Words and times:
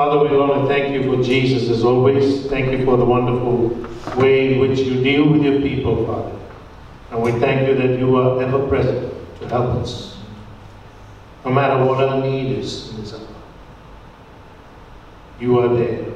Father, 0.00 0.30
we 0.30 0.34
want 0.34 0.62
to 0.62 0.66
thank 0.66 0.94
you 0.94 1.02
for 1.14 1.22
Jesus 1.22 1.68
as 1.68 1.84
always. 1.84 2.46
Thank 2.46 2.72
you 2.72 2.86
for 2.86 2.96
the 2.96 3.04
wonderful 3.04 3.68
way 4.16 4.54
in 4.54 4.58
which 4.58 4.78
you 4.78 5.02
deal 5.02 5.28
with 5.28 5.42
your 5.42 5.60
people, 5.60 6.06
Father. 6.06 6.38
And 7.10 7.22
we 7.22 7.38
thank 7.38 7.68
you 7.68 7.74
that 7.74 7.98
you 7.98 8.16
are 8.16 8.42
ever 8.42 8.66
present 8.66 9.12
to 9.40 9.48
help 9.48 9.76
us, 9.82 10.16
no 11.44 11.50
matter 11.50 11.84
what 11.84 12.02
our 12.02 12.18
need 12.18 12.56
is 12.60 12.88
in 12.88 13.02
this 13.02 13.12
hour. 13.12 13.28
You 15.38 15.58
are 15.58 15.68
there. 15.68 16.14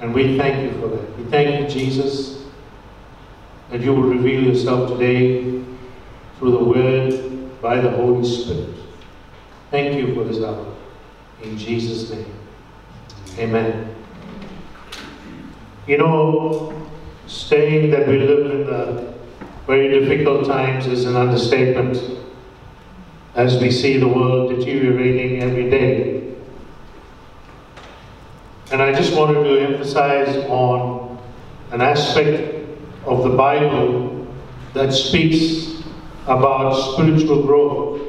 And 0.00 0.12
we 0.12 0.36
thank 0.36 0.64
you 0.64 0.80
for 0.80 0.88
that. 0.88 1.18
We 1.18 1.22
thank 1.30 1.60
you, 1.60 1.68
Jesus, 1.68 2.44
that 3.70 3.82
you 3.82 3.94
will 3.94 4.10
reveal 4.16 4.42
yourself 4.42 4.90
today 4.90 5.62
through 6.40 6.50
the 6.50 6.64
Word 6.64 7.62
by 7.62 7.80
the 7.80 7.90
Holy 7.90 8.28
Spirit. 8.28 8.74
Thank 9.70 9.94
you 9.94 10.12
for 10.16 10.24
this 10.24 10.42
hour. 10.42 10.71
In 11.42 11.58
Jesus' 11.58 12.10
name. 12.10 12.32
Amen. 13.38 13.94
You 15.86 15.98
know, 15.98 16.88
saying 17.26 17.90
that 17.90 18.06
we 18.06 18.18
live 18.18 18.50
in 18.50 18.66
the 18.66 19.14
very 19.66 19.88
difficult 19.88 20.46
times 20.46 20.86
is 20.86 21.04
an 21.06 21.16
understatement 21.16 21.98
as 23.34 23.60
we 23.60 23.70
see 23.70 23.96
the 23.96 24.06
world 24.06 24.50
deteriorating 24.56 25.42
every 25.42 25.70
day. 25.70 26.34
And 28.70 28.80
I 28.80 28.92
just 28.92 29.16
wanted 29.16 29.42
to 29.44 29.58
emphasize 29.60 30.36
on 30.48 31.18
an 31.72 31.80
aspect 31.80 32.68
of 33.04 33.24
the 33.24 33.30
Bible 33.30 34.26
that 34.74 34.92
speaks 34.92 35.82
about 36.26 36.72
spiritual 36.72 37.42
growth. 37.42 38.00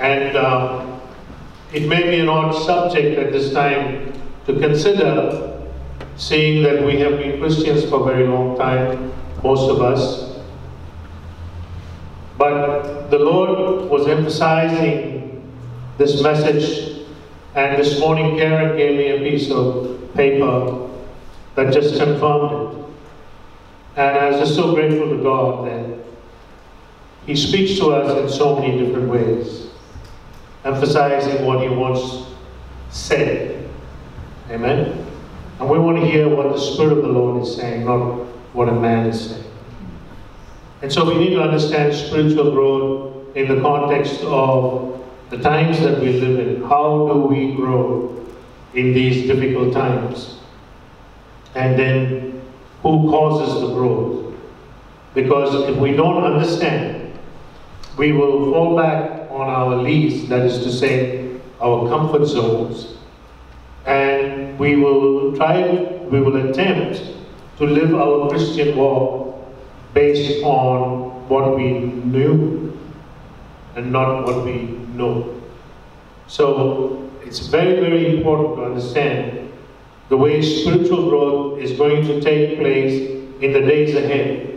And 0.00 0.36
uh, 0.36 0.91
it 1.72 1.88
may 1.88 2.02
be 2.10 2.20
an 2.20 2.28
odd 2.28 2.52
subject 2.52 3.18
at 3.18 3.32
this 3.32 3.52
time 3.52 4.12
to 4.46 4.58
consider, 4.60 5.70
seeing 6.16 6.62
that 6.62 6.84
we 6.84 6.98
have 6.98 7.18
been 7.18 7.38
Christians 7.40 7.84
for 7.88 8.02
a 8.02 8.12
very 8.12 8.26
long 8.26 8.58
time, 8.58 9.12
most 9.42 9.70
of 9.70 9.80
us. 9.80 10.38
But 12.36 13.08
the 13.08 13.18
Lord 13.18 13.88
was 13.88 14.06
emphasizing 14.06 15.50
this 15.96 16.22
message, 16.22 17.06
and 17.54 17.80
this 17.80 17.98
morning 17.98 18.36
Karen 18.36 18.76
gave 18.76 18.96
me 18.96 19.08
a 19.10 19.30
piece 19.30 19.50
of 19.50 20.12
paper 20.14 20.90
that 21.54 21.72
just 21.72 21.98
confirmed 21.98 22.52
it. 22.52 22.84
And 23.96 24.18
I 24.18 24.30
was 24.30 24.40
just 24.40 24.54
so 24.54 24.74
grateful 24.74 25.08
to 25.10 25.22
God 25.22 25.66
that 25.68 26.04
He 27.26 27.36
speaks 27.36 27.78
to 27.78 27.92
us 27.92 28.18
in 28.18 28.28
so 28.38 28.58
many 28.58 28.84
different 28.84 29.08
ways, 29.08 29.68
emphasizing 30.64 31.44
what 31.44 31.62
He 31.62 31.68
wants 31.68 32.26
said. 32.90 33.68
Amen? 34.50 35.06
And 35.58 35.70
we 35.70 35.78
want 35.78 35.98
to 35.98 36.06
hear 36.06 36.28
what 36.28 36.52
the 36.52 36.58
Spirit 36.58 36.98
of 36.98 37.02
the 37.02 37.08
Lord 37.08 37.42
is 37.42 37.56
saying, 37.56 37.84
not 37.84 38.26
what 38.52 38.68
a 38.68 38.72
man 38.72 39.06
is 39.06 39.30
saying. 39.30 39.44
And 40.82 40.92
so 40.92 41.04
we 41.06 41.16
need 41.16 41.30
to 41.30 41.42
understand 41.42 41.94
spiritual 41.94 42.50
growth 42.50 43.36
in 43.36 43.48
the 43.48 43.62
context 43.62 44.20
of 44.22 45.00
the 45.30 45.38
times 45.38 45.80
that 45.80 46.00
we 46.00 46.20
live 46.20 46.38
in. 46.38 46.62
How 46.64 47.08
do 47.12 47.20
we 47.20 47.54
grow 47.54 48.26
in 48.74 48.92
these 48.92 49.26
difficult 49.26 49.72
times? 49.72 50.38
And 51.54 51.78
then 51.78 52.42
who 52.82 53.08
causes 53.10 53.60
the 53.60 53.74
growth? 53.74 54.34
Because 55.14 55.68
if 55.68 55.76
we 55.76 55.92
don't 55.92 56.24
understand, 56.24 57.16
we 57.96 58.12
will 58.12 58.52
fall 58.52 58.76
back 58.76 59.21
on 59.32 59.48
our 59.48 59.76
lease, 59.76 60.28
that 60.28 60.42
is 60.42 60.62
to 60.64 60.70
say, 60.70 61.36
our 61.60 61.88
comfort 61.88 62.26
zones, 62.26 62.94
and 63.86 64.58
we 64.58 64.76
will 64.76 65.34
try, 65.36 65.72
we 66.10 66.20
will 66.20 66.50
attempt 66.50 67.02
to 67.58 67.64
live 67.64 67.94
our 67.94 68.28
Christian 68.28 68.76
walk 68.76 69.36
based 69.94 70.42
on 70.42 71.28
what 71.28 71.56
we 71.56 71.72
knew 71.72 72.76
and 73.76 73.92
not 73.92 74.24
what 74.26 74.44
we 74.44 74.62
know. 74.94 75.40
So 76.26 77.10
it's 77.24 77.46
very, 77.46 77.80
very 77.80 78.16
important 78.16 78.56
to 78.56 78.64
understand 78.64 79.52
the 80.08 80.16
way 80.16 80.42
spiritual 80.42 81.08
growth 81.08 81.58
is 81.58 81.72
going 81.72 82.04
to 82.06 82.20
take 82.20 82.58
place 82.58 83.10
in 83.40 83.52
the 83.52 83.60
days 83.60 83.94
ahead. 83.94 84.51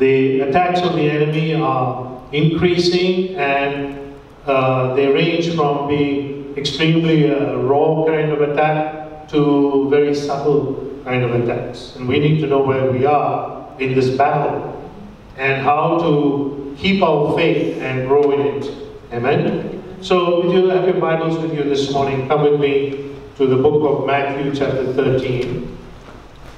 The 0.00 0.40
attacks 0.40 0.80
of 0.80 0.94
the 0.94 1.10
enemy 1.10 1.54
are 1.54 2.22
increasing 2.32 3.36
and 3.36 4.14
uh, 4.46 4.94
they 4.94 5.08
range 5.08 5.54
from 5.54 5.88
being 5.88 6.56
extremely 6.56 7.30
uh, 7.30 7.56
raw 7.56 8.06
kind 8.06 8.32
of 8.32 8.40
attack 8.40 9.28
to 9.28 9.90
very 9.90 10.14
subtle 10.14 11.02
kind 11.04 11.22
of 11.22 11.34
attacks. 11.34 11.96
And 11.96 12.08
we 12.08 12.18
need 12.18 12.40
to 12.40 12.46
know 12.46 12.62
where 12.62 12.90
we 12.90 13.04
are 13.04 13.76
in 13.78 13.94
this 13.94 14.08
battle 14.16 14.90
and 15.36 15.60
how 15.60 15.98
to 15.98 16.74
keep 16.78 17.02
our 17.02 17.36
faith 17.36 17.76
and 17.82 18.08
grow 18.08 18.32
in 18.32 18.40
it. 18.40 18.74
Amen? 19.12 19.84
So, 20.00 20.48
if 20.48 20.54
you 20.54 20.70
have 20.70 20.86
your 20.86 20.98
Bibles 20.98 21.36
with 21.42 21.52
you 21.52 21.64
this 21.64 21.92
morning, 21.92 22.26
come 22.26 22.40
with 22.40 22.58
me 22.58 23.16
to 23.36 23.46
the 23.46 23.56
book 23.56 23.82
of 23.84 24.06
Matthew, 24.06 24.54
chapter 24.54 24.94
13. 24.94 25.76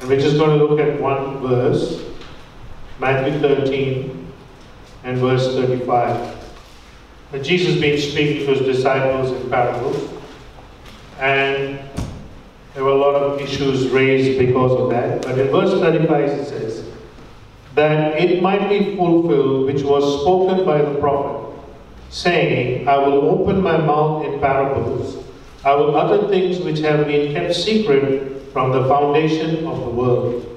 And 0.01 0.09
we're 0.09 0.21
just 0.21 0.39
going 0.39 0.57
to 0.57 0.65
look 0.65 0.79
at 0.79 1.01
one 1.01 1.41
verse 1.41 2.12
Matthew 3.03 3.41
13 3.41 4.33
and 5.03 5.19
verse 5.19 5.57
35. 5.57 6.39
And 7.33 7.45
Jesus 7.45 7.81
been 7.81 8.01
speaking 8.01 8.47
to 8.47 8.55
his 8.55 8.77
disciples 8.77 9.33
in 9.33 9.51
parables. 9.51 10.09
And 11.19 11.81
there 12.75 12.85
were 12.85 12.91
a 12.91 12.95
lot 12.95 13.17
of 13.17 13.41
issues 13.41 13.89
raised 13.89 14.39
because 14.39 14.71
of 14.81 14.91
that. 14.91 15.23
But 15.23 15.37
in 15.37 15.49
verse 15.49 15.73
35 15.81 16.29
it 16.29 16.47
says, 16.47 16.89
that 17.75 18.21
it 18.21 18.41
might 18.41 18.69
be 18.69 18.95
fulfilled 18.95 19.67
which 19.67 19.83
was 19.83 20.21
spoken 20.21 20.65
by 20.65 20.79
the 20.83 20.95
prophet, 21.01 21.61
saying, 22.11 22.87
I 22.87 22.99
will 22.99 23.31
open 23.31 23.61
my 23.63 23.79
mouth 23.79 24.27
in 24.27 24.39
parables. 24.39 25.25
I 25.65 25.75
will 25.75 25.97
utter 25.97 26.29
things 26.29 26.61
which 26.61 26.79
have 26.79 27.09
been 27.09 27.35
kept 27.35 27.57
secret 27.57 28.43
from 28.53 28.71
the 28.71 28.87
foundation 28.87 29.67
of 29.67 29.81
the 29.81 29.91
world. 29.91 30.52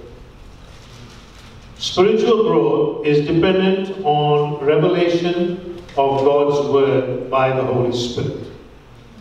Spiritual 1.77 2.43
growth 2.43 3.05
is 3.05 3.27
dependent 3.27 4.05
on 4.05 4.63
revelation 4.65 5.81
of 5.97 6.23
God's 6.23 6.69
word 6.69 7.29
by 7.29 7.49
the 7.49 7.63
Holy 7.63 7.91
Spirit. 7.91 8.47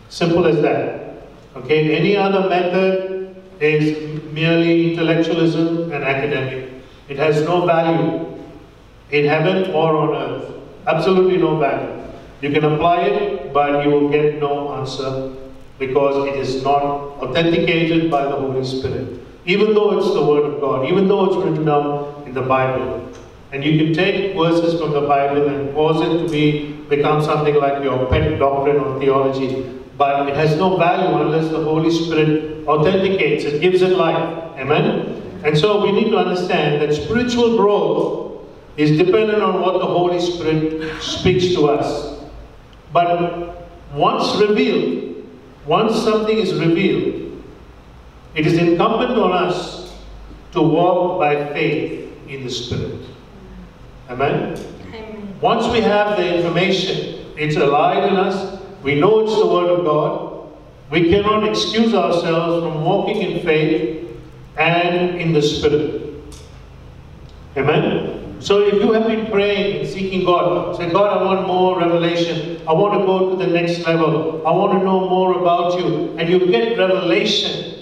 Simple 0.09 0.45
as 0.45 0.61
that. 0.61 1.27
Okay, 1.57 1.95
any 1.95 2.15
other 2.15 2.47
method 2.47 3.35
is 3.59 4.23
merely 4.31 4.91
intellectualism 4.91 5.91
and 5.91 6.03
academic. 6.03 6.71
It 7.09 7.17
has 7.17 7.41
no 7.43 7.65
value 7.65 8.37
in 9.11 9.25
heaven 9.25 9.71
or 9.71 9.95
on 9.97 10.15
earth. 10.15 10.53
Absolutely 10.87 11.37
no 11.37 11.57
value. 11.57 12.03
You 12.41 12.51
can 12.51 12.63
apply 12.63 13.01
it, 13.01 13.53
but 13.53 13.83
you 13.83 13.91
will 13.91 14.09
get 14.09 14.39
no 14.39 14.73
answer 14.75 15.33
because 15.77 16.27
it 16.27 16.35
is 16.35 16.63
not 16.63 16.83
authenticated 17.19 18.09
by 18.09 18.23
the 18.23 18.35
Holy 18.35 18.63
Spirit. 18.63 19.24
Even 19.45 19.73
though 19.73 19.97
it's 19.97 20.13
the 20.13 20.25
Word 20.25 20.45
of 20.51 20.59
God, 20.59 20.87
even 20.89 21.07
though 21.07 21.25
it's 21.25 21.35
written 21.35 21.65
down 21.65 22.23
in 22.25 22.33
the 22.33 22.41
Bible. 22.41 23.11
And 23.51 23.63
you 23.63 23.77
can 23.77 23.93
take 23.93 24.35
verses 24.35 24.79
from 24.79 24.91
the 24.91 25.01
Bible 25.01 25.47
and 25.47 25.73
cause 25.73 26.01
it 26.01 26.23
to 26.23 26.29
be 26.29 26.73
become 26.89 27.23
something 27.23 27.55
like 27.55 27.83
your 27.83 28.05
pet 28.07 28.37
doctrine 28.37 28.77
or 28.77 28.99
theology, 28.99 29.81
but 29.97 30.27
it 30.27 30.35
has 30.35 30.57
no 30.57 30.77
value 30.77 31.21
unless 31.21 31.49
the 31.49 31.63
Holy 31.63 31.89
Spirit 31.89 32.67
authenticates 32.67 33.43
it, 33.45 33.61
gives 33.61 33.81
it 33.81 33.97
life. 33.97 34.57
Amen? 34.57 35.21
And 35.43 35.57
so 35.57 35.81
we 35.83 35.91
need 35.91 36.09
to 36.09 36.17
understand 36.17 36.81
that 36.81 36.93
spiritual 36.93 37.57
growth 37.57 38.45
is 38.77 38.97
dependent 38.97 39.41
on 39.41 39.61
what 39.61 39.79
the 39.79 39.85
Holy 39.85 40.19
Spirit 40.19 41.01
speaks 41.01 41.53
to 41.53 41.67
us. 41.69 42.19
But 42.91 43.67
once 43.93 44.35
revealed, 44.41 45.15
once 45.65 45.95
something 46.03 46.37
is 46.37 46.53
revealed, 46.53 47.24
it 48.35 48.45
is 48.45 48.57
incumbent 48.57 49.11
on 49.11 49.31
us 49.31 49.93
to 50.51 50.61
walk 50.61 51.19
by 51.19 51.53
faith 51.53 52.11
in 52.27 52.43
the 52.43 52.49
Spirit. 52.49 53.01
Amen? 54.09 54.57
Amen. 54.87 55.37
Once 55.41 55.67
we 55.67 55.81
have 55.81 56.17
the 56.17 56.37
information, 56.37 57.33
it's 57.37 57.55
alive 57.55 58.03
in 58.11 58.17
us, 58.17 58.61
we 58.83 58.99
know 58.99 59.21
it's 59.21 59.35
the 59.35 59.47
Word 59.47 59.69
of 59.69 59.85
God, 59.85 60.49
we 60.91 61.09
cannot 61.09 61.47
excuse 61.47 61.93
ourselves 61.93 62.63
from 62.63 62.83
walking 62.83 63.21
in 63.21 63.43
faith 63.43 64.09
and 64.57 65.19
in 65.19 65.33
the 65.33 65.41
Spirit. 65.41 66.13
Amen? 67.57 68.41
So 68.41 68.67
if 68.67 68.75
you 68.75 68.91
have 68.91 69.07
been 69.07 69.25
praying 69.31 69.79
and 69.79 69.89
seeking 69.89 70.25
God, 70.25 70.75
say, 70.77 70.91
God, 70.91 71.17
I 71.17 71.23
want 71.23 71.47
more 71.47 71.79
revelation. 71.79 72.61
I 72.67 72.73
want 72.73 72.99
to 72.99 73.05
go 73.05 73.29
to 73.31 73.35
the 73.37 73.47
next 73.51 73.85
level. 73.87 74.45
I 74.45 74.51
want 74.51 74.77
to 74.77 74.85
know 74.85 75.09
more 75.09 75.39
about 75.39 75.79
you. 75.79 76.15
And 76.19 76.29
you 76.29 76.45
get 76.47 76.77
revelation. 76.77 77.74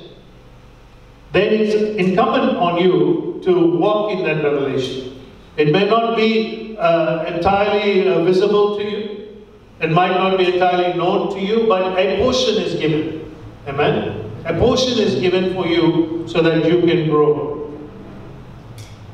Then 1.34 1.52
it's 1.52 1.74
incumbent 1.98 2.58
on 2.58 2.78
you 2.78 3.42
to 3.44 3.76
walk 3.78 4.12
in 4.12 4.24
that 4.24 4.44
revelation. 4.44 5.20
It 5.58 5.72
may 5.72 5.90
not 5.90 6.16
be 6.16 6.78
uh, 6.78 7.26
entirely 7.26 8.08
uh, 8.08 8.24
visible 8.24 8.78
to 8.78 8.84
you. 8.84 9.44
It 9.82 9.90
might 9.90 10.12
not 10.12 10.38
be 10.38 10.54
entirely 10.54 10.94
known 10.96 11.34
to 11.34 11.40
you, 11.40 11.66
but 11.68 11.98
a 11.98 12.18
portion 12.18 12.62
is 12.62 12.76
given. 12.80 13.34
Amen? 13.68 14.32
A 14.46 14.54
portion 14.60 15.00
is 15.00 15.16
given 15.16 15.56
for 15.56 15.66
you 15.66 16.24
so 16.28 16.42
that 16.44 16.66
you 16.66 16.82
can 16.82 17.10
grow. 17.10 17.74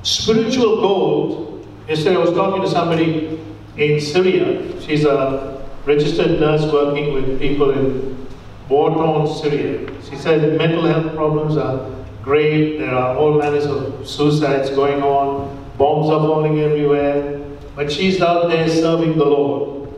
Spiritual 0.03 0.81
gold, 0.81 1.67
yesterday 1.87 2.17
I 2.17 2.19
was 2.19 2.31
talking 2.31 2.61
to 2.61 2.69
somebody 2.69 3.39
in 3.77 4.01
Syria. 4.01 4.81
She's 4.81 5.05
a 5.05 5.65
registered 5.85 6.39
nurse 6.39 6.69
working 6.71 7.13
with 7.13 7.39
people 7.39 7.71
in 7.71 8.27
war-torn 8.67 9.25
Syria. 9.41 9.89
She 10.09 10.17
said 10.17 10.57
mental 10.57 10.85
health 10.85 11.15
problems 11.15 11.55
are 11.55 11.98
great, 12.23 12.77
there 12.77 12.93
are 12.93 13.15
all 13.15 13.37
manners 13.37 13.65
of 13.65 14.07
suicides 14.07 14.69
going 14.71 15.01
on, 15.01 15.57
bombs 15.77 16.09
are 16.09 16.19
falling 16.19 16.59
everywhere, 16.59 17.39
but 17.75 17.91
she's 17.91 18.21
out 18.21 18.49
there 18.49 18.67
serving 18.69 19.17
the 19.17 19.25
Lord. 19.25 19.93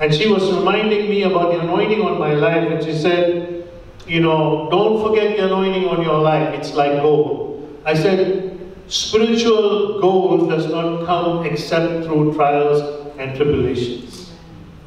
And 0.00 0.12
she 0.14 0.26
was 0.26 0.50
reminding 0.52 1.08
me 1.08 1.22
about 1.22 1.52
the 1.52 1.60
anointing 1.60 2.00
on 2.02 2.18
my 2.18 2.34
life, 2.34 2.70
and 2.70 2.82
she 2.82 2.96
said, 2.96 3.68
you 4.06 4.20
know, 4.20 4.68
don't 4.70 5.06
forget 5.06 5.36
the 5.36 5.46
anointing 5.46 5.88
on 5.88 6.02
your 6.02 6.18
life, 6.20 6.54
it's 6.54 6.74
like 6.74 7.00
gold. 7.00 7.80
I 7.84 7.94
said, 7.94 8.58
spiritual 8.88 10.00
gold 10.00 10.50
does 10.50 10.66
not 10.66 11.06
come 11.06 11.46
except 11.46 12.06
through 12.06 12.34
trials 12.34 12.80
and 13.18 13.36
tribulations. 13.36 14.32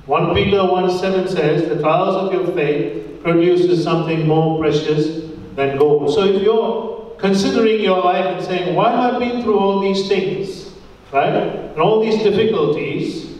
1 0.05 0.33
Peter 0.33 0.63
1 0.65 0.97
7 0.99 1.27
says, 1.27 1.69
the 1.69 1.81
trials 1.81 2.15
of 2.15 2.33
your 2.33 2.53
faith 2.55 3.21
produces 3.21 3.83
something 3.83 4.27
more 4.27 4.59
precious 4.59 5.26
than 5.57 5.77
gold. 5.77 6.13
So 6.13 6.23
if 6.23 6.41
you're 6.41 7.15
considering 7.17 7.81
your 7.81 7.99
life 8.01 8.25
and 8.25 8.45
saying, 8.45 8.75
why 8.75 8.91
have 8.91 9.15
I 9.15 9.19
been 9.19 9.41
through 9.41 9.59
all 9.59 9.81
these 9.81 10.07
things, 10.07 10.71
right, 11.11 11.33
and 11.33 11.81
all 11.81 11.99
these 11.99 12.21
difficulties, 12.21 13.39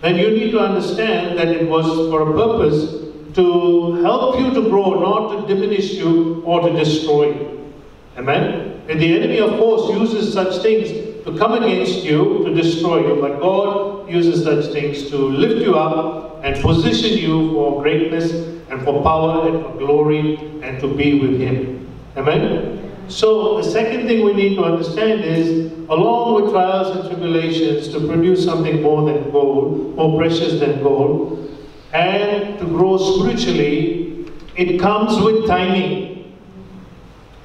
then 0.00 0.16
you 0.16 0.30
need 0.30 0.52
to 0.52 0.60
understand 0.60 1.36
that 1.36 1.48
it 1.48 1.68
was 1.68 1.84
for 2.10 2.22
a 2.22 2.32
purpose 2.32 3.34
to 3.34 3.94
help 4.04 4.38
you 4.38 4.54
to 4.54 4.70
grow, 4.70 5.00
not 5.00 5.34
to 5.34 5.52
diminish 5.52 5.94
you 5.94 6.42
or 6.46 6.60
to 6.60 6.72
destroy 6.72 7.34
you. 7.34 7.72
Amen? 8.16 8.80
And 8.88 9.00
the 9.00 9.16
enemy, 9.18 9.40
of 9.40 9.50
course, 9.58 9.90
uses 9.90 10.32
such 10.32 10.62
things 10.62 10.90
to 11.24 11.36
come 11.36 11.60
against 11.60 12.04
you, 12.04 12.44
to 12.44 12.54
destroy 12.54 13.06
you, 13.06 13.20
but 13.20 13.40
God 13.40 13.97
uses 14.08 14.44
such 14.44 14.72
things 14.72 15.08
to 15.10 15.16
lift 15.16 15.62
you 15.62 15.76
up 15.76 16.44
and 16.44 16.60
position 16.62 17.18
you 17.18 17.52
for 17.52 17.82
greatness 17.82 18.32
and 18.70 18.82
for 18.82 19.02
power 19.02 19.48
and 19.48 19.64
for 19.64 19.78
glory 19.78 20.36
and 20.62 20.80
to 20.80 20.94
be 20.94 21.20
with 21.20 21.40
Him. 21.40 21.86
Amen? 22.16 22.74
So, 23.08 23.56
the 23.56 23.64
second 23.64 24.06
thing 24.06 24.24
we 24.24 24.34
need 24.34 24.56
to 24.56 24.64
understand 24.64 25.24
is, 25.24 25.72
along 25.88 26.42
with 26.42 26.52
trials 26.52 26.94
and 26.94 27.08
tribulations, 27.08 27.88
to 27.88 28.06
produce 28.06 28.44
something 28.44 28.82
more 28.82 29.10
than 29.10 29.30
gold, 29.30 29.96
more 29.96 30.18
precious 30.18 30.60
than 30.60 30.82
gold, 30.82 31.50
and 31.92 32.58
to 32.58 32.66
grow 32.66 32.98
spiritually, 32.98 34.30
it 34.56 34.78
comes 34.78 35.18
with 35.22 35.46
timing. 35.46 36.36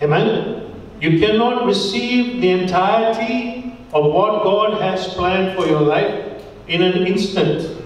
Amen? 0.01 0.74
You 1.00 1.19
cannot 1.19 1.65
receive 1.65 2.42
the 2.42 2.50
entirety 2.50 3.77
of 3.94 4.12
what 4.12 4.44
God 4.44 4.81
has 4.81 5.07
planned 5.13 5.56
for 5.56 5.65
your 5.65 5.81
life 5.81 6.32
in 6.68 6.81
an 6.81 7.06
instant. 7.06 7.81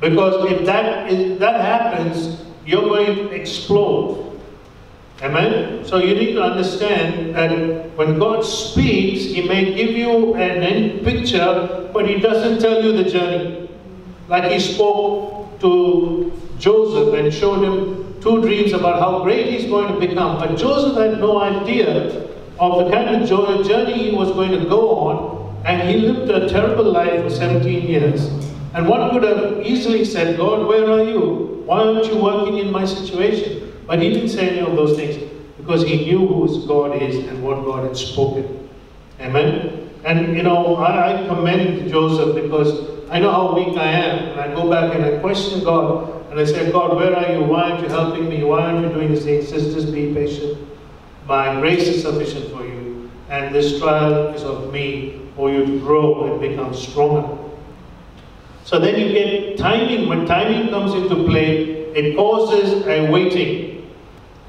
Because 0.00 0.50
if 0.50 0.66
that, 0.66 1.10
if 1.10 1.38
that 1.38 1.60
happens, 1.60 2.44
you're 2.64 2.82
going 2.82 3.16
to 3.16 3.30
explode. 3.30 4.40
Amen? 5.22 5.84
So 5.84 5.98
you 5.98 6.14
need 6.14 6.34
to 6.34 6.42
understand 6.42 7.34
that 7.34 7.96
when 7.96 8.18
God 8.18 8.42
speaks, 8.42 9.24
He 9.24 9.48
may 9.48 9.74
give 9.74 9.90
you 9.90 10.34
an 10.34 10.62
end 10.62 11.04
picture, 11.04 11.90
but 11.92 12.06
He 12.06 12.18
doesn't 12.18 12.60
tell 12.60 12.82
you 12.82 12.92
the 12.92 13.08
journey. 13.08 13.70
Like 14.28 14.50
He 14.50 14.60
spoke 14.60 15.58
to 15.60 16.32
Joseph 16.58 17.14
and 17.14 17.32
showed 17.32 17.62
him 17.62 18.20
two 18.20 18.40
dreams 18.40 18.72
about 18.72 18.98
how 18.98 19.22
great 19.22 19.46
he's 19.46 19.66
going 19.66 19.92
to 19.92 19.98
become. 20.00 20.38
But 20.38 20.56
Joseph 20.56 20.96
had 20.96 21.20
no 21.20 21.40
idea 21.40 22.26
of 22.58 22.84
the 22.84 22.90
kind 22.90 23.22
of 23.22 23.28
journey 23.66 24.10
he 24.10 24.12
was 24.12 24.30
going 24.32 24.50
to 24.50 24.64
go 24.68 24.90
on, 24.98 25.35
and 25.66 25.88
he 25.88 25.96
lived 25.96 26.30
a 26.30 26.48
terrible 26.48 26.84
life 26.92 27.22
for 27.22 27.28
17 27.28 27.88
years. 27.88 28.28
And 28.72 28.88
one 28.88 29.10
could 29.10 29.24
have 29.24 29.66
easily 29.66 30.04
said, 30.04 30.38
Lord, 30.38 30.68
where 30.68 30.88
are 30.88 31.02
you? 31.02 31.62
Why 31.66 31.80
aren't 31.80 32.06
you 32.06 32.22
working 32.22 32.58
in 32.58 32.70
my 32.70 32.84
situation? 32.84 33.72
But 33.84 34.00
he 34.00 34.10
didn't 34.12 34.28
say 34.28 34.50
any 34.50 34.60
of 34.60 34.76
those 34.76 34.96
things 34.96 35.16
because 35.56 35.82
he 35.82 36.04
knew 36.04 36.24
who 36.24 36.66
God 36.68 37.02
is 37.02 37.16
and 37.26 37.42
what 37.42 37.64
God 37.64 37.82
had 37.82 37.96
spoken. 37.96 38.68
Amen? 39.18 39.90
And 40.04 40.36
you 40.36 40.44
know, 40.44 40.76
I, 40.76 41.24
I 41.24 41.26
commend 41.26 41.90
Joseph 41.90 42.36
because 42.40 43.10
I 43.10 43.18
know 43.18 43.32
how 43.32 43.56
weak 43.56 43.76
I 43.76 43.90
am. 43.90 44.28
And 44.28 44.40
I 44.40 44.54
go 44.54 44.70
back 44.70 44.94
and 44.94 45.04
I 45.04 45.18
question 45.18 45.64
God. 45.64 46.30
And 46.30 46.38
I 46.38 46.44
say, 46.44 46.70
God, 46.70 46.94
where 46.94 47.16
are 47.16 47.32
you? 47.32 47.42
Why 47.42 47.70
aren't 47.70 47.82
you 47.82 47.88
helping 47.88 48.28
me? 48.28 48.44
Why 48.44 48.60
aren't 48.60 48.86
you 48.86 48.92
doing 48.92 49.12
this 49.12 49.24
thing? 49.24 49.42
Sisters, 49.42 49.86
be 49.86 50.14
patient. 50.14 50.58
My 51.26 51.58
grace 51.60 51.88
is 51.88 52.02
sufficient 52.02 52.52
for 52.52 52.64
you. 52.64 53.10
And 53.30 53.52
this 53.52 53.80
trial 53.80 54.28
is 54.28 54.44
of 54.44 54.72
me 54.72 55.25
for 55.36 55.50
you 55.50 55.78
grow 55.80 56.32
and 56.32 56.40
become 56.40 56.74
stronger. 56.74 57.38
So 58.64 58.80
then 58.80 58.98
you 58.98 59.12
get 59.12 59.58
timing. 59.58 60.08
When 60.08 60.26
timing 60.26 60.70
comes 60.70 60.94
into 60.94 61.24
play, 61.24 61.92
it 61.94 62.16
causes 62.16 62.84
a 62.86 63.10
waiting. 63.10 63.88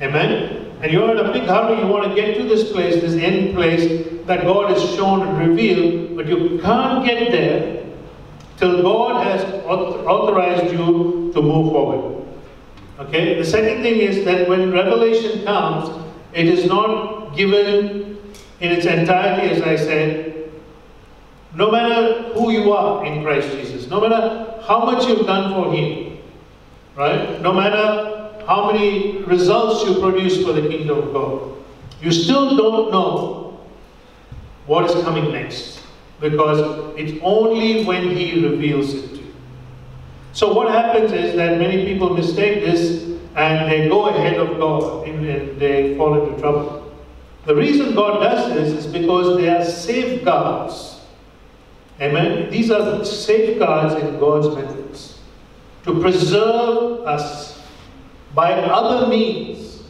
Amen? 0.01 0.73
And 0.81 0.91
you're 0.91 1.11
in 1.11 1.17
a 1.17 1.31
big 1.31 1.43
hurry, 1.43 1.79
you 1.79 1.87
want 1.87 2.07
to 2.07 2.15
get 2.15 2.37
to 2.37 2.43
this 2.43 2.71
place, 2.71 2.95
this 3.01 3.13
end 3.13 3.55
place 3.55 4.07
that 4.25 4.43
God 4.43 4.71
has 4.71 4.95
shown 4.95 5.27
and 5.27 5.37
revealed, 5.37 6.15
but 6.15 6.27
you 6.27 6.59
can't 6.61 7.05
get 7.05 7.31
there 7.31 7.85
till 8.57 8.81
God 8.81 9.25
has 9.25 9.43
authorized 9.65 10.71
you 10.71 11.31
to 11.33 11.41
move 11.41 11.71
forward. 11.71 12.25
Okay? 12.99 13.35
The 13.35 13.45
second 13.45 13.81
thing 13.83 13.99
is 13.99 14.25
that 14.25 14.47
when 14.47 14.71
revelation 14.71 15.43
comes, 15.45 16.05
it 16.33 16.47
is 16.47 16.65
not 16.65 17.35
given 17.35 18.17
in 18.59 18.71
its 18.71 18.85
entirety, 18.85 19.55
as 19.55 19.61
I 19.61 19.75
said, 19.75 20.26
no 21.57 21.71
matter 21.71 22.21
who 22.33 22.51
you 22.51 22.71
are 22.71 23.03
in 23.03 23.23
Christ 23.23 23.49
Jesus, 23.51 23.87
no 23.87 23.99
matter 23.99 24.61
how 24.61 24.85
much 24.85 25.07
you've 25.07 25.25
done 25.25 25.53
for 25.53 25.73
Him, 25.73 26.19
right? 26.95 27.41
No 27.41 27.51
matter 27.51 28.31
how 28.45 28.71
many 28.71 29.23
results 29.23 29.83
you 29.89 29.99
produce 29.99 30.43
for 30.45 30.53
the 30.53 30.69
kingdom 30.69 30.99
of 30.99 31.13
God, 31.13 31.51
you 31.99 32.11
still 32.11 32.55
don't 32.55 32.91
know 32.91 33.59
what 34.67 34.85
is 34.85 35.03
coming 35.03 35.31
next 35.31 35.81
because 36.21 36.93
it's 36.95 37.19
only 37.23 37.83
when 37.85 38.15
He 38.15 38.45
reveals 38.45 38.93
it 38.93 39.09
to 39.09 39.15
you. 39.15 39.33
So, 40.33 40.53
what 40.53 40.69
happens 40.69 41.11
is 41.11 41.35
that 41.37 41.57
many 41.57 41.85
people 41.85 42.11
mistake 42.11 42.63
this 42.63 43.03
and 43.35 43.71
they 43.71 43.89
go 43.89 44.09
ahead 44.09 44.37
of 44.37 44.59
God 44.59 45.07
and 45.07 45.59
they 45.59 45.97
fall 45.97 46.21
into 46.21 46.39
trouble. 46.39 46.93
The 47.47 47.55
reason 47.55 47.95
God 47.95 48.19
does 48.19 48.53
this 48.53 48.85
is 48.85 48.91
because 48.91 49.37
they 49.37 49.49
are 49.49 49.65
safeguards 49.65 50.96
Amen. 51.99 52.49
These 52.51 52.69
are 52.69 53.03
safeguards 53.03 53.95
in 53.95 54.19
God's 54.19 54.55
methods 54.55 55.19
to 55.83 55.99
preserve 55.99 57.07
us 57.07 57.59
by 58.35 58.53
other 58.53 59.07
means. 59.07 59.83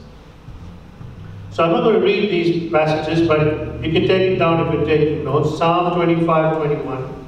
So 1.52 1.64
I'm 1.64 1.72
not 1.72 1.82
going 1.82 1.96
to 1.96 2.02
read 2.02 2.30
these 2.30 2.72
passages, 2.72 3.28
but 3.28 3.40
you 3.84 3.92
can 3.92 4.08
take 4.08 4.32
it 4.32 4.36
down 4.36 4.68
if 4.68 4.74
you're 4.74 4.86
taking 4.86 5.26
notes. 5.26 5.58
Psalm 5.58 5.96
25, 5.96 6.58
21. 6.58 7.28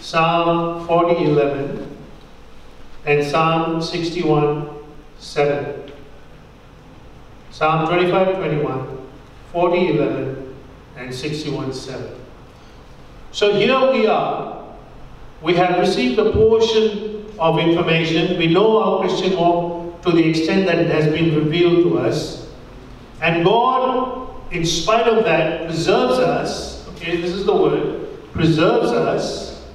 Psalm 0.00 0.86
40, 0.86 1.24
11. 1.24 1.96
And 3.06 3.24
Psalm 3.24 3.82
61, 3.82 4.68
7. 5.18 5.92
Psalm 7.50 7.88
25, 7.88 8.36
21, 8.36 9.08
40, 9.52 9.88
11, 9.88 10.56
and 10.96 11.14
61, 11.14 11.72
7. 11.72 12.25
So 13.36 13.52
here 13.52 13.92
we 13.92 14.06
are. 14.06 14.64
We 15.42 15.52
have 15.56 15.78
received 15.78 16.18
a 16.18 16.32
portion 16.32 17.26
of 17.38 17.58
information. 17.58 18.38
We 18.38 18.46
know 18.46 18.78
our 18.82 19.00
Christian 19.00 19.36
walk 19.36 20.00
to 20.04 20.10
the 20.10 20.26
extent 20.26 20.64
that 20.64 20.78
it 20.78 20.90
has 20.90 21.04
been 21.12 21.36
revealed 21.36 21.84
to 21.84 21.98
us. 21.98 22.48
And 23.20 23.44
God, 23.44 24.30
in 24.54 24.64
spite 24.64 25.06
of 25.06 25.26
that, 25.26 25.66
preserves 25.66 26.18
us. 26.18 26.88
Okay, 26.94 27.20
this 27.20 27.32
is 27.32 27.44
the 27.44 27.54
word. 27.54 28.08
Preserves 28.32 28.92
us, 28.92 29.66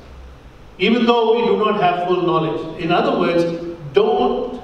even 0.79 1.05
though 1.05 1.35
we 1.35 1.45
do 1.45 1.57
not 1.63 1.79
have 1.79 2.07
full 2.07 2.23
knowledge. 2.23 2.81
In 2.81 2.91
other 2.91 3.19
words, 3.19 3.43
don't 3.93 4.59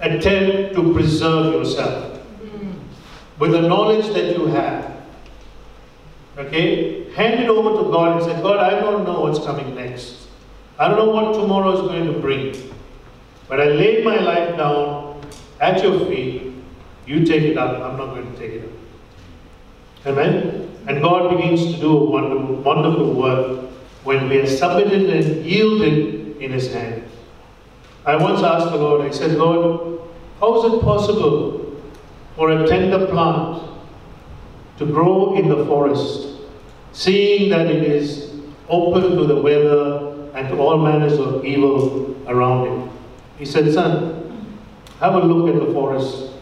attempt 0.00 0.74
to 0.74 0.92
preserve 0.92 1.54
yourself 1.54 2.18
with 3.38 3.52
the 3.52 3.62
knowledge 3.62 4.12
that 4.12 4.36
you 4.36 4.46
have. 4.46 4.89
Okay? 6.40 7.10
Hand 7.12 7.42
it 7.42 7.48
over 7.48 7.82
to 7.82 7.90
God 7.90 8.16
and 8.16 8.24
say, 8.24 8.40
God, 8.40 8.58
I 8.58 8.80
don't 8.80 9.04
know 9.04 9.20
what's 9.20 9.38
coming 9.40 9.74
next. 9.74 10.28
I 10.78 10.88
don't 10.88 10.96
know 10.96 11.10
what 11.12 11.34
tomorrow 11.34 11.72
is 11.72 11.80
going 11.82 12.06
to 12.12 12.18
bring. 12.18 12.54
But 13.48 13.60
I 13.60 13.64
lay 13.64 14.02
my 14.02 14.16
life 14.16 14.56
down 14.56 15.20
at 15.60 15.82
your 15.82 16.06
feet. 16.06 16.54
You 17.06 17.26
take 17.26 17.42
it 17.42 17.58
up. 17.58 17.82
I'm 17.82 17.98
not 17.98 18.14
going 18.14 18.32
to 18.32 18.38
take 18.38 18.52
it 18.52 18.64
up. 18.64 20.06
Amen? 20.06 20.78
And 20.86 21.02
God 21.02 21.36
begins 21.36 21.74
to 21.74 21.80
do 21.80 21.96
a 21.98 22.04
wonderful, 22.10 22.56
wonderful 22.56 23.12
work 23.12 23.70
when 24.04 24.28
we 24.30 24.38
are 24.38 24.46
submitted 24.46 25.10
and 25.10 25.44
yielded 25.44 26.38
in 26.40 26.52
his 26.52 26.72
hand. 26.72 27.04
I 28.06 28.16
once 28.16 28.42
asked 28.42 28.70
the 28.70 28.78
Lord, 28.78 29.02
I 29.02 29.10
said, 29.10 29.32
Lord, 29.32 30.00
how 30.38 30.64
is 30.64 30.72
it 30.72 30.80
possible 30.80 31.82
for 32.34 32.50
a 32.50 32.66
tender 32.66 33.06
plant 33.08 33.70
to 34.78 34.86
grow 34.86 35.36
in 35.36 35.50
the 35.50 35.66
forest, 35.66 36.29
seeing 36.92 37.50
that 37.50 37.66
it 37.66 37.82
is 37.82 38.30
open 38.68 39.16
to 39.16 39.24
the 39.24 39.40
weather 39.40 40.30
and 40.34 40.48
to 40.48 40.56
all 40.58 40.78
manners 40.78 41.18
of 41.18 41.44
evil 41.44 42.16
around 42.28 42.68
it? 42.68 42.90
He 43.38 43.44
said, 43.44 43.72
Son, 43.72 44.54
have 45.00 45.14
a 45.14 45.18
look 45.18 45.54
at 45.54 45.60
the 45.60 45.72
forest. 45.72 46.32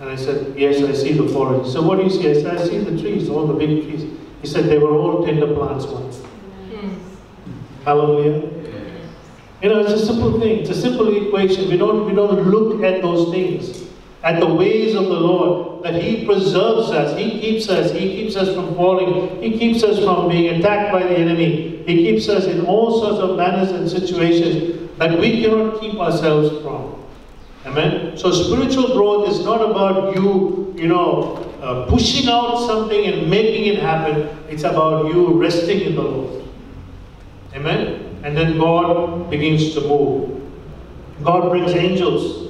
And 0.00 0.10
I 0.10 0.16
said, 0.16 0.56
Yes, 0.58 0.82
I 0.82 0.92
see 0.92 1.12
the 1.12 1.28
forest. 1.28 1.72
So 1.72 1.82
What 1.82 1.98
do 1.98 2.04
you 2.04 2.10
see? 2.10 2.28
I 2.30 2.34
said, 2.34 2.58
I 2.58 2.66
see 2.66 2.78
the 2.78 3.00
trees, 3.00 3.28
all 3.28 3.46
the 3.46 3.54
big 3.54 3.84
trees. 3.84 4.18
He 4.42 4.46
said, 4.46 4.66
They 4.66 4.78
were 4.78 4.92
all 4.92 5.24
tender 5.24 5.52
plants 5.54 5.86
once. 5.86 6.22
Hallelujah. 7.84 8.58
You 9.62 9.68
know, 9.70 9.80
it's 9.80 10.02
a 10.02 10.06
simple 10.06 10.38
thing. 10.38 10.60
It's 10.60 10.70
a 10.70 10.80
simple 10.80 11.26
equation. 11.26 11.68
We 11.68 11.76
don't, 11.76 12.06
we 12.06 12.14
don't 12.14 12.48
look 12.48 12.82
at 12.84 13.02
those 13.02 13.32
things, 13.32 13.87
at 14.22 14.40
the 14.40 14.46
ways 14.46 14.94
of 14.94 15.04
the 15.04 15.20
Lord, 15.20 15.84
that 15.84 15.94
He 15.94 16.26
preserves 16.26 16.90
us. 16.90 17.16
He 17.16 17.40
keeps 17.40 17.68
us. 17.68 17.92
He 17.92 18.16
keeps 18.16 18.36
us 18.36 18.54
from 18.54 18.74
falling. 18.74 19.40
He 19.42 19.58
keeps 19.58 19.82
us 19.84 20.02
from 20.02 20.28
being 20.28 20.56
attacked 20.56 20.92
by 20.92 21.04
the 21.04 21.16
enemy. 21.16 21.84
He 21.86 21.96
keeps 21.98 22.28
us 22.28 22.44
in 22.46 22.66
all 22.66 23.00
sorts 23.00 23.18
of 23.18 23.36
manners 23.36 23.70
and 23.70 23.88
situations 23.88 24.90
that 24.98 25.18
we 25.18 25.42
cannot 25.42 25.80
keep 25.80 25.94
ourselves 25.94 26.62
from. 26.62 26.94
Amen? 27.64 28.16
So 28.16 28.32
spiritual 28.32 28.94
growth 28.94 29.28
is 29.28 29.44
not 29.44 29.60
about 29.70 30.16
you, 30.16 30.74
you 30.76 30.88
know, 30.88 31.36
uh, 31.62 31.86
pushing 31.86 32.28
out 32.28 32.66
something 32.66 33.04
and 33.04 33.30
making 33.30 33.66
it 33.66 33.78
happen. 33.78 34.28
It's 34.48 34.64
about 34.64 35.12
you 35.12 35.40
resting 35.40 35.80
in 35.80 35.94
the 35.94 36.02
Lord. 36.02 36.44
Amen? 37.54 38.20
And 38.24 38.36
then 38.36 38.58
God 38.58 39.30
begins 39.30 39.74
to 39.74 39.80
move. 39.82 40.42
God 41.22 41.50
brings 41.50 41.72
angels 41.72 42.47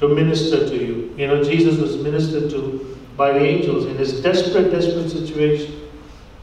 to 0.00 0.08
minister 0.08 0.68
to 0.68 0.74
you. 0.74 1.14
You 1.16 1.26
know, 1.26 1.44
Jesus 1.44 1.78
was 1.78 1.96
ministered 1.98 2.50
to 2.50 2.96
by 3.16 3.32
the 3.32 3.40
angels 3.40 3.84
in 3.84 3.96
his 3.96 4.22
desperate, 4.22 4.70
desperate 4.70 5.10
situation. 5.10 5.76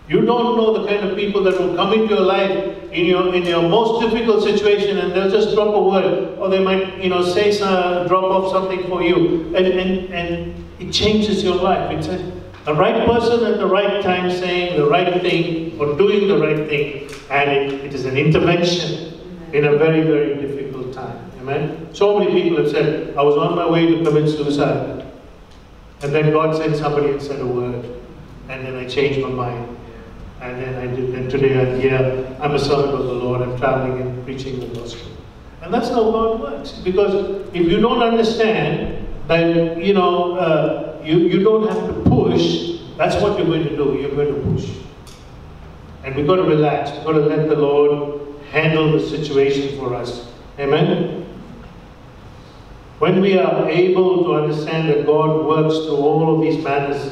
You 0.07 0.21
don't 0.21 0.55
know 0.55 0.81
the 0.81 0.87
kind 0.87 1.09
of 1.09 1.17
people 1.17 1.43
that 1.43 1.59
will 1.59 1.75
come 1.75 1.91
into 1.91 2.13
your 2.15 2.23
life 2.23 2.91
in 2.93 3.05
your 3.05 3.33
in 3.33 3.43
your 3.43 3.63
most 3.67 3.99
difficult 4.01 4.43
situation 4.43 4.99
and 4.99 5.11
they'll 5.11 5.29
just 5.29 5.53
drop 5.53 5.73
a 5.75 5.81
word 5.81 6.37
or 6.39 6.49
they 6.49 6.63
might, 6.63 7.03
you 7.03 7.09
know, 7.09 7.23
say 7.23 7.51
some, 7.51 8.07
drop 8.07 8.23
off 8.23 8.51
something 8.51 8.87
for 8.87 9.01
you 9.01 9.53
and, 9.55 9.67
and, 9.67 10.13
and 10.13 10.65
it 10.79 10.93
changes 10.93 11.43
your 11.43 11.55
life. 11.55 11.91
It's 11.91 12.07
a, 12.07 12.17
the 12.65 12.75
right 12.75 13.05
person 13.07 13.43
at 13.51 13.57
the 13.57 13.67
right 13.67 14.01
time 14.03 14.29
saying 14.29 14.77
the 14.77 14.87
right 14.87 15.21
thing 15.21 15.77
or 15.79 15.97
doing 15.97 16.27
the 16.27 16.37
right 16.37 16.67
thing 16.69 17.09
and 17.29 17.49
it, 17.49 17.85
it 17.85 17.93
is 17.93 18.05
an 18.05 18.17
intervention 18.17 19.13
in 19.51 19.65
a 19.65 19.77
very, 19.77 20.01
very 20.03 20.35
difficult. 20.35 20.66
Amen? 21.47 21.93
So 21.93 22.19
many 22.19 22.41
people 22.41 22.61
have 22.61 22.69
said, 22.69 23.15
I 23.15 23.23
was 23.23 23.37
on 23.37 23.55
my 23.55 23.69
way 23.69 23.85
to 23.85 24.03
commit 24.03 24.29
suicide 24.29 25.05
and 26.01 26.13
then 26.13 26.31
God 26.31 26.55
sent 26.57 26.75
somebody 26.75 27.09
and 27.09 27.21
said 27.21 27.39
a 27.39 27.47
word 27.47 27.85
and 28.49 28.65
then 28.65 28.75
I 28.75 28.85
changed 28.85 29.21
my 29.21 29.29
mind. 29.29 29.77
And 30.41 30.61
then 30.61 30.75
I 30.75 30.95
did, 30.95 31.15
and 31.15 31.31
today 31.31 31.59
I'm 31.59 31.79
here, 31.79 32.37
I'm 32.39 32.53
a 32.53 32.59
servant 32.59 32.93
of 32.93 33.05
the 33.05 33.13
Lord, 33.13 33.41
I'm 33.41 33.57
traveling 33.57 34.01
and 34.01 34.23
preaching 34.23 34.59
the 34.59 34.67
gospel. 34.67 35.09
And 35.63 35.73
that's 35.73 35.89
how 35.89 36.11
God 36.11 36.39
works. 36.39 36.73
Because 36.73 37.47
if 37.53 37.67
you 37.67 37.79
don't 37.79 38.03
understand 38.03 39.07
that, 39.27 39.77
you 39.83 39.93
know, 39.93 40.35
uh, 40.35 41.01
you, 41.03 41.17
you 41.17 41.43
don't 41.43 41.67
have 41.67 41.87
to 41.87 42.09
push, 42.09 42.81
that's 42.97 43.15
what 43.21 43.37
you're 43.37 43.47
going 43.47 43.63
to 43.63 43.75
do. 43.75 43.97
You're 43.99 44.11
going 44.11 44.35
to 44.35 44.51
push. 44.51 44.69
And 46.03 46.15
we've 46.15 46.27
got 46.27 46.35
to 46.35 46.43
relax. 46.43 46.91
We've 46.91 47.03
got 47.03 47.13
to 47.13 47.21
let 47.21 47.49
the 47.49 47.55
Lord 47.55 48.21
handle 48.51 48.91
the 48.91 48.99
situation 48.99 49.77
for 49.79 49.95
us. 49.95 50.31
Amen? 50.59 51.26
When 52.99 53.21
we 53.21 53.37
are 53.37 53.69
able 53.69 54.23
to 54.23 54.33
understand 54.35 54.89
that 54.89 55.05
God 55.05 55.45
works 55.45 55.85
through 55.85 55.97
all 55.97 56.35
of 56.35 56.41
these 56.41 56.63
matters, 56.63 57.11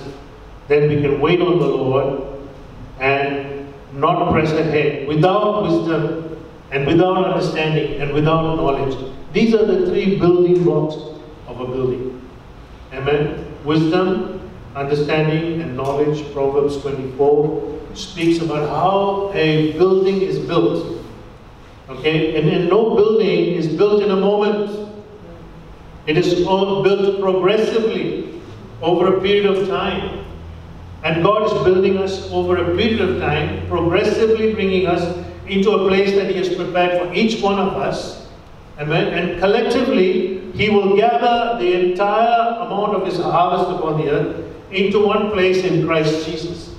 then 0.68 0.90
we 0.90 1.00
can 1.02 1.22
wait 1.22 1.40
on 1.42 1.60
the 1.60 1.68
Lord 1.68 2.40
and 3.00 3.72
not 3.94 4.32
press 4.32 4.52
ahead 4.52 5.08
without 5.08 5.62
wisdom 5.64 6.40
and 6.72 6.88
without 6.88 7.26
understanding 7.26 8.02
and 8.02 8.14
without 8.14 8.56
knowledge. 8.56 9.14
These 9.32 9.54
are 9.54 9.66
the 9.66 9.86
three 9.86 10.18
building 10.18 10.64
blocks 10.64 10.96
of 11.48 11.60
a 11.60 11.66
building. 11.66 12.20
Amen. 12.92 13.46
Wisdom, 13.64 14.42
understanding, 14.76 15.62
and 15.62 15.78
knowledge. 15.78 16.34
Proverbs 16.34 16.78
24 16.82 17.82
speaks 17.94 18.44
about 18.44 18.70
how 18.70 19.32
a 19.34 19.74
building 19.74 20.22
is 20.22 20.40
built. 20.40 21.06
Okay? 21.90 22.42
And, 22.42 22.50
and 22.50 22.70
no 22.70 22.96
building 22.96 23.54
is 23.54 23.68
built 23.68 24.02
in 24.02 24.10
a 24.10 24.16
moment. 24.16 24.85
It 26.08 26.18
is 26.18 26.46
all 26.46 26.84
built 26.84 27.20
progressively 27.20 28.42
over 28.82 29.18
a 29.18 29.22
period 29.22 29.46
of 29.46 29.68
time. 29.68 30.26
And 31.04 31.24
God 31.24 31.46
is 31.46 31.64
building 31.64 31.98
us 31.98 32.30
over 32.32 32.58
a 32.58 32.76
period 32.76 33.02
of 33.02 33.20
time, 33.20 33.68
progressively 33.68 34.54
bringing 34.54 34.88
us 34.88 35.04
into 35.48 35.72
a 35.72 35.88
place 35.88 36.12
that 36.16 36.30
He 36.30 36.38
has 36.38 36.54
prepared 36.56 37.00
for 37.00 37.14
each 37.14 37.42
one 37.42 37.60
of 37.60 37.74
us. 37.74 38.28
Amen. 38.80 39.14
And 39.14 39.40
collectively, 39.40 40.52
He 40.54 40.70
will 40.70 40.96
gather 40.96 41.60
the 41.60 41.92
entire 41.92 42.60
amount 42.62 42.96
of 42.96 43.06
His 43.06 43.20
harvest 43.20 43.70
upon 43.72 44.02
the 44.02 44.10
earth 44.12 44.46
into 44.72 45.06
one 45.06 45.32
place 45.32 45.64
in 45.64 45.86
Christ 45.86 46.26
Jesus. 46.28 46.76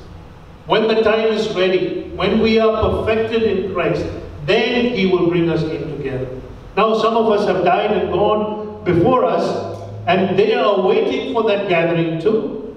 When 0.66 0.88
the 0.88 1.02
time 1.02 1.28
is 1.28 1.48
ready, 1.54 2.10
when 2.16 2.40
we 2.40 2.58
are 2.58 2.82
perfected 2.82 3.44
in 3.44 3.72
Christ, 3.72 4.04
then 4.44 4.94
He 4.94 5.06
will 5.06 5.28
bring 5.28 5.48
us 5.48 5.62
in 5.62 5.96
together. 5.96 6.28
Now, 6.76 6.98
some 6.98 7.16
of 7.16 7.30
us 7.30 7.46
have 7.46 7.64
died 7.64 7.92
and 7.92 8.12
gone 8.12 8.65
before 8.86 9.24
us, 9.24 9.82
and 10.06 10.38
they 10.38 10.54
are 10.54 10.80
waiting 10.80 11.34
for 11.34 11.42
that 11.42 11.68
gathering 11.68 12.20
too. 12.20 12.74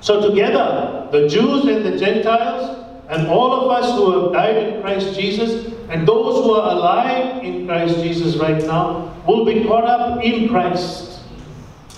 So 0.00 0.28
together, 0.28 1.08
the 1.10 1.28
Jews 1.28 1.64
and 1.64 1.84
the 1.84 1.96
Gentiles, 1.98 2.84
and 3.08 3.26
all 3.28 3.52
of 3.52 3.70
us 3.70 3.96
who 3.96 4.12
have 4.12 4.32
died 4.32 4.56
in 4.56 4.82
Christ 4.82 5.18
Jesus, 5.18 5.72
and 5.88 6.06
those 6.06 6.44
who 6.44 6.52
are 6.52 6.72
alive 6.72 7.42
in 7.42 7.66
Christ 7.66 7.96
Jesus 7.96 8.36
right 8.36 8.62
now, 8.64 9.14
will 9.26 9.44
be 9.44 9.64
caught 9.64 9.84
up 9.84 10.22
in 10.22 10.48
Christ. 10.48 11.20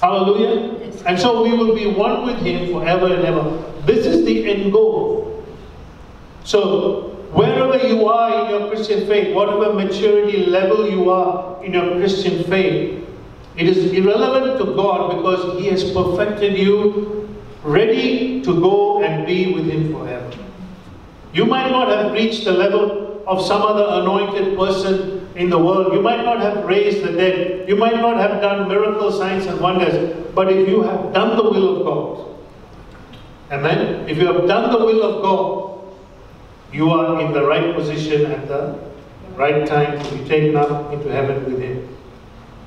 Hallelujah. 0.01 0.93
And 1.07 1.19
so 1.19 1.43
we 1.43 1.53
will 1.53 1.75
be 1.75 1.87
one 1.87 2.27
with 2.27 2.39
Him 2.39 2.73
forever 2.73 3.13
and 3.13 3.25
ever. 3.25 3.43
This 3.87 4.07
is 4.07 4.25
the 4.25 4.51
end 4.51 4.73
goal. 4.73 5.45
So, 6.45 7.10
wherever 7.33 7.77
you 7.87 8.07
are 8.09 8.45
in 8.45 8.51
your 8.51 8.69
Christian 8.71 9.07
faith, 9.07 9.35
whatever 9.35 9.73
maturity 9.73 10.47
level 10.47 10.89
you 10.89 11.11
are 11.11 11.63
in 11.65 11.73
your 11.75 11.97
Christian 11.97 12.45
faith, 12.45 13.07
it 13.57 13.69
is 13.69 13.93
irrelevant 13.93 14.59
to 14.59 14.75
God 14.75 15.17
because 15.17 15.61
He 15.61 15.69
has 15.69 15.93
perfected 15.93 16.57
you 16.57 17.29
ready 17.63 18.41
to 18.43 18.61
go 18.61 19.03
and 19.03 19.27
be 19.27 19.53
with 19.55 19.67
Him 19.67 19.93
forever. 19.93 20.31
You 21.33 21.45
might 21.47 21.71
not 21.71 21.89
have 21.89 22.13
reached 22.13 22.45
the 22.45 22.53
level 22.53 23.23
of 23.27 23.45
some 23.45 23.63
other 23.63 24.01
anointed 24.03 24.57
person 24.59 25.29
in 25.37 25.51
the 25.51 25.59
world. 25.59 25.93
You 25.93 26.03
might 26.03 26.25
not 26.25 26.41
have 26.41 26.65
raised 26.65 27.05
the 27.05 27.13
dead. 27.13 27.69
You 27.69 27.77
might 27.77 27.97
not 27.97 28.17
have 28.17 28.41
done 28.41 28.69
miracle 28.69 29.13
signs 29.13 29.47
and 29.47 29.61
wonders. 29.61 30.17
But 30.35 30.51
if 30.51 30.69
you 30.69 30.83
have 30.83 31.13
done 31.13 31.37
the 31.37 31.45
will 31.45 31.77
of 31.77 31.85
God, 31.85 32.31
Amen. 33.51 34.09
If 34.09 34.17
you 34.19 34.27
have 34.27 34.47
done 34.47 34.71
the 34.71 34.79
will 34.79 35.03
of 35.03 35.23
God, 35.23 35.80
you 36.73 36.91
are 36.91 37.21
in 37.21 37.33
the 37.33 37.45
right 37.45 37.75
position 37.75 38.31
at 38.31 38.47
the 38.49 38.79
right 39.35 39.67
time 39.67 40.03
to 40.03 40.15
be 40.17 40.25
taken 40.29 40.57
up 40.57 40.93
into 40.93 41.11
heaven 41.11 41.45
with 41.45 41.61
Him. 41.61 41.89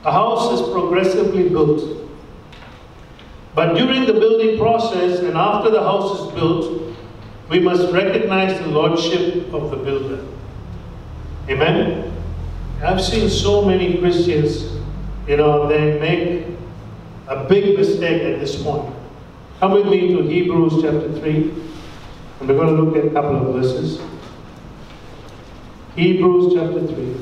A 0.06 0.12
house 0.12 0.60
is 0.60 0.74
progressively 0.74 1.50
built. 1.50 2.00
But 3.56 3.76
during 3.76 4.06
the 4.06 4.14
building 4.14 4.58
process 4.58 5.20
and 5.20 5.38
after 5.38 5.70
the 5.70 5.82
house 5.82 6.20
is 6.20 6.32
built, 6.34 6.96
we 7.50 7.60
must 7.60 7.92
recognize 7.94 8.60
the 8.60 8.68
lordship 8.68 9.54
of 9.54 9.70
the 9.70 9.78
builder. 9.78 10.26
Amen? 11.50 12.12
I've 12.82 13.02
seen 13.02 13.30
so 13.30 13.64
many 13.64 14.00
Christians, 14.00 14.64
you 15.28 15.38
know, 15.38 15.68
they 15.68 16.00
make 16.00 16.58
a 17.28 17.44
big 17.46 17.78
mistake 17.78 18.24
at 18.24 18.40
this 18.40 18.62
point. 18.62 18.94
Come 19.60 19.74
with 19.74 19.86
me 19.88 20.14
to 20.14 20.24
Hebrews 20.24 20.82
chapter 20.82 21.12
3, 21.20 21.63
and 22.44 22.50
we're 22.50 22.66
going 22.66 22.76
to 22.76 22.82
look 22.82 22.98
at 22.98 23.06
a 23.06 23.10
couple 23.10 23.38
of 23.38 23.54
verses. 23.54 24.02
Hebrews 25.96 26.54
chapter 26.54 26.86
3. 26.86 27.16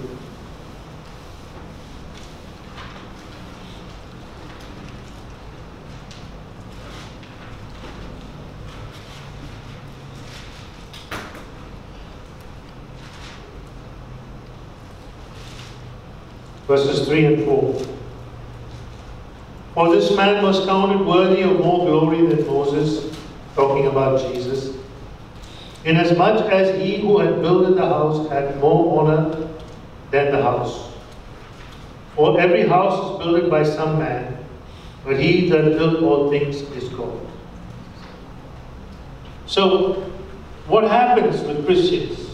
verses 16.67 17.05
3 17.05 17.25
and 17.25 17.45
4. 17.45 17.85
For 19.73 19.93
this 19.93 20.15
man 20.15 20.41
was 20.41 20.65
counted 20.65 21.05
worthy 21.05 21.41
of 21.41 21.59
more 21.59 21.85
glory 21.85 22.25
than 22.25 22.47
Moses, 22.47 23.13
talking 23.55 23.87
about 23.87 24.33
Jesus, 24.33 24.80
inasmuch 25.85 26.51
as 26.51 26.79
he 26.79 26.97
who 26.97 27.19
had 27.19 27.41
built 27.41 27.75
the 27.75 27.81
house 27.81 28.29
had 28.29 28.59
more 28.59 29.01
honor 29.01 29.47
than 30.11 30.31
the 30.31 30.41
house. 30.41 30.91
For 32.15 32.39
every 32.39 32.67
house 32.67 33.19
is 33.19 33.25
built 33.25 33.49
by 33.49 33.63
some 33.63 33.97
man, 33.99 34.37
but 35.03 35.19
he 35.19 35.49
that 35.49 35.77
built 35.77 36.03
all 36.03 36.29
things 36.29 36.61
is 36.61 36.89
God. 36.89 37.19
So, 39.45 39.93
what 40.67 40.83
happens 40.83 41.41
with 41.41 41.65
Christians 41.65 42.29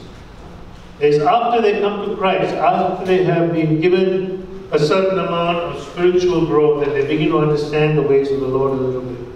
is 1.00 1.20
after 1.20 1.62
they 1.62 1.80
come 1.80 2.08
to 2.10 2.16
Christ, 2.16 2.54
after 2.54 3.06
they 3.06 3.24
have 3.24 3.54
been 3.54 3.80
given 3.80 4.68
a 4.72 4.80
certain 4.80 5.20
amount 5.20 5.58
of 5.58 5.82
spiritual 5.82 6.46
growth 6.46 6.84
and 6.84 6.92
they 6.92 7.08
begin 7.08 7.30
to 7.30 7.40
understand 7.40 7.98
the 7.98 8.02
ways 8.02 8.30
of 8.32 8.42
the 8.42 8.48
Lord 8.48 8.72
a 8.72 8.82
little 8.82 9.02
bit, 9.02 9.28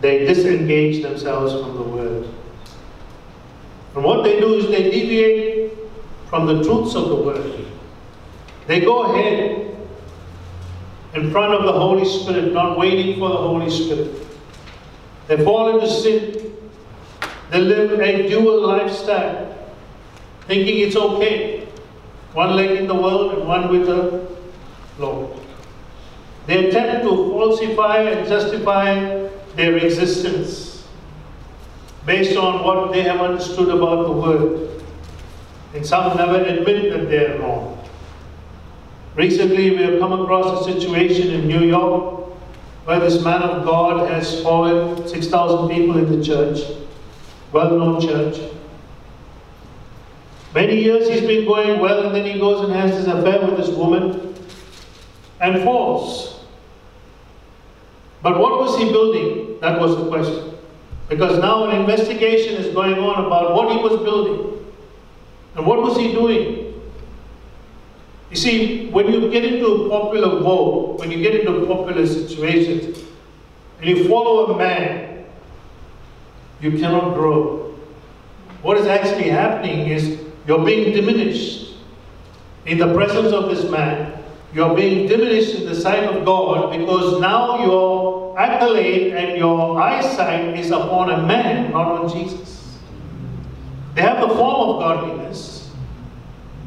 they 0.00 0.26
disengage 0.26 1.02
themselves 1.02 1.52
from 1.52 1.76
the 1.76 1.82
Word. 1.82 2.28
And 3.94 4.04
what 4.04 4.24
they 4.24 4.40
do 4.40 4.54
is 4.54 4.68
they 4.68 4.90
deviate 4.90 5.72
from 6.28 6.46
the 6.46 6.62
truths 6.64 6.94
of 6.94 7.08
the 7.08 7.16
Word. 7.16 7.66
They 8.66 8.80
go 8.80 9.02
ahead 9.02 9.76
in 11.14 11.30
front 11.30 11.52
of 11.52 11.64
the 11.64 11.72
Holy 11.72 12.06
Spirit, 12.06 12.54
not 12.54 12.78
waiting 12.78 13.18
for 13.18 13.28
the 13.28 13.36
Holy 13.36 13.70
Spirit. 13.70 14.26
They 15.28 15.44
fall 15.44 15.74
into 15.74 15.90
sin. 15.90 16.56
They 17.50 17.60
live 17.60 18.00
a 18.00 18.28
dual 18.30 18.66
lifestyle, 18.66 19.58
thinking 20.46 20.78
it's 20.86 20.96
okay. 20.96 21.68
One 22.32 22.56
leg 22.56 22.70
in 22.70 22.86
the 22.86 22.94
world 22.94 23.34
and 23.34 23.46
one 23.46 23.68
with 23.68 23.86
the 23.86 24.26
Lord. 24.98 25.38
They 26.46 26.68
attempt 26.68 27.02
to 27.02 27.10
falsify 27.10 27.98
and 27.98 28.26
justify 28.26 29.28
their 29.54 29.76
existence 29.76 30.71
based 32.06 32.36
on 32.36 32.64
what 32.64 32.92
they 32.92 33.02
have 33.02 33.20
understood 33.20 33.68
about 33.68 34.06
the 34.06 34.12
Word. 34.12 34.82
And 35.74 35.86
some 35.86 36.16
never 36.16 36.42
admit 36.42 36.92
that 36.92 37.08
they 37.08 37.26
are 37.26 37.38
wrong. 37.38 37.78
Recently, 39.14 39.70
we 39.70 39.82
have 39.82 40.00
come 40.00 40.12
across 40.12 40.66
a 40.66 40.72
situation 40.72 41.30
in 41.30 41.46
New 41.46 41.64
York 41.66 42.22
where 42.84 42.98
this 42.98 43.22
man 43.22 43.42
of 43.42 43.64
God 43.64 44.10
has 44.10 44.42
followed 44.42 45.08
6,000 45.08 45.68
people 45.68 45.98
in 45.98 46.18
the 46.18 46.24
church, 46.24 46.60
well-known 47.52 48.00
church. 48.00 48.40
Many 50.54 50.82
years 50.82 51.08
he's 51.08 51.22
been 51.22 51.46
going 51.46 51.80
well 51.80 52.06
and 52.06 52.14
then 52.14 52.26
he 52.26 52.38
goes 52.38 52.64
and 52.64 52.72
has 52.74 52.90
this 52.90 53.06
affair 53.06 53.46
with 53.46 53.56
this 53.56 53.70
woman 53.70 54.34
and 55.40 55.62
falls. 55.62 56.40
But 58.22 58.38
what 58.38 58.58
was 58.58 58.78
he 58.78 58.84
building? 58.90 59.60
That 59.60 59.80
was 59.80 59.96
the 59.96 60.08
question. 60.08 60.51
Because 61.12 61.38
now 61.40 61.68
an 61.68 61.78
investigation 61.78 62.54
is 62.54 62.72
going 62.72 62.98
on 62.98 63.26
about 63.26 63.54
what 63.54 63.70
he 63.70 63.76
was 63.76 64.02
building. 64.02 64.64
And 65.54 65.66
what 65.66 65.82
was 65.82 65.98
he 65.98 66.10
doing? 66.10 66.72
You 68.30 68.36
see, 68.36 68.88
when 68.88 69.12
you 69.12 69.30
get 69.30 69.44
into 69.44 69.66
a 69.66 69.88
popular 69.90 70.40
vote, 70.40 71.00
when 71.00 71.10
you 71.10 71.18
get 71.18 71.34
into 71.34 71.66
popular 71.66 72.06
situations, 72.06 72.98
and 73.78 73.90
you 73.90 74.08
follow 74.08 74.54
a 74.54 74.56
man, 74.56 75.26
you 76.62 76.70
cannot 76.78 77.12
grow. 77.12 77.78
What 78.62 78.78
is 78.78 78.86
actually 78.86 79.28
happening 79.28 79.88
is 79.88 80.18
you're 80.46 80.64
being 80.64 80.94
diminished 80.94 81.74
in 82.64 82.78
the 82.78 82.94
presence 82.94 83.34
of 83.34 83.50
this 83.50 83.70
man. 83.70 84.18
You're 84.54 84.74
being 84.74 85.08
diminished 85.08 85.56
in 85.56 85.66
the 85.66 85.74
sight 85.74 86.04
of 86.04 86.24
God 86.24 86.74
because 86.78 87.20
now 87.20 87.62
your 87.66 88.21
accolade 88.38 89.14
and 89.14 89.36
your 89.38 89.80
eyesight 89.80 90.58
is 90.58 90.70
upon 90.70 91.10
a 91.10 91.26
man, 91.26 91.72
not 91.72 92.02
on 92.02 92.12
Jesus. 92.12 92.78
They 93.94 94.02
have 94.02 94.26
the 94.26 94.34
form 94.34 94.70
of 94.70 94.80
godliness, 94.80 95.70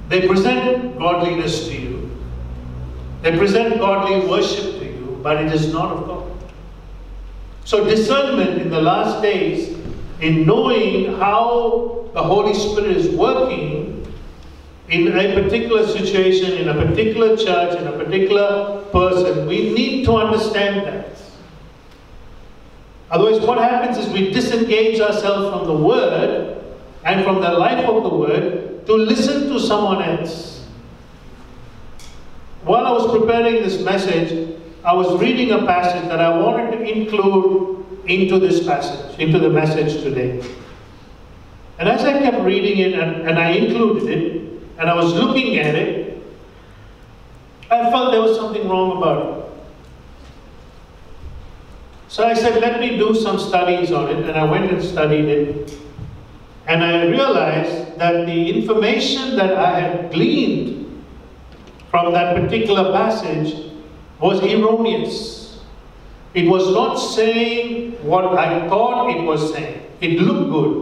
they 0.10 0.28
present 0.28 0.98
godliness 0.98 1.68
to 1.68 1.74
you. 1.74 2.12
They 3.22 3.36
present 3.38 3.80
godly 3.80 4.28
worship 4.30 4.80
to 4.80 4.86
you, 4.86 5.20
but 5.24 5.44
it 5.44 5.52
is 5.52 5.74
not 5.74 5.92
of 5.92 6.06
God. 6.06 6.32
So, 7.64 7.84
discernment 7.84 8.62
in 8.62 8.70
the 8.70 8.80
last 8.80 9.24
days, 9.24 9.76
in 10.22 10.46
knowing 10.46 11.18
how 11.18 12.08
the 12.14 12.22
Holy 12.22 12.54
Spirit 12.54 12.96
is 12.96 13.10
working 13.16 14.06
in 14.90 15.08
a 15.08 15.42
particular 15.42 15.88
situation, 15.88 16.54
in 16.54 16.70
a 16.70 16.86
particular 16.86 17.36
church, 17.36 17.80
in 17.80 17.88
a 17.88 17.92
particular 17.92 18.84
person, 18.92 19.48
we 19.48 19.74
need 19.74 20.06
to 20.06 20.14
understand 20.14 20.86
that. 20.86 21.25
Otherwise, 23.16 23.40
what 23.48 23.58
happens 23.58 23.98
is 23.98 24.12
we 24.12 24.30
disengage 24.30 25.00
ourselves 25.00 25.48
from 25.50 25.66
the 25.66 25.74
Word 25.74 26.62
and 27.06 27.24
from 27.24 27.40
the 27.40 27.50
life 27.50 27.86
of 27.86 28.04
the 28.04 28.10
Word 28.10 28.86
to 28.86 28.94
listen 28.94 29.48
to 29.54 29.58
someone 29.58 30.02
else. 30.04 30.68
While 32.66 32.86
I 32.86 32.92
was 32.92 33.18
preparing 33.18 33.64
this 33.64 33.82
message, 33.82 34.60
I 34.84 34.92
was 34.92 35.18
reading 35.22 35.52
a 35.52 35.66
passage 35.66 36.10
that 36.10 36.20
I 36.20 36.38
wanted 36.38 36.72
to 36.72 36.84
include 36.84 37.86
into 38.06 38.38
this 38.38 38.68
passage, 38.68 39.18
into 39.18 39.40
the 39.40 39.50
message 39.50 40.04
today. 40.04 40.46
And 41.80 41.88
as 41.88 42.04
I 42.04 42.20
kept 42.20 42.44
reading 42.44 42.80
it 42.80 43.00
and, 43.00 43.30
and 43.30 43.40
I 43.40 43.52
included 43.52 44.10
it, 44.10 44.42
and 44.78 44.90
I 44.90 44.94
was 44.94 45.14
looking 45.14 45.58
at 45.58 45.74
it, 45.74 46.22
I 47.72 47.90
felt 47.92 48.12
there 48.12 48.22
was 48.22 48.36
something 48.36 48.68
wrong 48.68 48.98
about 48.98 49.38
it. 49.38 49.45
So 52.16 52.26
I 52.26 52.34
said, 52.34 52.62
let 52.62 52.80
me 52.80 52.96
do 52.98 53.14
some 53.14 53.38
studies 53.38 53.92
on 53.92 54.08
it, 54.08 54.26
and 54.26 54.38
I 54.38 54.46
went 54.46 54.72
and 54.72 54.82
studied 54.82 55.26
it. 55.26 55.78
And 56.66 56.82
I 56.82 57.08
realized 57.08 58.00
that 58.00 58.26
the 58.26 58.52
information 58.58 59.36
that 59.36 59.52
I 59.58 59.82
had 59.82 60.14
gleaned 60.14 61.04
from 61.92 62.14
that 62.14 62.38
particular 62.38 62.94
passage 62.94 63.70
was 64.22 64.40
erroneous. 64.42 65.60
It 66.34 66.48
was 66.48 66.74
not 66.74 66.96
saying 66.96 68.02
what 68.02 68.40
I 68.40 68.66
thought 68.70 69.10
it 69.10 69.22
was 69.22 69.52
saying. 69.52 69.86
It 70.00 70.12
looked 70.22 70.50
good. 70.52 70.76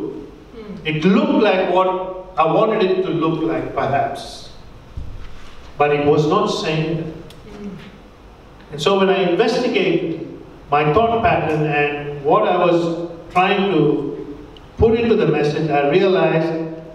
Hmm. 0.54 0.86
It 0.86 1.04
looked 1.04 1.41
like 1.41 1.74
what 1.74 2.30
I 2.38 2.46
wanted 2.46 2.84
it 2.84 3.02
to 3.02 3.10
look 3.10 3.41
like, 3.41 3.74
perhaps. 3.74 4.52
But 5.80 5.96
it 5.96 6.06
was 6.06 6.28
not 6.28 6.46
saying 6.46 6.98
that. 6.98 7.34
Hmm. 7.34 7.69
And 8.72 8.80
so 8.80 9.00
when 9.00 9.10
I 9.10 9.32
investigated 9.32 10.23
my 10.74 10.92
thought 10.92 11.22
pattern 11.22 11.68
and 11.68 12.26
what 12.26 12.48
I 12.48 12.58
was 12.58 13.08
trying 13.32 13.72
to 13.74 13.84
put 14.78 15.00
into 15.00 15.16
the 15.16 15.28
message, 15.28 15.70
I 15.70 15.90
realized 15.90 16.50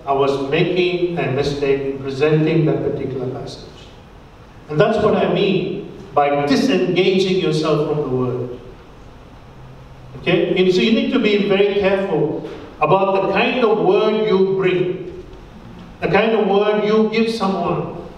I 0.04 0.12
was 0.12 0.50
making 0.50 1.16
a 1.16 1.30
mistake 1.30 1.82
in 1.82 1.98
presenting 2.00 2.66
that 2.66 2.82
particular 2.82 3.28
passage. 3.30 3.86
And 4.68 4.80
that's 4.80 4.98
what 5.04 5.14
I 5.14 5.32
mean 5.32 5.92
by 6.12 6.44
disengaging 6.46 7.38
yourself 7.38 7.88
from 7.88 8.02
the 8.02 8.16
word. 8.16 8.60
Okay? 10.16 10.58
And 10.58 10.74
so 10.74 10.80
you 10.80 10.92
need 10.92 11.12
to 11.12 11.20
be 11.20 11.48
very 11.48 11.74
careful 11.74 12.50
about 12.80 13.22
the 13.22 13.32
kind 13.32 13.64
of 13.64 13.86
word 13.86 14.26
you 14.28 14.56
bring, 14.56 15.24
the 16.00 16.08
kind 16.08 16.32
of 16.32 16.48
word 16.48 16.84
you 16.84 17.10
give 17.10 17.30
someone, 17.32 18.08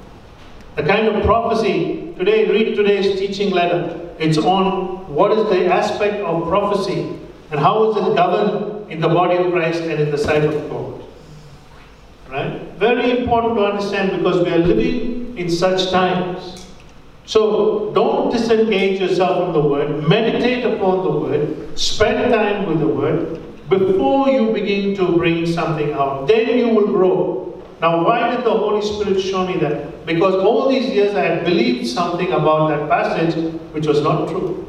the 0.76 0.84
kind 0.84 1.06
of 1.08 1.22
prophecy. 1.22 2.14
Today, 2.16 2.48
read 2.50 2.76
today's 2.76 3.18
teaching 3.18 3.50
letter. 3.50 4.09
It's 4.20 4.36
on 4.36 5.12
what 5.12 5.32
is 5.32 5.48
the 5.48 5.66
aspect 5.72 6.16
of 6.16 6.46
prophecy 6.46 7.18
and 7.50 7.58
how 7.58 7.90
is 7.90 7.96
it 7.96 8.14
governed 8.14 8.92
in 8.92 9.00
the 9.00 9.08
body 9.08 9.36
of 9.36 9.50
Christ 9.50 9.80
and 9.80 9.98
in 9.98 10.10
the 10.10 10.18
sight 10.18 10.44
of 10.44 10.52
God? 10.68 11.02
Right? 12.28 12.60
Very 12.76 13.18
important 13.18 13.56
to 13.56 13.64
understand 13.64 14.18
because 14.18 14.44
we 14.44 14.52
are 14.52 14.58
living 14.58 15.38
in 15.38 15.50
such 15.50 15.90
times. 15.90 16.66
So 17.24 17.92
don't 17.94 18.30
disengage 18.30 19.00
yourself 19.00 19.42
from 19.42 19.52
the 19.54 19.66
Word. 19.66 20.06
Meditate 20.06 20.66
upon 20.66 21.02
the 21.02 21.10
Word. 21.10 21.78
Spend 21.78 22.30
time 22.30 22.66
with 22.66 22.80
the 22.80 22.88
Word 22.88 23.40
before 23.70 24.28
you 24.28 24.52
begin 24.52 24.94
to 24.96 25.16
bring 25.16 25.46
something 25.46 25.92
out. 25.92 26.26
Then 26.28 26.58
you 26.58 26.68
will 26.68 26.88
grow. 26.88 27.49
Now, 27.80 28.04
why 28.04 28.34
did 28.34 28.44
the 28.44 28.50
Holy 28.50 28.82
Spirit 28.82 29.20
show 29.20 29.46
me 29.46 29.56
that? 29.58 30.04
Because 30.04 30.34
all 30.34 30.68
these 30.68 30.90
years 30.90 31.14
I 31.14 31.24
had 31.24 31.44
believed 31.44 31.86
something 31.86 32.30
about 32.32 32.68
that 32.68 32.88
passage 32.88 33.34
which 33.72 33.86
was 33.86 34.02
not 34.02 34.28
true. 34.28 34.66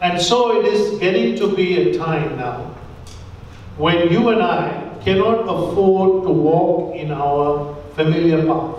And 0.00 0.20
so 0.20 0.58
it 0.60 0.66
is 0.66 0.98
getting 0.98 1.36
to 1.36 1.54
be 1.54 1.90
a 1.90 1.98
time 1.98 2.38
now 2.38 2.74
when 3.76 4.10
you 4.10 4.30
and 4.30 4.42
I 4.42 4.96
cannot 5.04 5.42
afford 5.42 6.24
to 6.24 6.30
walk 6.30 6.96
in 6.96 7.10
our 7.10 7.76
familiar 7.94 8.46
path. 8.46 8.76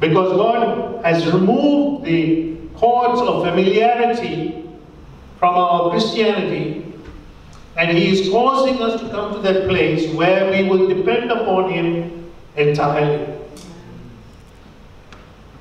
Because 0.00 0.36
God 0.36 1.04
has 1.04 1.26
removed 1.32 2.04
the 2.04 2.56
cords 2.76 3.20
of 3.20 3.44
familiarity 3.44 4.64
from 5.38 5.54
our 5.54 5.90
Christianity 5.90 6.85
and 7.78 7.96
He 7.96 8.10
is 8.10 8.30
causing 8.30 8.80
us 8.82 9.00
to 9.00 9.08
come 9.10 9.32
to 9.34 9.38
that 9.40 9.68
place 9.68 10.12
where 10.14 10.50
we 10.50 10.68
will 10.68 10.88
depend 10.88 11.30
upon 11.30 11.70
Him 11.70 12.30
entirely 12.56 13.36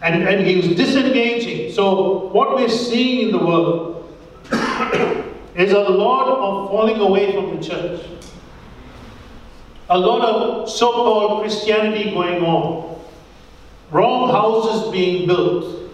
and, 0.06 0.28
and 0.28 0.46
he 0.46 0.60
is 0.60 0.76
disengaging. 0.78 1.72
So 1.74 2.28
what 2.28 2.56
we're 2.56 2.70
seeing 2.70 3.28
in 3.28 3.32
the 3.32 3.44
world 3.44 4.08
is 5.56 5.72
a 5.72 5.80
lot 5.80 6.28
of 6.28 6.70
falling 6.70 7.00
away 7.00 7.34
from 7.34 7.58
the 7.58 7.64
church. 7.64 8.06
A 9.90 9.98
lot 9.98 10.22
of 10.22 10.70
so 10.70 10.92
called 10.92 11.42
Christianity 11.42 12.12
going 12.12 12.44
on. 12.44 13.00
Wrong 13.92 14.30
houses 14.30 14.92
being 14.92 15.26
built. 15.26 15.92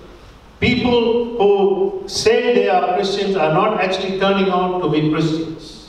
People 0.59 1.37
who 1.37 2.03
say 2.07 2.53
they 2.53 2.67
are 2.67 2.95
Christians 2.95 3.37
are 3.37 3.53
not 3.53 3.79
actually 3.79 4.19
turning 4.19 4.49
out 4.49 4.81
to 4.81 4.89
be 4.89 5.09
Christians. 5.09 5.80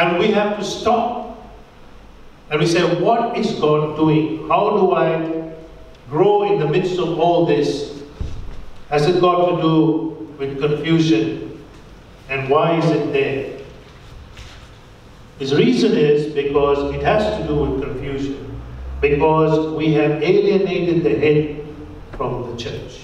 And 0.00 0.18
we 0.18 0.28
have 0.28 0.56
to 0.58 0.64
stop. 0.64 1.38
And 2.50 2.58
we 2.58 2.66
say, 2.66 2.82
what 3.02 3.36
is 3.36 3.52
God 3.60 3.96
doing? 3.96 4.48
How 4.48 4.70
do 4.70 4.92
I 4.92 5.52
grow 6.08 6.50
in 6.50 6.58
the 6.58 6.66
midst 6.66 6.98
of 6.98 7.20
all 7.20 7.44
this? 7.44 8.02
Has 8.88 9.06
it 9.06 9.20
got 9.20 9.50
to 9.50 9.60
do 9.60 10.34
with 10.38 10.58
confusion? 10.58 11.62
And 12.30 12.48
why 12.48 12.78
is 12.78 12.90
it 12.90 13.12
there? 13.12 13.58
His 15.38 15.54
reason 15.54 15.92
is 15.92 16.32
because 16.32 16.94
it 16.94 17.02
has 17.02 17.38
to 17.38 17.46
do 17.46 17.56
with 17.56 17.82
confusion. 17.82 18.58
Because 19.02 19.76
we 19.76 19.92
have 19.92 20.22
alienated 20.22 21.04
the 21.04 21.18
head 21.18 21.66
from 22.16 22.50
the 22.50 22.56
church. 22.56 23.00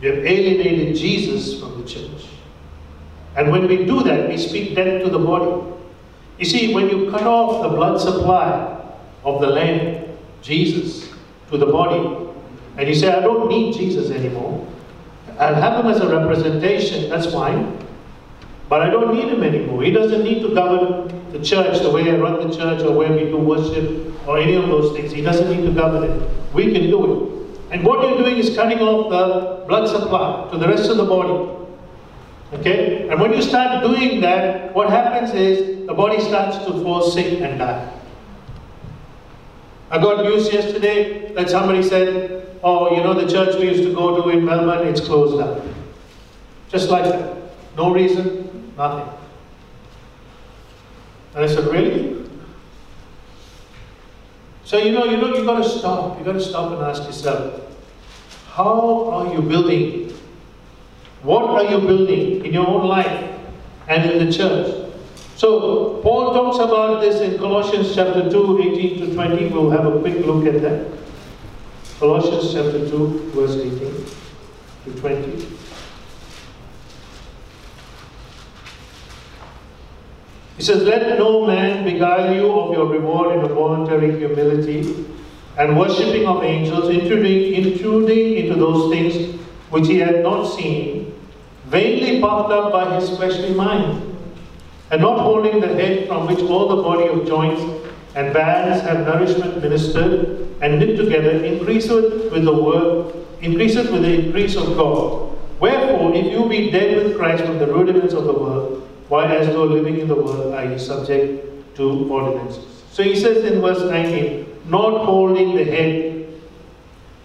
We 0.00 0.08
have 0.08 0.24
alienated 0.24 0.96
Jesus 0.96 1.60
from 1.60 1.82
the 1.82 1.86
church. 1.86 2.17
And 3.38 3.52
when 3.52 3.68
we 3.68 3.84
do 3.84 4.02
that, 4.02 4.28
we 4.28 4.36
speak 4.36 4.74
death 4.74 5.04
to 5.04 5.10
the 5.10 5.18
body. 5.20 5.64
You 6.40 6.44
see, 6.44 6.74
when 6.74 6.88
you 6.90 7.08
cut 7.08 7.22
off 7.22 7.62
the 7.62 7.68
blood 7.68 8.00
supply 8.00 8.84
of 9.22 9.40
the 9.40 9.46
Lamb, 9.46 10.18
Jesus, 10.42 11.08
to 11.50 11.56
the 11.56 11.66
body, 11.66 12.32
and 12.76 12.88
you 12.88 12.96
say, 12.96 13.12
I 13.12 13.20
don't 13.20 13.48
need 13.48 13.74
Jesus 13.74 14.10
anymore, 14.10 14.66
I'll 15.38 15.54
have 15.54 15.84
him 15.84 15.88
as 15.88 16.00
a 16.00 16.08
representation, 16.08 17.08
that's 17.08 17.32
fine. 17.32 17.78
But 18.68 18.82
I 18.82 18.90
don't 18.90 19.14
need 19.14 19.28
him 19.28 19.44
anymore. 19.44 19.84
He 19.84 19.92
doesn't 19.92 20.24
need 20.24 20.42
to 20.42 20.52
govern 20.52 21.30
the 21.30 21.38
church 21.38 21.78
the 21.78 21.90
way 21.90 22.10
I 22.10 22.16
run 22.16 22.48
the 22.48 22.56
church 22.56 22.82
or 22.82 22.92
where 22.92 23.12
we 23.12 23.26
do 23.26 23.36
worship 23.36 24.26
or 24.26 24.38
any 24.38 24.56
of 24.56 24.66
those 24.66 24.96
things. 24.96 25.12
He 25.12 25.22
doesn't 25.22 25.48
need 25.48 25.64
to 25.64 25.72
govern 25.72 26.10
it. 26.10 26.30
We 26.52 26.72
can 26.72 26.90
do 26.90 27.04
it. 27.04 27.70
And 27.70 27.84
what 27.84 28.00
you're 28.02 28.18
doing 28.18 28.36
is 28.36 28.56
cutting 28.56 28.80
off 28.80 29.10
the 29.10 29.64
blood 29.68 29.88
supply 29.88 30.48
to 30.50 30.58
the 30.58 30.66
rest 30.66 30.90
of 30.90 30.96
the 30.96 31.04
body. 31.04 31.57
Okay? 32.52 33.08
And 33.08 33.20
when 33.20 33.32
you 33.32 33.42
start 33.42 33.82
doing 33.82 34.20
that, 34.20 34.74
what 34.74 34.90
happens 34.90 35.34
is 35.34 35.86
the 35.86 35.94
body 35.94 36.20
starts 36.20 36.58
to 36.58 36.72
fall 36.82 37.10
sick 37.10 37.40
and 37.40 37.58
die. 37.58 37.94
I 39.90 39.98
got 39.98 40.24
news 40.24 40.52
yesterday 40.52 41.32
that 41.34 41.48
somebody 41.48 41.82
said, 41.82 42.58
oh, 42.62 42.94
you 42.94 43.02
know, 43.02 43.14
the 43.14 43.30
church 43.30 43.56
we 43.56 43.68
used 43.70 43.82
to 43.84 43.94
go 43.94 44.22
to 44.22 44.28
in 44.30 44.44
Melbourne, 44.44 44.86
it's 44.86 45.00
closed 45.00 45.38
down. 45.38 45.74
Just 46.68 46.90
like 46.90 47.04
that. 47.04 47.36
No 47.76 47.92
reason, 47.92 48.74
nothing. 48.76 49.08
And 51.34 51.44
I 51.44 51.46
said, 51.46 51.66
really? 51.66 52.28
So 54.64 54.76
you 54.76 54.92
know, 54.92 55.04
you 55.04 55.16
know, 55.16 55.34
you 55.34 55.44
got 55.44 55.62
to 55.62 55.68
stop. 55.68 56.18
You've 56.18 56.26
got 56.26 56.32
to 56.34 56.40
stop 56.40 56.72
and 56.72 56.82
ask 56.82 57.04
yourself, 57.04 57.62
how 58.48 59.08
are 59.10 59.32
you 59.32 59.40
building? 59.40 60.12
What 61.22 61.44
are 61.44 61.64
you 61.64 61.80
building 61.80 62.44
in 62.44 62.52
your 62.52 62.66
own 62.66 62.86
life 62.86 63.38
and 63.88 64.10
in 64.10 64.24
the 64.24 64.32
church? 64.32 64.90
So 65.36 66.00
Paul 66.02 66.32
talks 66.32 66.58
about 66.58 67.00
this 67.00 67.20
in 67.20 67.38
Colossians 67.38 67.94
chapter 67.94 68.30
2, 68.30 68.60
18 68.60 69.00
to 69.00 69.14
20. 69.14 69.46
We'll 69.48 69.70
have 69.70 69.86
a 69.86 70.00
quick 70.00 70.24
look 70.24 70.46
at 70.46 70.60
that. 70.62 70.86
Colossians 71.98 72.52
chapter 72.52 72.88
2, 72.88 73.32
verse 73.34 73.56
18 73.56 74.06
to 74.84 75.00
20. 75.00 75.58
He 80.56 80.64
says, 80.64 80.82
Let 80.82 81.18
no 81.18 81.46
man 81.46 81.84
beguile 81.84 82.34
you 82.34 82.50
of 82.50 82.72
your 82.72 82.86
reward 82.86 83.38
in 83.38 83.44
a 83.44 83.48
voluntary 83.54 84.18
humility 84.18 85.06
and 85.56 85.78
worshipping 85.78 86.26
of 86.26 86.42
angels, 86.42 86.88
intruding, 86.88 87.54
intruding 87.54 88.38
into 88.38 88.54
those 88.56 88.90
things 88.92 89.40
which 89.70 89.86
he 89.86 89.98
had 89.98 90.22
not 90.22 90.44
seen, 90.46 90.97
vainly 91.68 92.20
puffed 92.20 92.50
up 92.50 92.72
by 92.72 92.94
his 92.94 93.10
fleshly 93.16 93.54
mind, 93.54 94.16
and 94.90 95.02
not 95.02 95.20
holding 95.20 95.60
the 95.60 95.68
head 95.68 96.08
from 96.08 96.26
which 96.26 96.40
all 96.40 96.68
the 96.68 96.82
body 96.82 97.08
of 97.08 97.26
joints 97.26 97.62
and 98.14 98.32
bands 98.32 98.82
have 98.82 99.06
nourishment 99.06 99.62
ministered 99.62 100.48
and 100.60 100.78
knit 100.78 100.96
together, 100.96 101.44
increaseth 101.44 102.32
with 102.32 102.44
the 102.44 102.52
word, 102.52 103.14
increaseth 103.42 103.90
with 103.92 104.02
the 104.02 104.26
increase 104.26 104.56
of 104.56 104.76
God. 104.76 105.36
Wherefore, 105.60 106.14
if 106.14 106.32
you 106.32 106.48
be 106.48 106.70
dead 106.70 106.96
with 106.96 107.16
Christ 107.16 107.44
from 107.44 107.58
the 107.58 107.66
rudiments 107.66 108.14
of 108.14 108.24
the 108.24 108.32
world, 108.32 108.88
while 109.08 109.26
as 109.26 109.46
though 109.48 109.64
living 109.64 109.98
in 109.98 110.08
the 110.08 110.14
world 110.14 110.54
are 110.54 110.64
ye 110.64 110.78
subject 110.78 111.76
to 111.76 112.08
ordinances. 112.10 112.82
So 112.92 113.02
he 113.02 113.14
says 113.14 113.44
in 113.44 113.60
verse 113.60 113.82
19, 113.90 114.62
not 114.66 115.04
holding 115.04 115.54
the 115.54 115.64
head, 115.64 116.26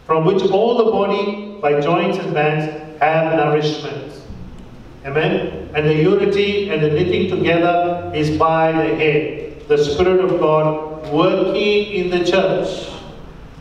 from 0.06 0.26
which 0.26 0.44
all 0.44 0.78
the 0.78 0.92
body 0.92 1.58
by 1.62 1.80
joints 1.80 2.18
and 2.18 2.34
bands 2.34 3.00
have 3.02 3.36
nourishment. 3.36 4.13
Amen? 5.06 5.70
And 5.76 5.86
the 5.86 5.96
unity 5.96 6.70
and 6.70 6.82
the 6.82 6.90
knitting 6.90 7.30
together 7.30 8.12
is 8.16 8.38
by 8.38 8.72
the 8.72 8.96
head, 8.96 9.68
the 9.68 9.78
Spirit 9.78 10.24
of 10.24 10.40
God 10.40 11.12
working 11.12 11.94
in 11.94 12.10
the 12.10 12.24
church, 12.24 12.90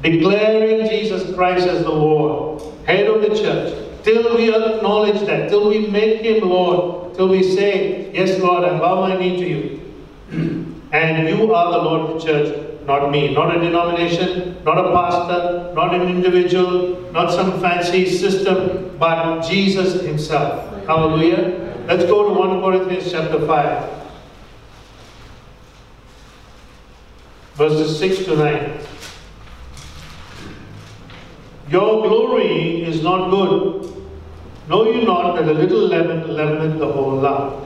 declaring 0.02 0.88
Jesus 0.88 1.34
Christ 1.34 1.66
as 1.66 1.82
the 1.82 1.90
Lord, 1.90 2.62
head 2.86 3.06
of 3.06 3.22
the 3.22 3.28
church, 3.28 3.74
till 4.04 4.36
we 4.36 4.54
acknowledge 4.54 5.20
that, 5.26 5.48
till 5.48 5.68
we 5.68 5.86
make 5.88 6.22
Him 6.22 6.48
Lord, 6.48 7.14
till 7.14 7.28
we 7.28 7.42
say, 7.42 8.12
Yes, 8.12 8.38
Lord, 8.40 8.64
I 8.64 8.78
bow 8.78 9.00
my 9.00 9.16
knee 9.16 9.36
to 9.36 9.48
you. 9.48 10.74
and 10.92 11.28
you 11.28 11.52
are 11.54 11.72
the 11.72 11.78
Lord 11.78 12.10
of 12.10 12.20
the 12.20 12.26
church, 12.26 12.86
not 12.86 13.10
me. 13.10 13.34
Not 13.34 13.56
a 13.56 13.60
denomination, 13.60 14.62
not 14.64 14.78
a 14.78 14.92
pastor, 14.92 15.72
not 15.74 15.94
an 15.94 16.02
individual, 16.02 17.10
not 17.12 17.32
some 17.32 17.60
fancy 17.60 18.08
system, 18.08 18.96
but 18.98 19.42
Jesus 19.42 20.02
Himself. 20.02 20.71
Hallelujah. 20.86 21.76
Let's 21.86 22.04
go 22.06 22.28
to 22.28 22.34
1 22.34 22.60
Corinthians 22.60 23.12
chapter 23.12 23.46
5. 23.46 23.90
Verses 27.54 27.98
6 27.98 28.24
to 28.24 28.36
9. 28.36 28.78
Your 31.68 32.06
glory 32.08 32.82
is 32.82 33.02
not 33.02 33.30
good. 33.30 33.94
Know 34.68 34.90
you 34.90 35.04
not 35.04 35.36
that 35.36 35.48
a 35.48 35.52
little 35.52 35.86
leaven 35.86 36.28
leaveneth 36.28 36.78
the 36.78 36.90
whole 36.90 37.16
lump? 37.16 37.64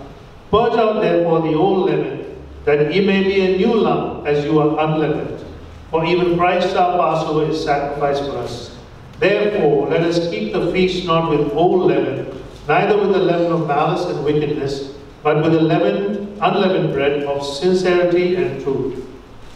Purge 0.50 0.78
out 0.78 1.00
therefore 1.00 1.40
the 1.40 1.54
old 1.54 1.90
leaven, 1.90 2.36
that 2.64 2.94
ye 2.94 3.04
may 3.04 3.22
be 3.22 3.40
a 3.40 3.56
new 3.56 3.74
lump, 3.74 4.26
as 4.26 4.44
you 4.44 4.58
are 4.58 4.78
unleavened. 4.84 5.44
For 5.90 6.04
even 6.04 6.36
Christ 6.36 6.76
our 6.76 6.98
Passover 6.98 7.50
is 7.50 7.64
sacrificed 7.64 8.24
for 8.24 8.38
us. 8.38 8.76
Therefore, 9.18 9.88
let 9.88 10.02
us 10.02 10.30
keep 10.30 10.52
the 10.52 10.70
feast 10.72 11.06
not 11.06 11.30
with 11.30 11.52
old 11.52 11.86
leaven, 11.86 12.42
neither 12.68 12.98
with 12.98 13.12
the 13.12 13.18
leaven 13.18 13.52
of 13.52 13.66
malice 13.66 14.04
and 14.06 14.24
wickedness, 14.24 14.92
but 15.22 15.42
with 15.42 15.52
the 15.52 15.60
leaven, 15.60 16.38
unleavened 16.40 16.92
bread 16.92 17.22
of 17.24 17.44
sincerity 17.44 18.36
and 18.36 18.62
truth. 18.62 19.04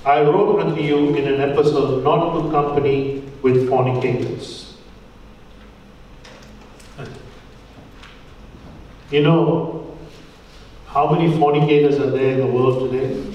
I 0.04 0.22
wrote 0.22 0.60
unto 0.60 0.80
you 0.80 1.14
in 1.14 1.26
an 1.32 1.50
epistle 1.50 2.00
not 2.00 2.32
to 2.34 2.50
company 2.50 3.22
with 3.42 3.68
fornicators. 3.68 4.76
You 9.10 9.22
know 9.22 9.96
how 10.86 11.12
many 11.12 11.36
fornicators 11.36 11.98
are 11.98 12.10
there 12.10 12.32
in 12.32 12.38
the 12.38 12.46
world 12.46 12.90
today? 12.90 13.26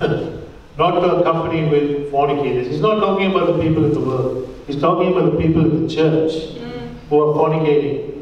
not 0.78 0.92
to 1.00 1.16
accompany 1.16 1.68
with 1.68 2.10
fornicators. 2.10 2.66
He's 2.66 2.80
not 2.80 2.98
talking 3.00 3.30
about 3.30 3.56
the 3.56 3.62
people 3.62 3.84
in 3.84 3.92
the 3.92 4.00
world. 4.00 4.62
He's 4.66 4.80
talking 4.80 5.12
about 5.12 5.32
the 5.32 5.38
people 5.38 5.62
in 5.62 5.86
the 5.86 5.94
church 5.94 6.32
mm. 6.32 6.98
who 7.08 7.20
are 7.20 7.34
fornicating. 7.34 8.19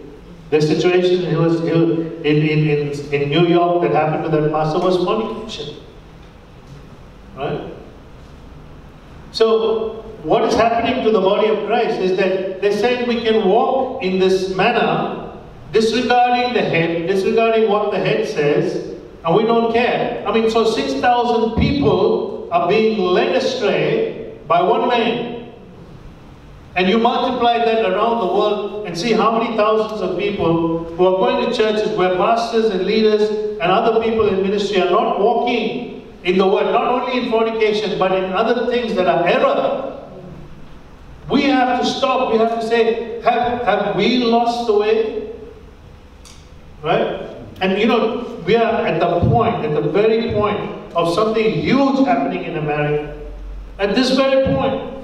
The 0.51 0.63
situation 0.63 1.25
in, 1.25 2.25
in, 2.25 2.37
in, 2.49 3.15
in 3.15 3.29
New 3.29 3.47
York 3.47 3.83
that 3.83 3.93
happened 3.93 4.25
to 4.25 4.41
that 4.41 4.51
pastor 4.51 4.79
was 4.79 4.97
fornication. 4.97 5.77
Right? 7.37 7.73
So, 9.33 10.05
what 10.23 10.43
is 10.45 10.55
happening 10.55 11.05
to 11.05 11.11
the 11.11 11.21
body 11.21 11.49
of 11.49 11.67
Christ 11.67 12.01
is 12.01 12.17
that 12.17 12.61
they 12.61 12.75
said 12.75 13.07
we 13.07 13.21
can 13.23 13.47
walk 13.47 14.03
in 14.03 14.19
this 14.19 14.55
manner 14.57 15.39
disregarding 15.73 16.55
the 16.55 16.63
head, 16.63 17.07
disregarding 17.07 17.69
what 17.69 17.91
the 17.93 17.99
head 17.99 18.27
says, 18.27 18.97
and 19.25 19.37
we 19.37 19.45
don't 19.45 19.73
care. 19.73 20.25
I 20.27 20.33
mean, 20.33 20.51
so 20.51 20.65
6,000 20.65 21.57
people 21.57 22.49
are 22.51 22.69
being 22.69 22.99
led 22.99 23.37
astray 23.37 24.39
by 24.47 24.63
one 24.63 24.89
man. 24.89 25.38
And 26.79 26.88
you 26.88 26.97
multiply 26.97 27.59
that 27.59 27.85
around 27.85 28.21
the 28.21 28.33
world 28.33 28.87
and 28.87 28.97
see 28.97 29.12
how 29.12 29.37
many 29.37 29.57
thousands 29.57 30.01
of 30.01 30.17
people 30.17 30.85
who 30.85 31.07
are 31.07 31.19
going 31.19 31.51
to 31.51 31.57
churches 31.57 31.91
where 31.99 32.14
pastors 32.14 32.67
and 32.67 32.87
leaders 32.87 33.29
and 33.59 33.62
other 33.62 34.01
people 34.01 34.29
in 34.29 34.43
ministry 34.43 34.81
are 34.81 34.88
not 34.88 35.19
walking 35.19 36.07
in 36.23 36.38
the 36.38 36.47
word, 36.47 36.71
not 36.71 36.87
only 36.87 37.19
in 37.19 37.33
fornication, 37.33 37.99
but 37.99 38.12
in 38.12 38.33
other 38.33 38.71
things 38.71 38.95
that 38.95 39.09
are 39.09 39.27
error. 39.27 40.09
We 41.29 41.43
have 41.51 41.81
to 41.81 41.85
stop. 41.85 42.31
We 42.31 42.38
have 42.38 42.61
to 42.61 42.64
say, 42.64 43.23
have, 43.23 43.62
have 43.62 43.97
we 43.97 44.19
lost 44.19 44.69
the 44.69 44.79
way? 44.79 45.33
Right? 46.81 47.35
And 47.61 47.77
you 47.77 47.87
know, 47.87 48.41
we 48.47 48.55
are 48.55 48.87
at 48.87 49.01
the 49.01 49.19
point, 49.29 49.64
at 49.64 49.75
the 49.75 49.81
very 49.81 50.31
point 50.33 50.61
of 50.95 51.12
something 51.12 51.55
huge 51.55 52.07
happening 52.07 52.45
in 52.45 52.57
America. 52.57 53.21
At 53.81 53.97
this 53.97 54.14
very 54.14 54.47
point, 54.55 54.98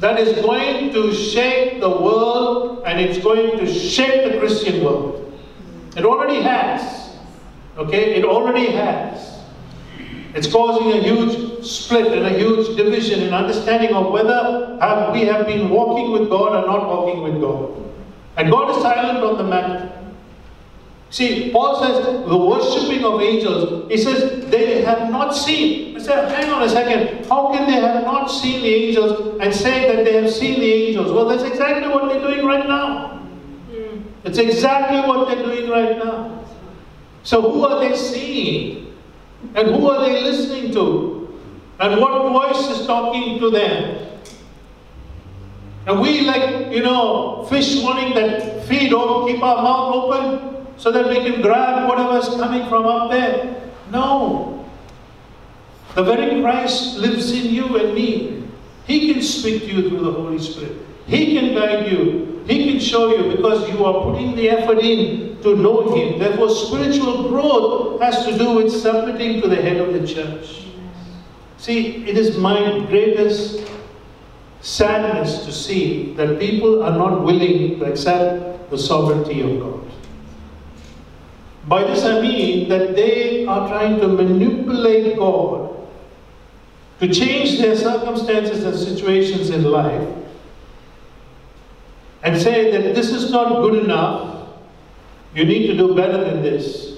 that 0.00 0.18
is 0.18 0.42
going 0.42 0.92
to 0.92 1.14
shake 1.14 1.80
the 1.80 1.88
world 1.88 2.82
and 2.86 2.98
it's 2.98 3.18
going 3.22 3.58
to 3.58 3.66
shake 3.72 4.32
the 4.32 4.38
Christian 4.38 4.82
world. 4.82 5.38
It 5.96 6.04
already 6.04 6.42
has. 6.42 7.16
Okay? 7.76 8.14
It 8.14 8.24
already 8.24 8.70
has. 8.72 9.40
It's 10.34 10.50
causing 10.50 10.92
a 10.92 11.02
huge 11.02 11.64
split 11.66 12.12
and 12.12 12.24
a 12.24 12.30
huge 12.30 12.76
division 12.76 13.20
in 13.20 13.34
understanding 13.34 13.92
of 13.92 14.10
whether 14.10 14.78
have 14.80 15.12
we 15.12 15.22
have 15.22 15.46
been 15.46 15.68
walking 15.68 16.12
with 16.12 16.30
God 16.30 16.64
or 16.64 16.66
not 16.66 16.86
walking 16.86 17.22
with 17.22 17.40
God. 17.40 17.76
And 18.36 18.50
God 18.50 18.74
is 18.74 18.82
silent 18.82 19.22
on 19.24 19.36
the 19.36 19.44
matter. 19.44 19.99
See, 21.10 21.50
Paul 21.50 21.82
says 21.82 22.04
the 22.04 22.36
worshipping 22.36 23.04
of 23.04 23.20
angels, 23.20 23.90
he 23.90 23.96
says 23.98 24.48
they 24.48 24.82
have 24.82 25.10
not 25.10 25.32
seen. 25.32 25.96
I 25.96 26.00
said, 26.00 26.30
hang 26.30 26.50
on 26.50 26.62
a 26.62 26.68
second. 26.68 27.26
How 27.26 27.52
can 27.52 27.66
they 27.66 27.80
have 27.80 28.04
not 28.04 28.28
seen 28.28 28.62
the 28.62 28.68
angels 28.68 29.38
and 29.40 29.52
say 29.52 29.94
that 29.94 30.04
they 30.04 30.22
have 30.22 30.32
seen 30.32 30.60
the 30.60 30.72
angels? 30.72 31.10
Well, 31.10 31.26
that's 31.26 31.42
exactly 31.42 31.88
what 31.88 32.08
they're 32.08 32.22
doing 32.22 32.46
right 32.46 32.66
now. 32.66 33.18
Hmm. 33.18 34.02
It's 34.22 34.38
exactly 34.38 35.00
what 35.00 35.26
they're 35.28 35.44
doing 35.44 35.68
right 35.68 35.98
now. 35.98 36.44
So 37.24 37.42
who 37.42 37.64
are 37.64 37.80
they 37.80 37.96
seeing? 37.96 38.96
And 39.56 39.68
who 39.74 39.90
are 39.90 40.06
they 40.06 40.22
listening 40.22 40.72
to? 40.74 41.38
And 41.80 42.00
what 42.00 42.30
voice 42.30 42.78
is 42.78 42.86
talking 42.86 43.40
to 43.40 43.50
them? 43.50 44.06
And 45.86 46.00
we 46.00 46.20
like, 46.20 46.72
you 46.72 46.82
know, 46.82 47.46
fish 47.50 47.82
wanting 47.82 48.14
that 48.14 48.64
feed 48.66 48.92
or 48.92 49.26
keep 49.26 49.42
our 49.42 49.60
mouth 49.60 49.94
open 49.94 50.50
so 50.80 50.90
that 50.90 51.08
we 51.08 51.16
can 51.16 51.42
grab 51.42 51.86
whatever's 51.86 52.26
coming 52.40 52.66
from 52.70 52.86
up 52.86 53.10
there. 53.10 53.70
No. 53.90 54.66
The 55.94 56.02
very 56.02 56.40
Christ 56.40 56.96
lives 56.96 57.30
in 57.32 57.52
you 57.52 57.76
and 57.76 57.94
me. 57.94 58.44
He 58.86 59.12
can 59.12 59.22
speak 59.22 59.60
to 59.64 59.66
you 59.66 59.90
through 59.90 60.00
the 60.00 60.12
Holy 60.12 60.38
Spirit. 60.38 60.78
He 61.06 61.38
can 61.38 61.52
guide 61.52 61.92
you. 61.92 62.42
He 62.46 62.70
can 62.70 62.80
show 62.80 63.14
you 63.14 63.36
because 63.36 63.68
you 63.68 63.84
are 63.84 64.04
putting 64.04 64.34
the 64.34 64.48
effort 64.48 64.78
in 64.78 65.42
to 65.42 65.54
know 65.54 65.94
Him. 65.94 66.18
Therefore, 66.18 66.48
spiritual 66.48 67.28
growth 67.28 68.00
has 68.00 68.24
to 68.24 68.38
do 68.38 68.54
with 68.54 68.72
submitting 68.72 69.42
to 69.42 69.48
the 69.48 69.56
head 69.56 69.76
of 69.76 69.92
the 69.92 70.06
church. 70.06 70.64
See, 71.58 72.06
it 72.08 72.16
is 72.16 72.38
my 72.38 72.86
greatest 72.88 73.68
sadness 74.62 75.44
to 75.44 75.52
see 75.52 76.14
that 76.14 76.40
people 76.40 76.82
are 76.82 76.96
not 76.96 77.22
willing 77.22 77.78
to 77.78 77.84
accept 77.84 78.70
the 78.70 78.78
sovereignty 78.78 79.42
of 79.42 79.60
God. 79.60 79.79
By 81.70 81.84
this 81.84 82.04
I 82.04 82.20
mean 82.20 82.68
that 82.68 82.96
they 82.96 83.46
are 83.46 83.68
trying 83.68 84.00
to 84.00 84.08
manipulate 84.08 85.16
God 85.16 85.86
to 86.98 87.06
change 87.14 87.58
their 87.60 87.76
circumstances 87.76 88.64
and 88.64 88.76
situations 88.76 89.50
in 89.50 89.62
life 89.62 90.08
and 92.24 92.42
say 92.42 92.72
that 92.72 92.96
this 92.96 93.12
is 93.12 93.30
not 93.30 93.62
good 93.62 93.84
enough, 93.84 94.48
you 95.32 95.44
need 95.44 95.68
to 95.68 95.76
do 95.76 95.94
better 95.94 96.24
than 96.24 96.42
this. 96.42 96.89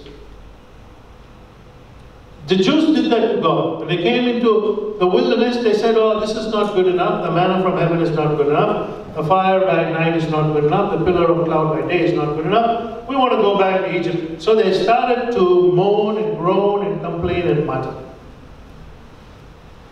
The 2.48 2.57
Jews 2.57 2.94
did 2.94 3.11
that 3.12 3.35
to 3.37 3.40
God. 3.40 3.78
When 3.78 3.88
they 3.88 4.02
came 4.02 4.26
into 4.26 4.96
the 4.98 5.07
wilderness, 5.07 5.59
they 5.59 5.74
said, 5.74 5.96
Oh, 5.96 6.18
this 6.18 6.33
is 6.33 6.52
not 6.52 6.74
good 6.74 6.87
enough. 6.87 7.22
The 7.22 7.31
manna 7.31 7.62
from 7.62 7.78
heaven 7.78 8.00
is 8.00 8.11
not 8.11 8.37
good 8.37 8.48
enough. 8.48 9.14
The 9.14 9.22
fire 9.24 9.61
by 9.61 9.90
night 9.90 10.16
is 10.16 10.28
not 10.28 10.52
good 10.52 10.64
enough. 10.64 10.98
The 10.98 11.05
pillar 11.05 11.26
of 11.26 11.44
cloud 11.46 11.81
by 11.81 11.88
day 11.88 12.00
is 12.00 12.14
not 12.14 12.35
good 12.35 12.46
enough. 12.46 13.09
We 13.09 13.14
want 13.14 13.33
to 13.33 13.38
go 13.38 13.59
back 13.59 13.83
to 13.83 13.96
Egypt. 13.96 14.42
So 14.42 14.57
they 14.57 14.72
started 14.72 15.33
to 15.33 15.72
moan 15.72 16.16
and 16.16 16.37
groan 16.37 16.87
and 16.87 17.00
complain 17.00 17.46
and 17.46 17.64
mutter. 17.64 17.94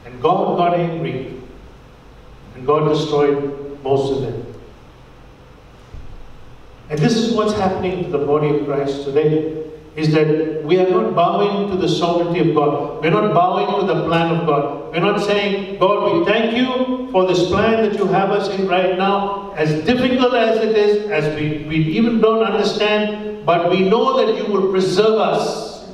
And 0.04 0.20
God 0.20 0.56
got 0.56 0.78
angry. 0.78 1.40
And 2.56 2.66
God 2.66 2.88
destroyed 2.88 3.80
most 3.84 4.12
of 4.12 4.22
them. 4.22 4.54
And 6.88 6.98
this 6.98 7.14
is 7.16 7.32
what's 7.32 7.54
happening 7.54 8.04
to 8.04 8.10
the 8.10 8.26
body 8.26 8.48
of 8.48 8.66
Christ 8.66 9.04
today 9.04 9.69
is 9.96 10.12
that 10.12 10.64
we 10.64 10.78
are 10.78 10.88
not 10.88 11.14
bowing 11.14 11.70
to 11.70 11.76
the 11.76 11.88
sovereignty 11.88 12.48
of 12.48 12.54
God. 12.54 13.02
We're 13.02 13.10
not 13.10 13.34
bowing 13.34 13.80
to 13.80 13.92
the 13.92 14.06
plan 14.06 14.34
of 14.36 14.46
God. 14.46 14.92
We're 14.92 15.00
not 15.00 15.20
saying, 15.20 15.78
God, 15.80 16.18
we 16.18 16.24
thank 16.24 16.56
you 16.56 17.08
for 17.10 17.26
this 17.26 17.48
plan 17.48 17.82
that 17.82 17.98
you 17.98 18.06
have 18.06 18.30
us 18.30 18.48
in 18.50 18.68
right 18.68 18.96
now, 18.96 19.52
as 19.56 19.84
difficult 19.84 20.34
as 20.34 20.58
it 20.58 20.76
is, 20.76 21.10
as 21.10 21.34
we, 21.34 21.66
we 21.68 21.76
even 21.76 22.20
don't 22.20 22.44
understand, 22.44 23.44
but 23.44 23.70
we 23.70 23.88
know 23.88 24.24
that 24.24 24.36
you 24.36 24.52
will 24.52 24.70
preserve 24.70 25.18
us. 25.18 25.88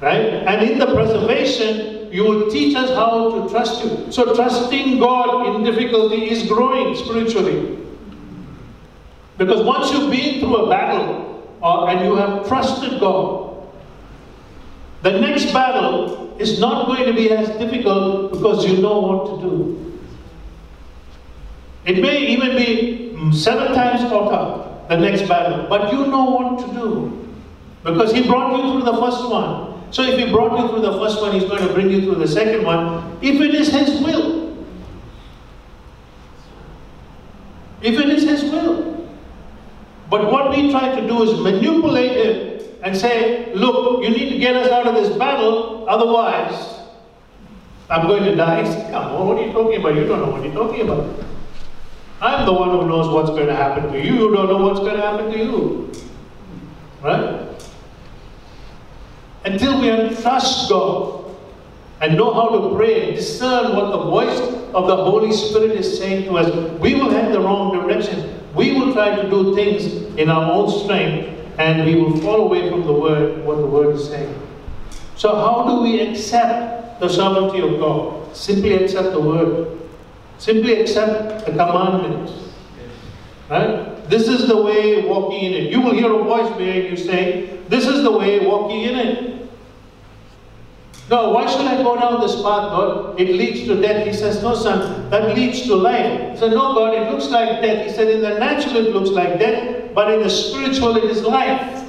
Right? 0.00 0.26
And 0.46 0.70
in 0.70 0.78
the 0.78 0.86
preservation, 0.94 2.12
you 2.12 2.22
will 2.22 2.50
teach 2.50 2.76
us 2.76 2.90
how 2.90 3.42
to 3.42 3.50
trust 3.50 3.84
you. 3.84 4.12
So 4.12 4.34
trusting 4.36 5.00
God 5.00 5.56
in 5.56 5.64
difficulty 5.64 6.30
is 6.30 6.46
growing 6.46 6.94
spiritually. 6.96 7.76
Because 9.36 9.64
once 9.64 9.92
you've 9.92 10.10
been 10.10 10.40
through 10.40 10.56
a 10.56 10.70
battle, 10.70 11.37
or, 11.60 11.90
and 11.90 12.04
you 12.04 12.14
have 12.16 12.46
trusted 12.46 13.00
God, 13.00 13.66
the 15.02 15.20
next 15.20 15.52
battle 15.52 16.36
is 16.38 16.58
not 16.60 16.86
going 16.86 17.06
to 17.06 17.12
be 17.12 17.30
as 17.30 17.48
difficult 17.58 18.32
because 18.32 18.64
you 18.64 18.78
know 18.78 19.00
what 19.00 19.40
to 19.40 19.48
do. 19.48 20.00
It 21.84 22.00
may 22.00 22.26
even 22.26 22.56
be 22.56 23.32
seven 23.32 23.72
times 23.74 24.02
hotter, 24.02 24.86
the 24.88 24.96
next 24.96 25.28
battle, 25.28 25.66
but 25.68 25.92
you 25.92 26.06
know 26.06 26.24
what 26.30 26.58
to 26.66 26.72
do. 26.72 27.34
Because 27.84 28.12
He 28.12 28.26
brought 28.26 28.56
you 28.56 28.72
through 28.72 28.92
the 28.92 28.98
first 29.00 29.28
one. 29.28 29.92
So 29.92 30.02
if 30.02 30.18
He 30.18 30.30
brought 30.30 30.58
you 30.60 30.68
through 30.68 30.82
the 30.82 30.98
first 30.98 31.20
one, 31.20 31.32
He's 31.32 31.44
going 31.44 31.66
to 31.66 31.72
bring 31.72 31.90
you 31.90 32.02
through 32.02 32.16
the 32.16 32.28
second 32.28 32.64
one, 32.64 33.18
if 33.22 33.40
it 33.40 33.54
is 33.54 33.68
His 33.68 34.00
will. 34.00 34.56
If 37.80 37.98
it 37.98 38.08
is 38.10 38.24
His 38.24 38.42
will. 38.50 38.97
But 40.10 40.30
what 40.30 40.50
we 40.50 40.70
try 40.70 40.98
to 40.98 41.06
do 41.06 41.22
is 41.22 41.38
manipulate 41.40 42.26
him 42.26 42.68
and 42.82 42.96
say, 42.96 43.52
look, 43.54 44.02
you 44.02 44.10
need 44.10 44.30
to 44.30 44.38
get 44.38 44.56
us 44.56 44.70
out 44.70 44.86
of 44.86 44.94
this 44.94 45.16
battle, 45.16 45.86
otherwise 45.88 46.78
I'm 47.90 48.06
going 48.06 48.24
to 48.24 48.34
die. 48.34 48.62
Come 48.90 49.12
on, 49.12 49.26
what 49.28 49.38
are 49.38 49.46
you 49.46 49.52
talking 49.52 49.80
about? 49.80 49.94
You 49.94 50.06
don't 50.06 50.20
know 50.20 50.30
what 50.30 50.44
you're 50.44 50.52
talking 50.52 50.82
about. 50.82 51.24
I'm 52.20 52.46
the 52.46 52.52
one 52.52 52.70
who 52.70 52.88
knows 52.88 53.08
what's 53.08 53.30
going 53.30 53.46
to 53.46 53.54
happen 53.54 53.92
to 53.92 53.98
you. 53.98 54.28
You 54.28 54.34
don't 54.34 54.48
know 54.48 54.58
what's 54.58 54.80
going 54.80 54.96
to 54.96 55.02
happen 55.02 55.30
to 55.30 55.38
you. 55.38 55.92
Right? 57.02 57.48
Until 59.44 59.80
we 59.80 60.14
trust 60.16 60.68
God 60.68 61.36
and 62.00 62.16
know 62.16 62.34
how 62.34 62.48
to 62.48 62.76
pray 62.76 63.08
and 63.08 63.16
discern 63.16 63.76
what 63.76 63.90
the 63.90 63.98
voice 63.98 64.40
of 64.74 64.86
the 64.86 64.96
Holy 64.96 65.32
Spirit 65.32 65.72
is 65.72 65.98
saying 65.98 66.24
to 66.24 66.36
us, 66.38 66.78
we 66.80 66.94
will 66.94 67.10
head 67.10 67.32
the 67.32 67.40
wrong 67.40 67.72
direction. 67.72 68.37
We 68.58 68.72
will 68.72 68.92
try 68.92 69.14
to 69.14 69.30
do 69.30 69.54
things 69.54 69.84
in 70.18 70.28
our 70.28 70.50
own 70.50 70.68
strength 70.82 71.28
and 71.58 71.86
we 71.86 71.94
will 71.94 72.16
fall 72.18 72.46
away 72.46 72.68
from 72.68 72.84
the 72.84 72.92
word, 72.92 73.44
what 73.44 73.58
the 73.58 73.66
word 73.66 73.94
is 73.94 74.08
saying. 74.08 74.34
So 75.14 75.36
how 75.36 75.64
do 75.64 75.82
we 75.82 76.00
accept 76.00 76.98
the 76.98 77.08
sovereignty 77.08 77.60
of 77.60 77.78
God? 77.78 78.34
Simply 78.36 78.74
accept 78.74 79.12
the 79.12 79.20
word. 79.20 79.78
Simply 80.38 80.80
accept 80.80 81.46
the 81.46 81.52
commandments. 81.52 82.32
Right? 83.48 83.94
This 84.10 84.26
is 84.26 84.48
the 84.48 84.60
way 84.60 85.06
walking 85.06 85.44
in 85.44 85.54
it. 85.54 85.70
You 85.70 85.80
will 85.80 85.94
hear 85.94 86.12
a 86.12 86.24
voice 86.24 86.50
behind 86.58 86.90
you 86.90 86.96
saying, 86.96 87.64
This 87.68 87.86
is 87.86 88.02
the 88.02 88.10
way 88.10 88.44
walking 88.44 88.82
in 88.82 88.96
it. 88.96 89.37
No, 91.10 91.30
why 91.30 91.46
should 91.50 91.62
I 91.62 91.82
go 91.82 91.98
down 91.98 92.20
this 92.20 92.34
path, 92.34 92.68
God? 92.70 93.18
It 93.18 93.28
leads 93.30 93.66
to 93.66 93.80
death. 93.80 94.06
He 94.06 94.12
says, 94.12 94.42
No, 94.42 94.54
son, 94.54 95.08
that 95.08 95.34
leads 95.34 95.62
to 95.62 95.74
life. 95.74 96.32
He 96.32 96.36
said, 96.38 96.50
No, 96.50 96.74
God, 96.74 96.92
it 96.94 97.10
looks 97.10 97.28
like 97.28 97.62
death. 97.62 97.86
He 97.86 97.92
said, 97.92 98.08
In 98.08 98.20
the 98.20 98.38
natural, 98.38 98.86
it 98.86 98.94
looks 98.94 99.10
like 99.10 99.38
death, 99.38 99.94
but 99.94 100.12
in 100.12 100.22
the 100.22 100.28
spiritual, 100.28 100.96
it 100.98 101.04
is 101.04 101.22
life. 101.22 101.86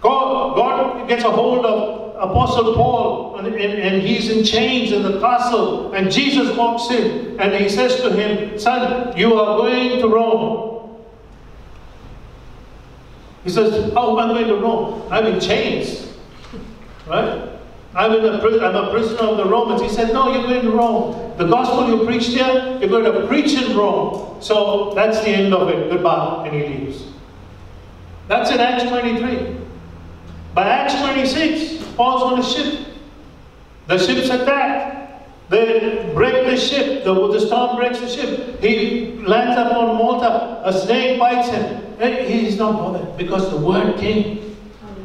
God, 0.00 0.56
God 0.56 1.08
gets 1.08 1.24
a 1.24 1.30
hold 1.30 1.66
of 1.66 2.30
Apostle 2.30 2.74
Paul, 2.74 3.38
and, 3.38 3.48
and, 3.48 3.56
and, 3.56 4.02
he's 4.02 4.30
in 4.30 4.44
chains 4.44 4.92
in 4.92 5.02
the 5.02 5.18
castle, 5.18 5.92
and 5.92 6.10
Jesus 6.10 6.56
walks 6.56 6.88
in, 6.94 7.40
and 7.40 7.52
he 7.52 7.68
says 7.68 7.96
to 7.96 8.12
him, 8.12 8.58
Son, 8.60 9.16
you 9.16 9.34
are 9.34 9.58
going 9.58 9.98
to 9.98 10.06
Rome. 10.06 11.02
He 13.42 13.50
says, 13.50 13.92
How 13.92 14.16
am 14.16 14.30
I 14.30 14.32
going 14.32 14.46
to 14.46 14.56
Rome? 14.56 15.02
I'm 15.10 15.26
in 15.26 15.40
chains. 15.40 16.14
Right? 17.08 17.51
I'm, 17.94 18.12
in 18.12 18.24
a, 18.24 18.38
I'm 18.38 18.74
a 18.74 18.90
prisoner 18.90 19.20
of 19.20 19.36
the 19.36 19.44
Romans. 19.44 19.82
He 19.82 19.88
said, 19.88 20.12
No, 20.12 20.32
you're 20.32 20.44
going 20.44 20.62
to 20.62 20.70
Rome. 20.70 21.36
The 21.36 21.46
gospel 21.46 21.88
you 21.88 22.06
preached 22.06 22.30
here, 22.30 22.78
you're 22.80 22.88
going 22.88 23.04
to 23.04 23.26
preach 23.26 23.52
in 23.52 23.76
Rome. 23.76 24.40
So 24.42 24.92
that's 24.94 25.20
the 25.20 25.28
end 25.28 25.52
of 25.52 25.68
it. 25.68 25.90
Goodbye. 25.90 26.48
And 26.48 26.56
he 26.56 26.68
leaves. 26.68 27.04
That's 28.28 28.50
in 28.50 28.60
Acts 28.60 28.84
23. 28.84 29.56
By 30.54 30.68
Acts 30.68 30.94
26, 31.00 31.94
Paul's 31.96 32.22
on 32.22 32.38
a 32.38 32.42
ship. 32.42 32.86
The 33.88 33.98
ship's 33.98 34.30
attacked. 34.30 35.00
They 35.50 36.10
break 36.14 36.46
the 36.46 36.56
ship, 36.56 37.04
the, 37.04 37.12
the 37.12 37.38
storm 37.38 37.76
breaks 37.76 38.00
the 38.00 38.08
ship. 38.08 38.58
He 38.60 39.18
lands 39.18 39.58
up 39.58 39.70
on 39.76 39.98
Malta, 39.98 40.62
a 40.64 40.72
snake 40.72 41.18
bites 41.18 41.50
him. 41.50 41.82
He's 42.26 42.56
not 42.56 42.72
bothered 42.72 43.18
because 43.18 43.50
the 43.50 43.58
word 43.58 43.98
came. 43.98 44.56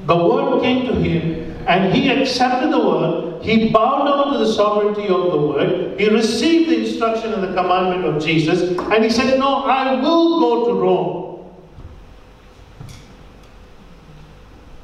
The 0.06 0.16
word 0.16 0.62
came 0.62 0.86
to 0.88 0.94
him 0.94 1.47
and 1.68 1.94
he 1.94 2.10
accepted 2.10 2.72
the 2.72 2.80
word. 2.80 3.44
He 3.44 3.70
bowed 3.70 4.06
down 4.06 4.34
to 4.34 4.40
the 4.40 4.52
sovereignty 4.52 5.08
of 5.08 5.32
the 5.32 5.38
word. 5.38 6.00
He 6.00 6.10
received 6.10 6.70
the 6.70 6.80
instruction 6.80 7.34
and 7.34 7.44
the 7.44 7.54
commandment 7.54 8.06
of 8.06 8.24
Jesus 8.24 8.78
and 8.78 9.04
he 9.04 9.10
said, 9.10 9.38
No, 9.38 9.66
I 9.66 10.00
will 10.02 10.40
go 10.40 10.66
to 10.68 10.80
Rome. 10.80 11.28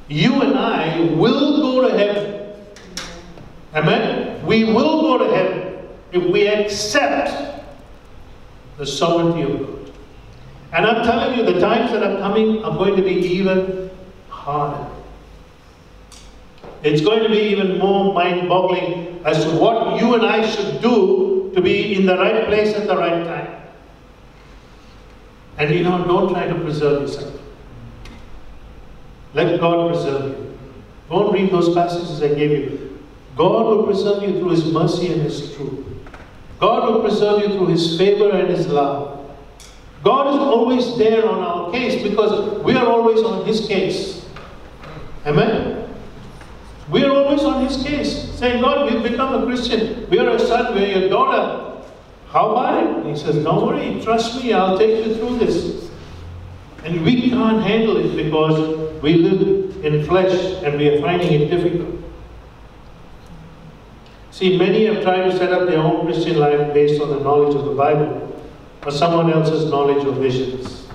You 0.08 0.42
and 0.42 0.58
I 0.58 1.00
will 1.14 1.60
go 1.62 1.88
to 1.88 1.96
heaven. 1.96 2.52
Amen? 3.74 4.44
We 4.46 4.64
will 4.64 5.00
go 5.00 5.18
to 5.18 5.34
heaven 5.34 5.88
if 6.12 6.22
we 6.30 6.46
accept 6.46 7.64
the 8.76 8.86
sovereignty 8.86 9.42
of 9.42 9.60
God. 9.60 9.92
And 10.74 10.86
I'm 10.86 11.04
telling 11.04 11.38
you, 11.38 11.44
the 11.44 11.60
times 11.60 11.92
that 11.92 12.02
are 12.02 12.18
coming 12.18 12.62
are 12.62 12.76
going 12.76 12.96
to 12.96 13.02
be 13.02 13.14
even 13.14 13.90
harder. 14.28 14.93
It's 16.84 17.00
going 17.00 17.22
to 17.22 17.30
be 17.30 17.38
even 17.38 17.78
more 17.78 18.12
mind 18.12 18.46
boggling 18.46 19.22
as 19.24 19.42
to 19.44 19.50
what 19.56 19.98
you 19.98 20.14
and 20.14 20.24
I 20.24 20.46
should 20.46 20.82
do 20.82 21.50
to 21.54 21.62
be 21.62 21.94
in 21.94 22.04
the 22.04 22.16
right 22.18 22.46
place 22.46 22.74
at 22.74 22.86
the 22.86 22.94
right 22.94 23.24
time. 23.24 23.62
And 25.56 25.74
you 25.74 25.82
know, 25.82 26.04
don't 26.04 26.30
try 26.30 26.46
to 26.46 26.54
preserve 26.54 27.02
yourself. 27.02 27.40
Let 29.32 29.58
God 29.60 29.92
preserve 29.92 30.38
you. 30.38 30.58
Don't 31.08 31.32
read 31.32 31.50
those 31.50 31.74
passages 31.74 32.22
I 32.22 32.34
gave 32.34 32.50
you. 32.50 33.00
God 33.34 33.64
will 33.66 33.84
preserve 33.84 34.22
you 34.22 34.38
through 34.38 34.50
His 34.50 34.66
mercy 34.66 35.10
and 35.10 35.22
His 35.22 35.54
truth. 35.56 35.86
God 36.60 36.92
will 36.92 37.00
preserve 37.00 37.40
you 37.42 37.48
through 37.48 37.68
His 37.68 37.96
favor 37.96 38.30
and 38.30 38.48
His 38.50 38.68
love. 38.68 39.34
God 40.02 40.34
is 40.34 40.38
always 40.38 40.98
there 40.98 41.26
on 41.26 41.38
our 41.38 41.72
case 41.72 42.02
because 42.02 42.62
we 42.62 42.74
are 42.74 42.86
always 42.86 43.22
on 43.22 43.46
His 43.46 43.66
case. 43.66 44.26
Amen? 45.24 45.83
We 46.90 47.04
are 47.04 47.10
always 47.10 47.42
on 47.42 47.64
His 47.66 47.82
case, 47.82 48.30
saying, 48.38 48.60
God, 48.62 48.92
we've 48.92 49.02
become 49.02 49.42
a 49.42 49.46
Christian. 49.46 50.08
We 50.10 50.18
are 50.18 50.28
a 50.28 50.38
son, 50.38 50.74
we 50.74 50.84
are 50.84 50.98
your 50.98 51.08
daughter. 51.08 51.82
How 52.28 52.50
about 52.50 53.06
it? 53.06 53.06
He 53.06 53.16
says, 53.16 53.42
Don't 53.42 53.66
worry, 53.66 54.00
trust 54.02 54.42
me, 54.42 54.52
I'll 54.52 54.76
take 54.76 55.06
you 55.06 55.14
through 55.14 55.38
this. 55.38 55.90
And 56.84 57.02
we 57.04 57.30
can't 57.30 57.62
handle 57.62 57.96
it 57.96 58.14
because 58.16 59.02
we 59.02 59.14
live 59.14 59.84
in 59.84 60.04
flesh 60.04 60.62
and 60.62 60.76
we 60.76 60.88
are 60.88 61.00
finding 61.00 61.40
it 61.40 61.48
difficult. 61.48 61.94
See, 64.30 64.58
many 64.58 64.86
have 64.86 65.02
tried 65.02 65.30
to 65.30 65.36
set 65.38 65.52
up 65.52 65.68
their 65.68 65.78
own 65.78 66.04
Christian 66.06 66.38
life 66.38 66.74
based 66.74 67.00
on 67.00 67.08
the 67.08 67.20
knowledge 67.20 67.54
of 67.54 67.64
the 67.66 67.74
Bible 67.74 68.36
or 68.84 68.90
someone 68.90 69.32
else's 69.32 69.70
knowledge 69.70 70.04
or 70.04 70.12
visions. 70.12 70.88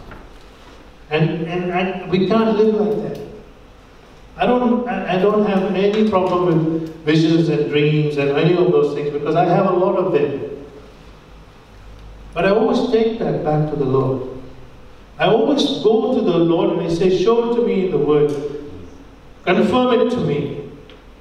And, 1.09 1.47
and, 1.47 1.71
and 1.71 2.11
we 2.11 2.27
can't 2.27 2.57
live 2.57 2.75
like 2.75 3.13
that. 3.13 3.18
I 4.39 4.45
don't, 4.45 4.87
I 4.87 5.17
don't 5.19 5.45
have 5.45 5.75
any 5.75 6.09
problem 6.09 6.45
with 6.45 6.95
visions 7.03 7.49
and 7.49 7.69
dreams 7.69 8.15
and 8.15 8.29
any 8.29 8.55
of 8.55 8.71
those 8.71 8.95
things 8.95 9.11
because 9.11 9.35
I 9.35 9.43
have 9.43 9.65
a 9.65 9.71
lot 9.71 9.97
of 9.97 10.13
them. 10.13 10.65
But 12.33 12.45
I 12.45 12.51
always 12.51 12.89
take 12.89 13.19
that 13.19 13.43
back 13.43 13.69
to 13.69 13.75
the 13.75 13.83
Lord. 13.83 14.29
I 15.17 15.25
always 15.25 15.83
go 15.83 16.15
to 16.15 16.21
the 16.21 16.37
Lord 16.37 16.77
and 16.77 16.87
I 16.87 16.93
say, 16.93 17.21
Show 17.21 17.51
it 17.51 17.55
to 17.57 17.67
me 17.67 17.85
in 17.85 17.91
the 17.91 17.97
Word. 17.97 18.31
Confirm 19.43 19.99
it 19.99 20.11
to 20.11 20.21
me. 20.21 20.71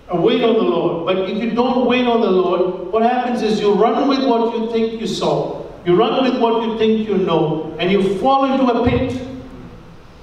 I 0.09 0.17
wait 0.17 0.45
on 0.45 0.55
the 0.55 0.63
Lord. 0.63 1.07
But 1.07 1.29
if 1.29 1.43
you 1.43 1.51
don't 1.51 1.87
wait 1.87 2.07
on 2.07 2.21
the 2.21 2.31
Lord, 2.31 2.93
what 2.93 3.03
happens 3.03 3.43
is 3.43 3.59
you 3.59 3.75
run 3.75 4.07
with 4.09 4.25
what 4.25 4.57
you 4.57 4.71
think 4.71 5.01
you 5.01 5.09
saw. 5.09 5.67
You 5.85 5.97
run 5.97 6.23
with 6.23 6.41
what 6.41 6.63
you 6.63 6.79
think 6.79 7.09
you 7.09 7.19
know. 7.19 7.75
And 7.81 7.91
you 7.91 8.17
fall 8.19 8.45
into 8.45 8.65
a 8.73 8.89
pit. 8.89 9.21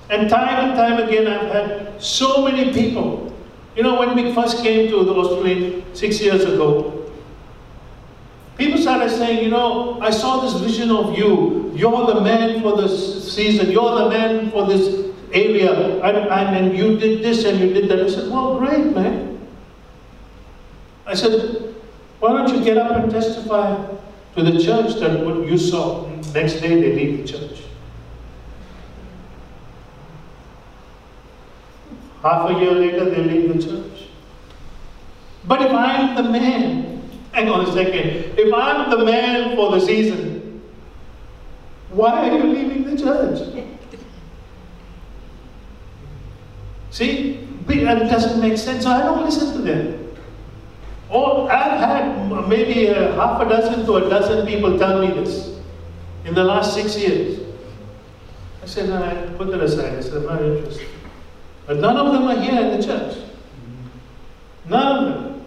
And 0.09 0.29
time 0.29 0.69
and 0.69 0.75
time 0.75 1.07
again, 1.07 1.27
I've 1.27 1.51
had 1.51 2.01
so 2.01 2.43
many 2.43 2.73
people. 2.73 3.33
You 3.75 3.83
know, 3.83 3.99
when 3.99 4.15
we 4.15 4.33
first 4.33 4.63
came 4.63 4.89
to 4.89 5.03
the 5.03 5.13
Australia 5.13 5.83
six 5.93 6.21
years 6.21 6.43
ago, 6.43 6.95
People 8.57 8.81
started 8.81 9.09
saying, 9.09 9.43
you 9.43 9.49
know, 9.49 9.99
I 9.99 10.11
saw 10.11 10.39
this 10.39 10.53
vision 10.53 10.89
of 10.89 11.17
you. 11.17 11.71
You're 11.75 12.07
the 12.07 12.21
man 12.21 12.61
for 12.61 12.77
this 12.77 13.33
season. 13.33 13.69
You're 13.69 13.95
the 13.95 14.09
man 14.09 14.49
for 14.49 14.65
this 14.65 15.11
area. 15.33 16.01
And, 16.01 16.17
and, 16.17 16.55
and 16.55 16.77
you 16.77 16.97
did 16.97 17.21
this 17.21 17.43
and 17.43 17.59
you 17.59 17.73
did 17.73 17.89
that. 17.89 17.99
I 17.99 18.09
said, 18.09 18.31
well, 18.31 18.57
great, 18.57 18.95
man. 18.95 19.45
I 21.05 21.15
said, 21.15 21.75
why 22.19 22.31
don't 22.31 22.57
you 22.57 22.63
get 22.63 22.77
up 22.77 22.91
and 22.91 23.11
testify 23.11 23.75
to 24.35 24.43
the 24.43 24.63
church 24.63 24.99
that 25.01 25.25
what 25.25 25.45
you 25.45 25.57
saw? 25.57 26.07
Next 26.33 26.53
day 26.61 26.79
they 26.79 26.95
leave 26.95 27.27
the 27.27 27.37
church. 27.37 27.64
Half 32.25 32.49
a 32.49 32.53
year 32.59 32.71
later 32.71 33.05
they 33.05 33.23
leave 33.23 33.53
the 33.53 33.61
church. 33.63 34.09
But 35.47 35.61
if 35.61 35.71
I'm 35.71 36.15
the 36.15 36.23
man 36.23 36.85
Hang 37.35 37.49
on 37.49 37.65
a 37.67 37.73
second. 37.73 38.39
If 38.39 38.53
I'm 38.53 38.89
the 38.89 39.03
man 39.03 39.57
for 39.57 39.71
the 39.71 39.85
season, 39.85 40.61
why 41.89 42.29
are 42.29 42.37
you 42.37 42.43
leaving 42.45 42.85
the 42.85 42.97
church? 42.97 43.67
See? 46.91 47.41
It 47.67 48.09
doesn't 48.09 48.39
make 48.39 48.57
sense, 48.57 48.83
so 48.83 48.91
I 48.91 48.99
don't 49.03 49.25
listen 49.25 49.51
to 49.51 49.61
them. 49.61 50.15
Or 51.09 51.51
I've 51.51 51.77
had 51.77 52.47
maybe 52.47 52.87
a 52.87 53.11
half 53.15 53.41
a 53.41 53.49
dozen 53.49 53.85
to 53.85 53.95
a 53.97 54.09
dozen 54.09 54.47
people 54.47 54.79
tell 54.79 55.05
me 55.05 55.07
this 55.07 55.59
in 56.23 56.35
the 56.35 56.43
last 56.43 56.73
six 56.73 56.97
years. 56.97 57.41
I 58.63 58.65
said, 58.65 58.87
no, 58.87 59.03
I 59.03 59.13
put 59.35 59.51
that 59.51 59.59
aside. 59.59 59.97
I 59.97 59.99
said, 59.99 60.13
I'm 60.13 60.25
not 60.25 60.41
interested. 60.41 60.87
But 61.67 61.77
none 61.77 61.97
of 61.97 62.13
them 62.13 62.23
are 62.23 62.39
here 62.39 62.59
in 62.61 62.79
the 62.79 62.85
church. 62.85 63.17
None 64.65 64.97
of 64.97 65.13
them. 65.13 65.45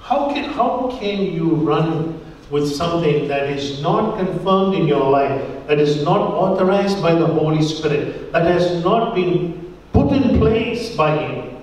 How 0.00 0.32
can, 0.32 0.44
how 0.44 0.96
can 0.98 1.22
you 1.22 1.54
run 1.54 2.20
with 2.50 2.70
something 2.70 3.28
that 3.28 3.48
is 3.50 3.80
not 3.80 4.18
confirmed 4.18 4.74
in 4.74 4.86
your 4.86 5.08
life, 5.10 5.66
that 5.68 5.78
is 5.78 6.02
not 6.02 6.20
authorized 6.20 7.00
by 7.00 7.14
the 7.14 7.26
Holy 7.26 7.62
Spirit, 7.62 8.32
that 8.32 8.46
has 8.46 8.82
not 8.82 9.14
been 9.14 9.74
put 9.92 10.12
in 10.12 10.38
place 10.38 10.94
by 10.96 11.16
Him? 11.16 11.56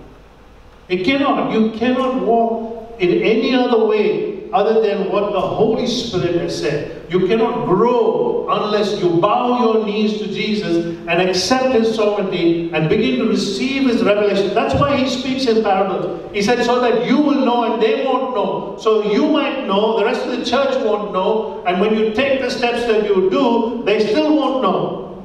It 0.87 1.03
cannot. 1.03 1.51
You 1.51 1.71
cannot 1.71 2.23
walk 2.23 2.95
in 2.99 3.21
any 3.21 3.53
other 3.53 3.85
way 3.85 4.49
other 4.51 4.81
than 4.81 5.11
what 5.11 5.31
the 5.31 5.41
Holy 5.41 5.85
Spirit 5.85 6.35
has 6.35 6.59
said. 6.59 6.98
You 7.09 7.27
cannot 7.27 7.65
grow 7.65 8.47
unless 8.49 9.01
you 9.01 9.19
bow 9.19 9.59
your 9.59 9.85
knees 9.85 10.19
to 10.19 10.27
Jesus 10.27 10.85
and 11.07 11.21
accept 11.21 11.73
His 11.73 11.95
sovereignty 11.95 12.71
and 12.71 12.87
begin 12.87 13.19
to 13.19 13.25
receive 13.29 13.89
His 13.89 14.03
revelation. 14.03 14.53
That's 14.53 14.75
why 14.75 14.95
He 14.95 15.09
speaks 15.09 15.47
in 15.47 15.63
parables. 15.63 16.29
He 16.33 16.43
said, 16.43 16.63
so 16.63 16.79
that 16.81 17.07
you 17.07 17.17
will 17.17 17.43
know 17.45 17.73
and 17.73 17.81
they 17.81 18.05
won't 18.05 18.35
know. 18.35 18.77
So 18.79 19.11
you 19.11 19.27
might 19.27 19.65
know, 19.65 19.97
the 19.97 20.05
rest 20.05 20.21
of 20.25 20.37
the 20.37 20.45
church 20.45 20.75
won't 20.85 21.11
know, 21.11 21.63
and 21.65 21.81
when 21.81 21.95
you 21.95 22.13
take 22.13 22.41
the 22.41 22.49
steps 22.49 22.85
that 22.85 23.03
you 23.05 23.29
do, 23.31 23.83
they 23.85 24.05
still 24.11 24.35
won't 24.35 24.61
know. 24.61 25.23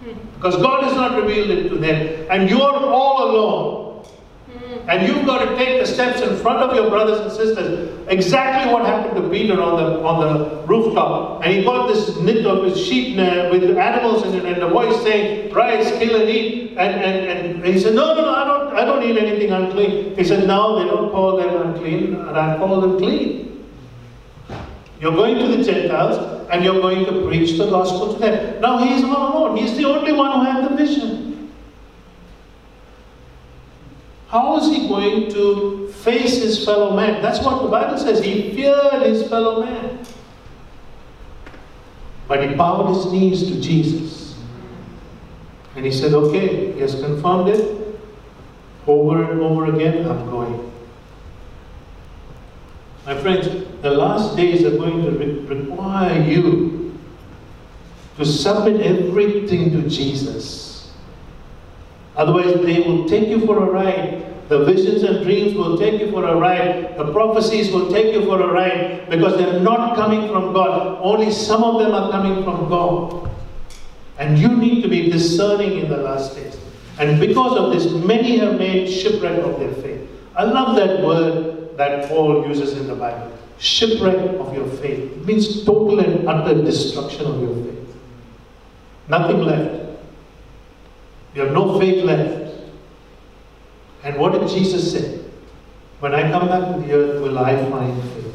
Hmm. 0.00 0.18
Because 0.36 0.56
God 0.62 0.84
has 0.84 0.94
not 0.94 1.20
revealed 1.20 1.50
it 1.50 1.68
to 1.70 1.76
them. 1.76 2.26
And 2.30 2.48
you're 2.48 2.60
all 2.60 3.30
alone. 3.30 3.87
And 4.88 5.06
you've 5.06 5.26
got 5.26 5.46
to 5.46 5.56
take 5.56 5.78
the 5.78 5.86
steps 5.86 6.22
in 6.22 6.34
front 6.38 6.58
of 6.60 6.74
your 6.74 6.88
brothers 6.88 7.20
and 7.20 7.30
sisters. 7.30 7.94
Exactly 8.08 8.72
what 8.72 8.86
happened 8.86 9.22
to 9.22 9.28
Peter 9.28 9.60
on 9.60 9.76
the 9.76 10.00
on 10.00 10.16
the 10.20 10.66
rooftop. 10.66 11.44
And 11.44 11.54
he 11.54 11.62
got 11.62 11.88
this 11.88 12.16
knit 12.20 12.46
of 12.46 12.64
his 12.64 12.80
sheep 12.80 13.18
uh, 13.18 13.48
with 13.50 13.76
animals 13.76 14.24
in 14.24 14.34
it, 14.34 14.46
and 14.46 14.62
the 14.62 14.68
voice 14.68 15.02
saying, 15.02 15.52
Rise, 15.52 15.90
kill 15.98 16.22
and 16.22 16.30
eat. 16.30 16.70
And, 16.78 17.04
and, 17.04 17.62
and 17.62 17.64
he 17.66 17.78
said, 17.78 17.94
No, 17.94 18.14
no, 18.14 18.22
no, 18.22 18.34
I 18.34 18.44
don't 18.44 18.76
I 18.76 18.84
don't 18.86 19.02
eat 19.02 19.18
anything 19.18 19.52
unclean. 19.52 20.16
He 20.16 20.24
said, 20.24 20.46
No, 20.46 20.78
they 20.78 20.86
don't 20.86 21.10
call 21.10 21.36
them 21.36 21.54
unclean, 21.68 22.14
and 22.14 22.38
I 22.38 22.56
call 22.56 22.80
them 22.80 22.96
clean. 22.96 23.66
You're 25.00 25.12
going 25.12 25.38
to 25.38 25.56
the 25.56 25.62
Gentiles 25.62 26.48
and 26.50 26.64
you're 26.64 26.80
going 26.80 27.04
to 27.04 27.26
preach 27.28 27.58
the 27.58 27.68
gospel 27.68 28.14
to 28.14 28.18
them. 28.18 28.60
Now 28.60 28.78
he's 28.78 29.04
all 29.04 29.36
alone. 29.36 29.56
He's 29.58 29.76
the 29.76 29.84
only 29.84 30.12
one 30.12 30.32
who 30.32 30.50
had 30.50 30.70
the 30.70 30.74
vision. 30.74 31.27
How 34.28 34.58
is 34.58 34.66
he 34.66 34.88
going 34.88 35.30
to 35.32 35.88
face 35.88 36.42
his 36.42 36.64
fellow 36.64 36.94
man? 36.94 37.22
That's 37.22 37.40
what 37.40 37.62
the 37.62 37.68
Bible 37.68 37.96
says. 37.96 38.22
He 38.22 38.54
feared 38.54 39.02
his 39.02 39.26
fellow 39.28 39.64
man. 39.64 40.00
But 42.26 42.46
he 42.46 42.54
bowed 42.54 42.94
his 42.94 43.10
knees 43.10 43.48
to 43.48 43.58
Jesus. 43.58 44.38
And 45.74 45.84
he 45.86 45.90
said, 45.90 46.12
okay, 46.12 46.72
he 46.72 46.80
has 46.80 47.00
confirmed 47.00 47.48
it. 47.48 47.98
Over 48.86 49.30
and 49.30 49.40
over 49.40 49.74
again, 49.74 50.06
I'm 50.06 50.28
going. 50.28 50.72
My 53.06 53.18
friends, 53.18 53.46
the 53.80 53.90
last 53.90 54.36
days 54.36 54.62
are 54.64 54.76
going 54.76 55.04
to 55.04 55.10
re 55.12 55.56
require 55.56 56.22
you 56.22 56.98
to 58.18 58.26
submit 58.26 58.82
everything 58.82 59.70
to 59.70 59.88
Jesus. 59.88 60.67
Otherwise, 62.18 62.60
they 62.66 62.80
will 62.80 63.08
take 63.08 63.28
you 63.28 63.46
for 63.46 63.56
a 63.56 63.70
ride 63.70 64.28
The 64.48 64.64
visions 64.64 65.02
and 65.02 65.22
dreams 65.24 65.54
will 65.54 65.76
take 65.76 66.00
you 66.00 66.10
for 66.10 66.24
a 66.24 66.34
ride. 66.34 66.96
The 66.96 67.12
prophecies 67.12 67.70
will 67.70 67.90
take 67.90 68.14
you 68.14 68.24
for 68.24 68.40
a 68.40 68.50
ride 68.50 69.10
because 69.10 69.36
they're 69.36 69.60
not 69.60 69.94
coming 69.94 70.26
from 70.28 70.54
God. 70.54 70.98
Only 71.02 71.30
some 71.30 71.62
of 71.62 71.80
them 71.80 71.92
are 71.92 72.10
coming 72.10 72.42
from 72.44 72.68
God. 72.70 73.30
And 74.18 74.38
you 74.38 74.48
need 74.48 74.82
to 74.82 74.88
be 74.88 75.10
discerning 75.10 75.78
in 75.80 75.90
the 75.90 75.98
last 75.98 76.34
days. 76.34 76.56
And 76.98 77.20
because 77.20 77.58
of 77.58 77.72
this, 77.72 77.92
many 77.92 78.38
have 78.38 78.58
made 78.58 78.88
shipwreck 78.90 79.38
of 79.44 79.60
their 79.60 79.72
faith. 79.82 80.08
I 80.34 80.44
love 80.44 80.76
that 80.76 81.04
word 81.04 81.76
that 81.76 82.08
Paul 82.08 82.48
uses 82.48 82.72
in 82.72 82.86
the 82.86 82.94
Bible. 82.94 83.30
Shipwreck 83.58 84.16
of 84.40 84.54
your 84.54 84.66
faith. 84.78 85.12
It 85.12 85.26
means 85.26 85.62
total 85.64 86.00
and 86.00 86.26
utter 86.26 86.54
destruction 86.64 87.26
of 87.26 87.40
your 87.42 87.54
faith. 87.64 87.96
Nothing 89.08 89.42
left. 89.42 89.77
You 91.38 91.44
have 91.44 91.52
no 91.52 91.78
faith 91.78 92.02
left. 92.02 92.52
And 94.02 94.16
what 94.18 94.32
did 94.32 94.48
Jesus 94.48 94.90
say? 94.90 95.20
When 96.00 96.12
I 96.12 96.28
come 96.32 96.48
back 96.48 96.74
to 96.74 96.80
the 96.82 96.92
earth, 96.92 97.22
will 97.22 97.38
I 97.38 97.54
find 97.70 98.02
faith? 98.02 98.34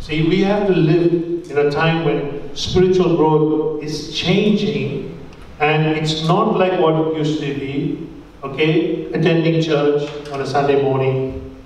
See, 0.00 0.28
we 0.28 0.42
have 0.42 0.66
to 0.66 0.74
live 0.74 1.50
in 1.50 1.56
a 1.56 1.70
time 1.70 2.04
when 2.04 2.54
spiritual 2.54 3.16
growth 3.16 3.82
is 3.82 4.14
changing 4.14 5.18
and 5.60 5.86
it's 5.96 6.28
not 6.28 6.58
like 6.58 6.78
what 6.78 6.94
it 6.94 7.16
used 7.16 7.40
to 7.40 7.54
be. 7.54 8.06
Okay, 8.42 9.06
attending 9.14 9.62
church 9.62 10.06
on 10.30 10.42
a 10.42 10.46
Sunday 10.46 10.82
morning, 10.82 11.56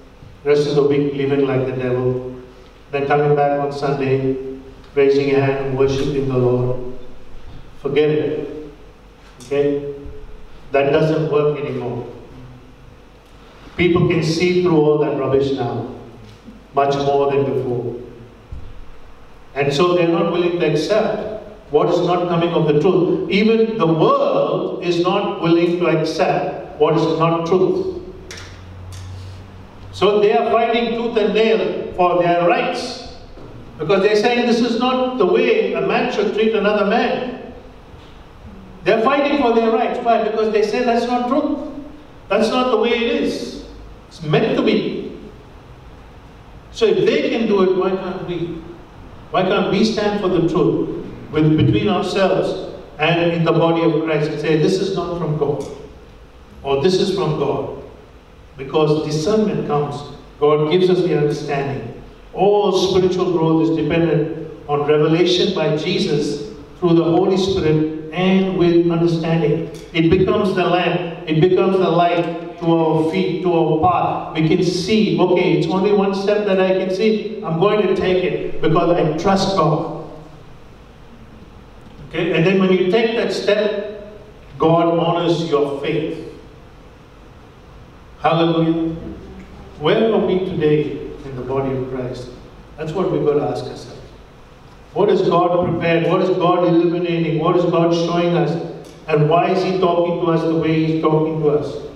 rest 0.45 0.69
of 0.69 0.77
the 0.77 0.85
week 0.85 1.15
living 1.15 1.49
like 1.49 1.67
the 1.67 1.73
devil, 1.73 2.41
then 2.93 3.09
coming 3.09 3.35
back 3.35 3.59
on 3.59 3.73
Sunday, 3.73 4.61
raising 4.95 5.31
your 5.31 5.41
hand 5.41 5.67
and 5.67 5.77
worshiping 5.77 6.29
the 6.29 6.39
Lord. 6.39 6.97
Forget 7.83 8.11
it. 8.11 8.58
Okay? 9.49 9.95
That 10.73 10.91
doesn't 10.91 11.33
work 11.33 11.59
anymore. 11.59 12.07
People 13.79 14.09
can 14.09 14.23
see 14.23 14.63
through 14.63 14.77
all 14.77 14.99
that 14.99 15.19
rubbish 15.19 15.53
now, 15.53 15.95
much 16.75 16.95
more 16.97 17.33
than 17.33 17.45
before. 17.45 17.97
And 19.55 19.73
so 19.73 19.95
they're 19.95 20.09
not 20.09 20.33
willing 20.33 20.61
to 20.61 20.71
accept 20.71 21.43
what 21.71 21.89
is 21.89 22.07
not 22.07 22.29
coming 22.29 22.51
of 22.51 22.67
the 22.67 22.81
truth. 22.81 23.31
Even 23.31 23.79
the 23.79 23.87
world 23.87 24.85
is 24.85 25.01
not 25.01 25.41
willing 25.41 25.79
to 25.79 25.87
accept 25.87 26.79
what 26.79 26.97
is 26.97 27.19
not 27.19 27.47
truth. 27.47 28.03
So 29.93 30.21
they 30.21 30.33
are 30.37 30.51
fighting 30.51 30.95
tooth 30.95 31.17
and 31.17 31.35
nail 31.35 31.93
for 31.95 32.23
their 32.23 32.47
rights. 32.47 33.17
Because 33.79 34.03
they're 34.03 34.17
saying 34.17 34.47
this 34.47 34.61
is 34.61 34.79
not 34.79 35.19
the 35.19 35.27
way 35.27 35.73
a 35.73 35.81
man 35.81 36.13
should 36.13 36.35
treat 36.35 36.55
another 36.55 36.87
man. 36.87 37.48
They're 38.85 39.03
fighting 39.03 39.43
for 39.43 39.55
their 39.55 39.71
rights. 39.71 39.99
Why? 40.05 40.23
Because 40.25 40.53
they 40.53 40.63
say 40.63 40.85
that's 40.85 41.07
not 41.07 41.29
truth. 41.29 41.69
That's 42.29 42.49
not 42.49 42.71
the 42.71 42.77
way 42.79 42.91
it 42.91 43.23
is. 43.23 43.65
It's 44.09 44.23
meant 44.23 44.57
to 44.57 44.63
be. 44.63 45.19
So 46.73 46.87
if 46.87 47.05
they 47.05 47.31
can 47.31 47.47
do 47.47 47.63
it, 47.63 47.77
why 47.77 47.91
can't 47.91 48.27
we? 48.29 48.63
Why 49.31 49.43
can't 49.43 49.71
we 49.71 49.85
stand 49.85 50.21
for 50.21 50.29
the 50.29 50.49
truth 50.49 51.05
with, 51.31 51.57
between 51.57 51.89
ourselves 51.89 52.75
and 52.99 53.33
in 53.33 53.45
the 53.45 53.53
body 53.53 53.83
of 53.83 54.05
Christ 54.05 54.31
and 54.31 54.41
say, 54.41 54.57
this 54.57 54.79
is 54.79 54.97
not 54.97 55.19
from 55.19 55.37
God, 55.37 55.65
or 56.63 56.83
this 56.83 56.95
is 56.95 57.15
from 57.15 57.39
God? 57.39 57.83
Because 58.57 59.05
discernment 59.07 59.67
comes. 59.67 60.17
God 60.41 60.71
gives 60.71 60.89
us 60.89 60.99
the 60.99 61.17
understanding. 61.19 62.03
All 62.33 62.73
spiritual 62.73 63.33
growth 63.33 63.69
is 63.69 63.77
dependent 63.77 64.51
on 64.69 64.87
revelation 64.87 65.55
by 65.55 65.77
Jesus 65.77 66.55
through 66.79 66.95
the 66.95 67.05
Holy 67.05 67.37
Spirit 67.37 67.98
and 68.13 68.59
with 68.59 68.91
understanding. 68.91 69.71
It 69.93 70.11
becomes 70.11 70.55
the 70.55 70.65
lamp, 70.65 71.29
it 71.29 71.41
becomes 71.41 71.79
the 71.79 71.89
light 71.89 72.59
to 72.61 72.67
our 72.67 73.11
feet, 73.11 73.43
to 73.43 73.53
our 73.53 73.81
path. 73.81 74.35
We 74.35 74.49
can 74.49 74.65
see, 74.65 75.19
okay, 75.19 75.59
it's 75.59 75.69
only 75.69 75.93
one 75.93 76.15
step 76.15 76.47
that 76.47 76.61
I 76.61 76.71
can 76.71 76.95
see. 76.95 77.43
I'm 77.45 77.61
going 77.61 77.87
to 77.87 77.95
take 77.95 78.25
it 78.25 78.61
because 78.61 78.91
I 78.91 79.17
trust 79.19 79.57
God. 79.57 80.11
Okay, 82.09 82.33
and 82.35 82.47
then 82.47 82.59
when 82.59 82.73
you 82.73 82.91
take 82.91 83.17
that 83.17 83.33
step, 83.33 84.19
God 84.59 84.99
honors 84.99 85.49
your 85.49 85.81
faith. 85.81 86.33
Hallelujah. 88.21 88.95
Where 89.79 90.13
are 90.13 90.19
we 90.19 90.41
today 90.41 90.99
in 91.25 91.37
the 91.37 91.43
body 91.43 91.77
of 91.77 91.89
Christ? 91.91 92.31
That's 92.77 92.93
what 92.93 93.13
we've 93.13 93.25
got 93.25 93.35
to 93.35 93.43
ask 93.43 93.65
ourselves. 93.65 93.98
What 94.95 95.11
is 95.11 95.23
God 95.23 95.69
prepared? 95.69 96.07
What 96.07 96.23
is 96.23 96.31
God 96.31 96.67
illuminating? 96.67 97.39
What 97.39 97.57
is 97.57 97.65
God 97.65 97.93
showing 97.95 98.37
us? 98.37 98.51
And 99.07 99.29
why 99.29 99.51
is 99.51 99.63
He 99.63 99.79
talking 99.79 100.21
to 100.21 100.33
us 100.33 100.43
the 100.43 100.55
way 100.55 100.85
He's 100.85 101.03
talking 101.03 101.41
to 101.43 101.51
us? 101.51 101.87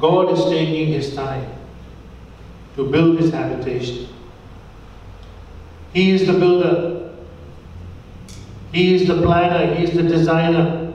God 0.00 0.32
is 0.32 0.44
taking 0.46 0.88
His 0.88 1.14
time 1.14 1.50
to 2.76 2.90
build 2.90 3.18
His 3.18 3.30
habitation. 3.30 4.08
He 5.92 6.10
is 6.10 6.26
the 6.26 6.32
builder. 6.32 7.12
He 8.72 8.94
is 8.94 9.06
the 9.06 9.20
planner. 9.20 9.74
He 9.74 9.84
is 9.84 9.92
the 9.92 10.02
designer. 10.02 10.92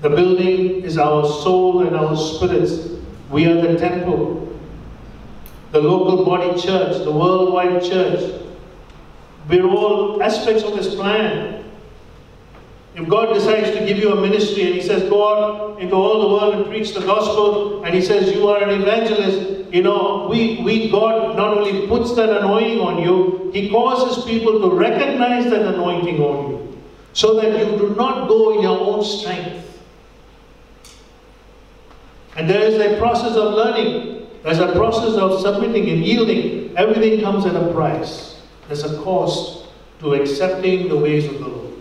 The 0.00 0.10
building 0.10 0.84
is 0.84 0.96
our 0.96 1.24
soul 1.24 1.86
and 1.86 1.96
our 1.96 2.16
spirits. 2.16 2.88
We 3.30 3.46
are 3.46 3.60
the 3.60 3.76
temple. 3.76 4.56
The 5.72 5.80
local 5.80 6.24
body 6.24 6.58
church, 6.60 7.04
the 7.04 7.10
worldwide 7.10 7.82
church. 7.82 8.40
We're 9.48 9.66
all 9.66 10.22
aspects 10.22 10.62
of 10.62 10.76
His 10.76 10.94
plan. 10.94 11.64
If 12.94 13.08
God 13.08 13.32
decides 13.32 13.70
to 13.78 13.86
give 13.86 13.98
you 13.98 14.12
a 14.12 14.20
ministry 14.20 14.64
and 14.64 14.74
He 14.74 14.82
says, 14.82 15.08
go 15.08 15.22
out 15.28 15.80
into 15.80 15.94
all 15.94 16.20
the 16.20 16.28
world 16.28 16.54
and 16.54 16.66
preach 16.66 16.94
the 16.94 17.00
gospel, 17.00 17.84
and 17.84 17.94
He 17.94 18.02
says, 18.02 18.32
you 18.32 18.48
are 18.48 18.62
an 18.62 18.70
evangelist, 18.80 19.72
you 19.72 19.82
know, 19.82 20.26
we, 20.28 20.60
we, 20.62 20.90
God 20.90 21.36
not 21.36 21.56
only 21.56 21.86
puts 21.86 22.14
that 22.16 22.28
anointing 22.28 22.80
on 22.80 23.02
you, 23.02 23.50
He 23.52 23.70
causes 23.70 24.24
people 24.24 24.60
to 24.60 24.74
recognize 24.74 25.44
that 25.50 25.62
anointing 25.62 26.20
on 26.20 26.50
you. 26.50 26.78
So 27.12 27.40
that 27.40 27.58
you 27.58 27.78
do 27.78 27.94
not 27.96 28.28
go 28.28 28.56
in 28.56 28.62
your 28.62 28.78
own 28.78 29.04
strength. 29.04 29.64
And 32.36 32.48
there 32.48 32.62
is 32.62 32.80
a 32.80 32.98
process 32.98 33.36
of 33.36 33.54
learning. 33.54 34.28
There's 34.44 34.60
a 34.60 34.72
process 34.72 35.14
of 35.14 35.40
submitting 35.40 35.88
and 35.90 36.04
yielding. 36.04 36.76
Everything 36.76 37.20
comes 37.20 37.44
at 37.46 37.56
a 37.56 37.72
price. 37.72 38.37
There's 38.68 38.84
a 38.84 39.02
cost 39.02 39.66
to 40.00 40.14
accepting 40.14 40.88
the 40.88 40.96
ways 40.96 41.26
of 41.26 41.40
the 41.40 41.48
Lord. 41.48 41.74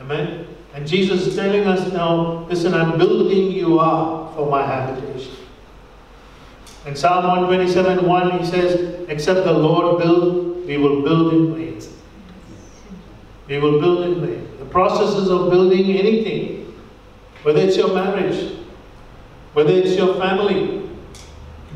Amen? 0.00 0.46
And 0.74 0.86
Jesus 0.86 1.26
is 1.26 1.34
telling 1.34 1.66
us 1.66 1.92
now, 1.92 2.46
listen, 2.48 2.74
I'm 2.74 2.98
building 2.98 3.50
you 3.50 3.80
up 3.80 4.34
for 4.34 4.50
my 4.50 4.64
habitation. 4.64 5.32
In 6.86 6.94
Psalm 6.94 7.26
127 7.26 8.06
1, 8.06 8.38
he 8.38 8.44
says, 8.44 9.08
Except 9.08 9.44
the 9.44 9.52
Lord 9.52 10.02
build, 10.02 10.66
we 10.66 10.76
will 10.76 11.02
build 11.02 11.32
in 11.32 11.54
vain. 11.54 11.80
We 13.48 13.58
will 13.58 13.80
build 13.80 14.04
in 14.04 14.26
vain. 14.26 14.48
The 14.58 14.66
processes 14.66 15.30
of 15.30 15.50
building 15.50 15.96
anything, 15.96 16.74
whether 17.42 17.60
it's 17.60 17.76
your 17.76 17.94
marriage, 17.94 18.58
whether 19.54 19.70
it's 19.70 19.96
your 19.96 20.16
family, 20.16 20.80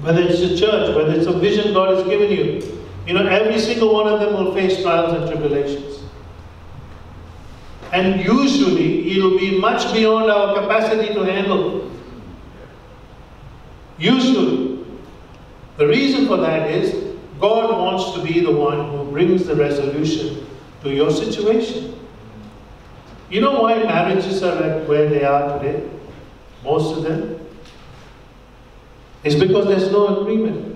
whether 0.03 0.21
it's 0.21 0.41
your 0.41 0.59
church, 0.59 0.95
whether 0.95 1.13
it's 1.13 1.27
a 1.27 1.39
vision 1.39 1.73
God 1.73 1.97
has 1.97 2.07
given 2.07 2.31
you, 2.31 2.78
you 3.09 3.15
know, 3.15 3.27
every 3.27 3.59
single 3.59 3.95
one 3.95 4.07
of 4.07 4.21
them 4.21 4.35
will 4.35 4.53
face 4.53 4.83
trials 4.83 5.15
and 5.15 5.27
tribulations. 5.31 6.03
And 7.91 8.23
usually, 8.23 9.13
it'll 9.13 9.39
be 9.39 9.59
much 9.59 9.91
beyond 9.95 10.31
our 10.31 10.61
capacity 10.61 11.15
to 11.15 11.23
handle. 11.23 11.91
Usually. 13.97 14.85
The 15.79 15.87
reason 15.87 16.27
for 16.27 16.37
that 16.37 16.71
is 16.71 17.17
God 17.41 17.71
wants 17.71 18.13
to 18.13 18.23
be 18.23 18.41
the 18.41 18.53
one 18.53 18.91
who 18.91 19.11
brings 19.11 19.47
the 19.47 19.55
resolution 19.57 20.47
to 20.83 20.91
your 20.91 21.11
situation. 21.11 21.99
You 23.31 23.41
know 23.41 23.63
why 23.63 23.83
marriages 23.85 24.43
are 24.43 24.63
at 24.63 24.87
where 24.87 25.09
they 25.09 25.25
are 25.25 25.59
today? 25.59 25.89
Most 26.63 26.95
of 26.99 27.05
them? 27.05 27.41
It's 29.25 29.35
because 29.35 29.67
there's 29.67 29.91
no 29.91 30.21
agreement. 30.21 30.68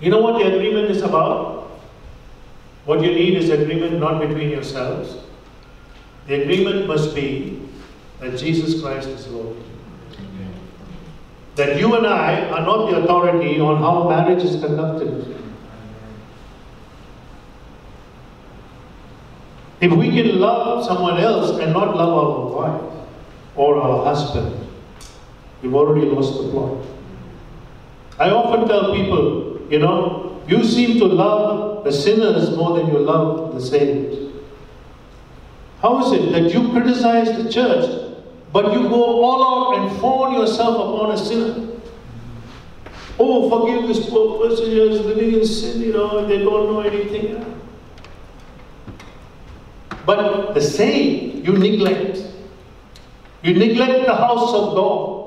You 0.00 0.10
know 0.10 0.20
what 0.20 0.38
the 0.38 0.54
agreement 0.54 0.90
is 0.90 1.02
about? 1.02 1.70
What 2.86 3.02
you 3.02 3.12
need 3.12 3.34
is 3.34 3.50
agreement 3.50 3.98
not 4.00 4.20
between 4.20 4.50
yourselves. 4.50 5.16
The 6.26 6.42
agreement 6.42 6.86
must 6.86 7.14
be 7.14 7.68
that 8.20 8.38
Jesus 8.38 8.80
Christ 8.80 9.08
is 9.08 9.26
Lord. 9.28 9.56
That 11.56 11.78
you 11.78 11.94
and 11.94 12.06
I 12.06 12.48
are 12.48 12.62
not 12.64 12.90
the 12.90 12.98
authority 13.02 13.60
on 13.60 13.78
how 13.78 14.08
marriage 14.08 14.42
is 14.42 14.60
conducted. 14.62 15.36
If 19.80 19.92
we 19.92 20.10
can 20.10 20.38
love 20.38 20.84
someone 20.84 21.18
else 21.18 21.58
and 21.58 21.72
not 21.72 21.96
love 21.96 22.10
our 22.10 22.56
wife 22.56 22.82
or 23.56 23.80
our 23.80 24.04
husband, 24.04 24.54
we've 25.62 25.74
already 25.74 26.06
lost 26.06 26.42
the 26.42 26.50
plot. 26.50 26.84
I 28.18 28.30
often 28.30 28.68
tell 28.68 28.94
people, 28.94 29.49
you 29.70 29.78
know, 29.78 30.42
you 30.48 30.64
seem 30.64 30.98
to 30.98 31.06
love 31.06 31.84
the 31.84 31.92
sinners 31.92 32.50
more 32.56 32.76
than 32.76 32.88
you 32.88 32.98
love 32.98 33.54
the 33.54 33.60
saved. 33.60 34.34
How 35.80 36.04
is 36.04 36.12
it 36.12 36.32
that 36.32 36.52
you 36.52 36.70
criticize 36.72 37.28
the 37.42 37.50
church, 37.50 38.12
but 38.52 38.72
you 38.72 38.88
go 38.88 39.22
all 39.22 39.74
out 39.74 39.78
and 39.78 40.00
fawn 40.00 40.34
yourself 40.34 40.74
upon 40.74 41.12
a 41.12 41.16
sinner. 41.16 41.68
Oh, 43.18 43.48
forgive 43.48 43.86
this 43.86 44.10
poor 44.10 44.40
person 44.40 44.70
who 44.70 44.88
is 44.88 45.00
living 45.06 45.34
in 45.34 45.46
sin, 45.46 45.80
you 45.82 45.92
know, 45.92 46.26
they 46.26 46.38
don't 46.38 46.72
know 46.72 46.80
anything. 46.80 47.46
But 50.04 50.54
the 50.54 50.60
same 50.60 51.44
you 51.44 51.52
neglect. 51.56 52.18
You 53.42 53.54
neglect 53.54 54.06
the 54.06 54.16
house 54.16 54.52
of 54.52 54.74
God 54.74 55.19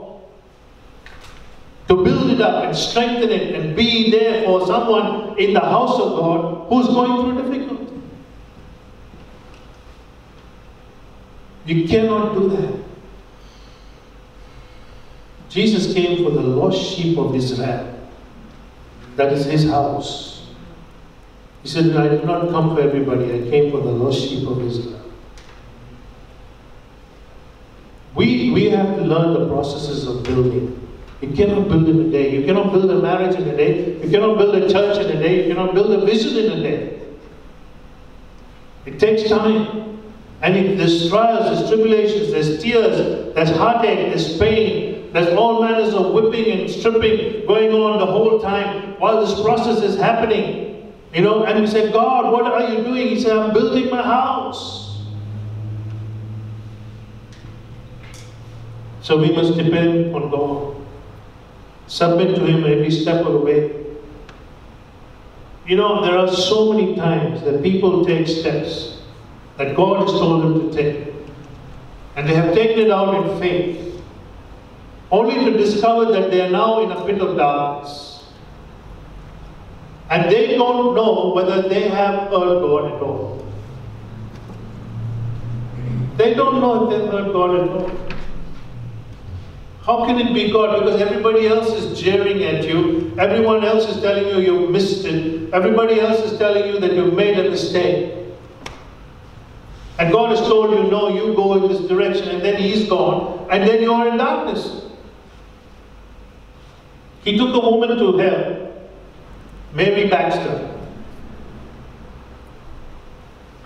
to 1.87 2.03
build 2.03 2.31
it 2.31 2.41
up 2.41 2.63
and 2.63 2.75
strengthen 2.75 3.29
it 3.29 3.55
and 3.55 3.75
be 3.75 4.09
there 4.09 4.45
for 4.45 4.65
someone 4.65 5.37
in 5.37 5.53
the 5.53 5.59
house 5.59 5.99
of 5.99 6.17
God 6.17 6.67
who's 6.69 6.87
going 6.87 7.21
through 7.21 7.51
difficulty. 7.51 8.01
You 11.65 11.87
cannot 11.87 12.33
do 12.33 12.49
that. 12.49 12.83
Jesus 15.49 15.93
came 15.93 16.23
for 16.23 16.31
the 16.31 16.41
lost 16.41 16.81
sheep 16.95 17.17
of 17.17 17.35
Israel. 17.35 17.89
That 19.15 19.31
is 19.31 19.45
his 19.45 19.69
house. 19.69 20.47
He 21.61 21.69
said, 21.69 21.95
I 21.95 22.07
did 22.07 22.25
not 22.25 22.49
come 22.49 22.75
for 22.75 22.81
everybody, 22.81 23.25
I 23.25 23.49
came 23.49 23.71
for 23.71 23.77
the 23.77 23.91
lost 23.91 24.19
sheep 24.19 24.47
of 24.47 24.61
Israel. 24.61 24.99
We, 28.15 28.51
we 28.51 28.69
have 28.69 28.95
to 28.97 29.01
learn 29.01 29.33
the 29.33 29.47
processes 29.47 30.05
of 30.05 30.23
building. 30.23 30.82
You 31.23 31.33
cannot 31.33 31.69
build 31.69 31.87
in 31.87 32.01
a 32.01 32.11
day. 32.11 32.37
You 32.37 32.45
cannot 32.45 32.73
build 32.73 32.91
a 32.91 33.01
marriage 33.01 33.35
in 33.35 33.47
a 33.47 33.55
day. 33.55 33.97
You 34.03 34.09
cannot 34.11 34.37
build 34.37 34.55
a 34.55 34.69
church 34.69 34.97
in 34.97 35.15
a 35.15 35.19
day. 35.21 35.47
You 35.47 35.55
cannot 35.55 35.73
build 35.73 35.89
a 35.91 36.05
vision 36.05 36.35
in 36.35 36.51
a 36.51 36.61
day. 36.61 36.99
It 38.85 38.99
takes 38.99 39.29
time. 39.29 40.01
And 40.41 40.53
it, 40.57 40.77
there's 40.77 41.07
trials, 41.07 41.45
there's 41.45 41.69
tribulations, 41.69 42.29
there's 42.31 42.61
tears, 42.61 43.33
there's 43.33 43.51
heartache, 43.51 44.09
there's 44.09 44.37
pain, 44.37 45.13
there's 45.13 45.29
all 45.37 45.61
manners 45.61 45.93
of 45.93 46.11
whipping 46.11 46.59
and 46.59 46.69
stripping 46.69 47.45
going 47.47 47.71
on 47.71 47.99
the 47.99 48.05
whole 48.05 48.41
time 48.41 48.99
while 48.99 49.25
this 49.25 49.41
process 49.41 49.81
is 49.81 49.97
happening. 49.97 50.93
You 51.13 51.21
know, 51.21 51.45
and 51.45 51.61
we 51.61 51.67
say, 51.67 51.89
God, 51.93 52.33
what 52.33 52.43
are 52.45 52.69
you 52.69 52.83
doing? 52.83 53.07
He 53.07 53.21
said, 53.21 53.37
I'm 53.37 53.53
building 53.53 53.89
my 53.89 54.03
house. 54.03 55.05
So 59.01 59.17
we 59.17 59.31
must 59.31 59.55
depend 59.55 60.13
on 60.13 60.29
God. 60.29 60.72
Submit 61.93 62.35
to 62.37 62.43
Him 62.43 62.63
every 62.63 62.89
step 62.89 63.23
of 63.23 63.33
the 63.33 63.37
way. 63.37 63.71
You 65.67 65.75
know, 65.75 66.03
there 66.03 66.17
are 66.17 66.27
so 66.27 66.73
many 66.73 66.95
times 66.95 67.43
that 67.43 67.61
people 67.61 68.03
take 68.03 68.27
steps 68.27 68.97
that 69.57 69.75
God 69.75 69.99
has 70.01 70.09
told 70.09 70.41
them 70.41 70.71
to 70.71 70.75
take. 70.75 71.13
And 72.15 72.27
they 72.27 72.33
have 72.33 72.55
taken 72.55 72.79
it 72.79 72.89
out 72.89 73.13
in 73.13 73.39
faith, 73.39 74.01
only 75.11 75.35
to 75.45 75.55
discover 75.55 76.11
that 76.13 76.31
they 76.31 76.41
are 76.41 76.49
now 76.49 76.81
in 76.81 76.91
a 76.91 77.05
pit 77.05 77.21
of 77.21 77.37
darkness. 77.37 78.23
And 80.09 80.31
they 80.31 80.47
don't 80.57 80.95
know 80.95 81.31
whether 81.35 81.61
they 81.69 81.89
have 81.89 82.21
heard 82.31 82.63
God 82.63 82.91
at 82.91 83.01
all. 83.03 83.45
They 86.17 86.33
don't 86.33 86.59
know 86.59 86.89
if 86.89 86.89
they've 86.89 87.11
heard 87.11 87.31
God 87.31 87.59
at 87.59 87.69
all. 87.69 88.12
How 89.85 90.05
can 90.05 90.17
it 90.17 90.33
be 90.33 90.49
God? 90.51 90.79
Because 90.79 91.01
everybody 91.01 91.47
else 91.47 91.69
is 91.73 91.99
jeering 91.99 92.41
at 92.43 92.63
you. 92.63 93.13
Everyone 93.17 93.65
else 93.65 93.85
is 93.89 94.01
telling 94.01 94.27
you 94.27 94.39
you 94.39 94.69
missed 94.69 95.03
it. 95.03 95.53
Everybody 95.53 95.99
else 95.99 96.19
is 96.31 96.37
telling 96.37 96.73
you 96.73 96.79
that 96.79 96.93
you've 96.93 97.13
made 97.13 97.37
a 97.37 97.49
mistake. 97.49 98.13
And 99.99 100.11
God 100.11 100.29
has 100.29 100.39
told 100.39 100.71
you, 100.71 100.89
no, 100.89 101.09
you 101.09 101.35
go 101.35 101.53
in 101.55 101.71
this 101.71 101.81
direction, 101.87 102.29
and 102.29 102.41
then 102.41 102.59
He's 102.61 102.87
gone, 102.87 103.47
and 103.51 103.67
then 103.67 103.81
you're 103.81 104.07
in 104.07 104.17
darkness. 104.17 104.85
He 107.23 107.37
took 107.37 107.53
a 107.53 107.59
woman 107.59 107.97
to 107.97 108.17
hell, 108.17 108.71
Mary 109.73 110.09
Baxter, 110.09 110.69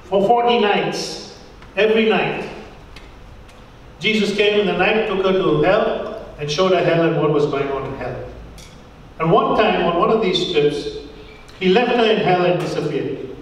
for 0.03 0.27
40 0.27 0.59
nights, 0.59 1.39
every 1.75 2.09
night. 2.09 2.49
Jesus 3.99 4.35
came 4.35 4.59
in 4.59 4.67
the 4.67 4.77
night, 4.77 5.07
took 5.07 5.25
her 5.25 5.33
to 5.33 5.61
hell, 5.63 6.06
and 6.39 6.51
showed 6.51 6.71
her 6.71 6.83
hell 6.83 7.03
and 7.03 7.19
what 7.21 7.31
was 7.31 7.45
going 7.45 7.69
on 7.69 7.85
in 7.91 7.97
hell. 7.97 8.29
And 9.19 9.31
one 9.31 9.57
time, 9.57 9.85
on 9.85 9.97
one 9.99 10.11
of 10.11 10.21
these 10.21 10.51
trips, 10.51 10.97
he 11.59 11.69
left 11.69 11.91
her 11.91 12.05
in 12.05 12.17
hell 12.17 12.45
and 12.45 12.59
disappeared. 12.59 13.35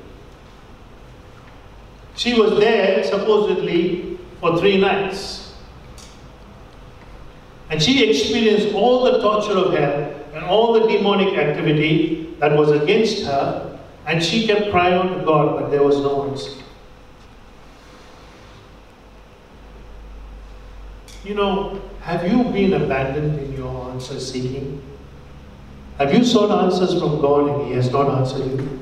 She 2.16 2.34
was 2.40 2.58
there, 2.60 3.04
supposedly, 3.04 4.18
for 4.40 4.58
three 4.58 4.78
nights. 4.78 5.54
And 7.70 7.82
she 7.82 8.10
experienced 8.10 8.74
all 8.74 9.04
the 9.04 9.20
torture 9.22 9.58
of 9.58 9.74
hell 9.74 10.14
and 10.34 10.46
all 10.46 10.74
the 10.74 10.88
demonic 10.88 11.38
activity 11.38 12.36
that 12.40 12.58
was 12.58 12.72
against 12.72 13.26
her, 13.26 13.80
and 14.06 14.24
she 14.24 14.46
kept 14.46 14.72
crying 14.72 14.94
out 14.94 15.18
to 15.18 15.26
God, 15.26 15.60
but 15.60 15.70
there 15.72 15.84
was 15.84 15.98
no 15.98 16.30
answer. 16.30 16.52
You 21.24 21.34
know, 21.34 21.82
have 22.06 22.32
you 22.32 22.44
been 22.54 22.74
abandoned 22.74 23.40
in 23.40 23.54
your 23.54 23.90
answer 23.90 24.20
seeking? 24.20 24.80
Have 25.98 26.14
you 26.14 26.24
sought 26.24 26.52
answers 26.64 27.00
from 27.00 27.20
God 27.20 27.50
and 27.50 27.68
He 27.68 27.74
has 27.74 27.92
not 27.92 28.20
answered 28.20 28.46
you? 28.46 28.80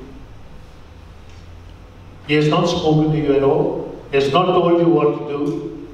He 2.27 2.33
has 2.33 2.49
not 2.49 2.65
spoken 2.65 3.13
to 3.13 3.17
you 3.17 3.33
at 3.37 3.43
all. 3.43 3.97
He 4.11 4.17
has 4.17 4.33
not 4.33 4.47
told 4.47 4.81
you 4.81 4.89
what 4.89 5.19
to 5.19 5.27
do. 5.29 5.87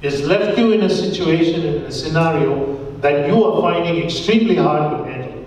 He 0.00 0.06
has 0.06 0.24
left 0.28 0.56
you 0.56 0.70
in 0.70 0.82
a 0.82 0.88
situation, 0.90 1.64
in 1.64 1.82
a 1.82 1.90
scenario 1.90 2.76
that 3.00 3.26
you 3.26 3.42
are 3.44 3.60
finding 3.60 4.04
extremely 4.04 4.54
hard 4.54 4.96
to 4.96 5.10
handle. 5.10 5.44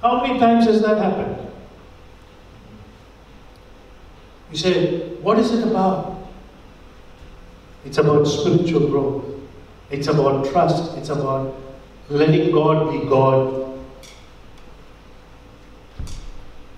How 0.00 0.22
many 0.22 0.38
times 0.38 0.64
has 0.64 0.80
that 0.80 0.96
happened? 0.96 1.50
You 4.50 4.56
say, 4.56 5.08
what 5.16 5.38
is 5.38 5.52
it 5.52 5.68
about? 5.68 6.21
It's 7.84 7.98
about 7.98 8.24
spiritual 8.24 8.88
growth. 8.88 9.24
It's 9.90 10.06
about 10.06 10.46
trust. 10.50 10.96
It's 10.96 11.08
about 11.08 11.54
letting 12.08 12.52
God 12.52 12.92
be 12.92 13.08
God. 13.08 13.78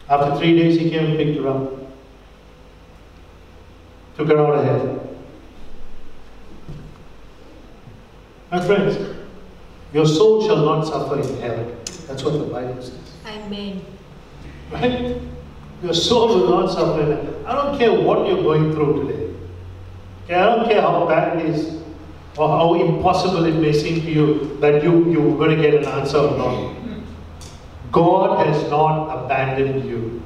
After 0.09 0.39
three 0.39 0.59
days, 0.59 0.79
he 0.79 0.91
came 0.91 1.07
and 1.07 1.17
picked 1.17 1.39
her 1.41 1.49
up. 1.49 1.73
Took 4.17 4.29
her 4.29 4.39
out 4.39 4.55
of 4.55 4.65
ahead. 4.65 5.01
My 8.51 8.65
friends, 8.65 9.17
your 9.93 10.07
soul 10.07 10.47
shall 10.47 10.65
not 10.65 10.83
suffer 10.83 11.21
in 11.21 11.41
hell. 11.41 11.67
That's 12.07 12.23
what 12.23 12.33
the 12.35 12.45
Bible 12.45 12.81
says. 12.83 13.13
Amen. 13.27 13.85
Right? 14.71 15.21
Your 15.83 15.95
soul 15.95 16.29
will 16.29 16.51
not 16.51 16.73
suffer 16.73 17.01
in 17.01 17.11
hell. 17.13 17.47
I 17.47 17.55
don't 17.55 17.79
care 17.79 17.93
what 17.93 18.29
you're 18.29 18.43
going 18.43 18.73
through 18.73 19.07
today. 19.07 19.24
Okay, 20.25 20.35
I 20.35 20.47
don't 20.47 20.67
care 20.67 20.81
how 20.81 21.07
bad 21.07 21.39
it 21.39 21.47
is 21.47 21.83
or 22.39 22.49
how 22.49 22.75
impossible 22.75 23.45
it 23.45 23.57
may 23.57 23.73
seem 23.73 24.01
to 24.01 24.11
you 24.11 24.57
that 24.61 24.83
you, 24.83 25.11
you're 25.11 25.37
going 25.37 25.57
to 25.57 25.63
get 25.63 25.75
an 25.75 25.85
answer 25.85 26.17
or 26.17 26.37
not. 26.39 26.77
God 27.93 28.47
has 28.47 28.71
not 28.71 29.25
abandoned 29.25 29.85
you. 29.89 30.23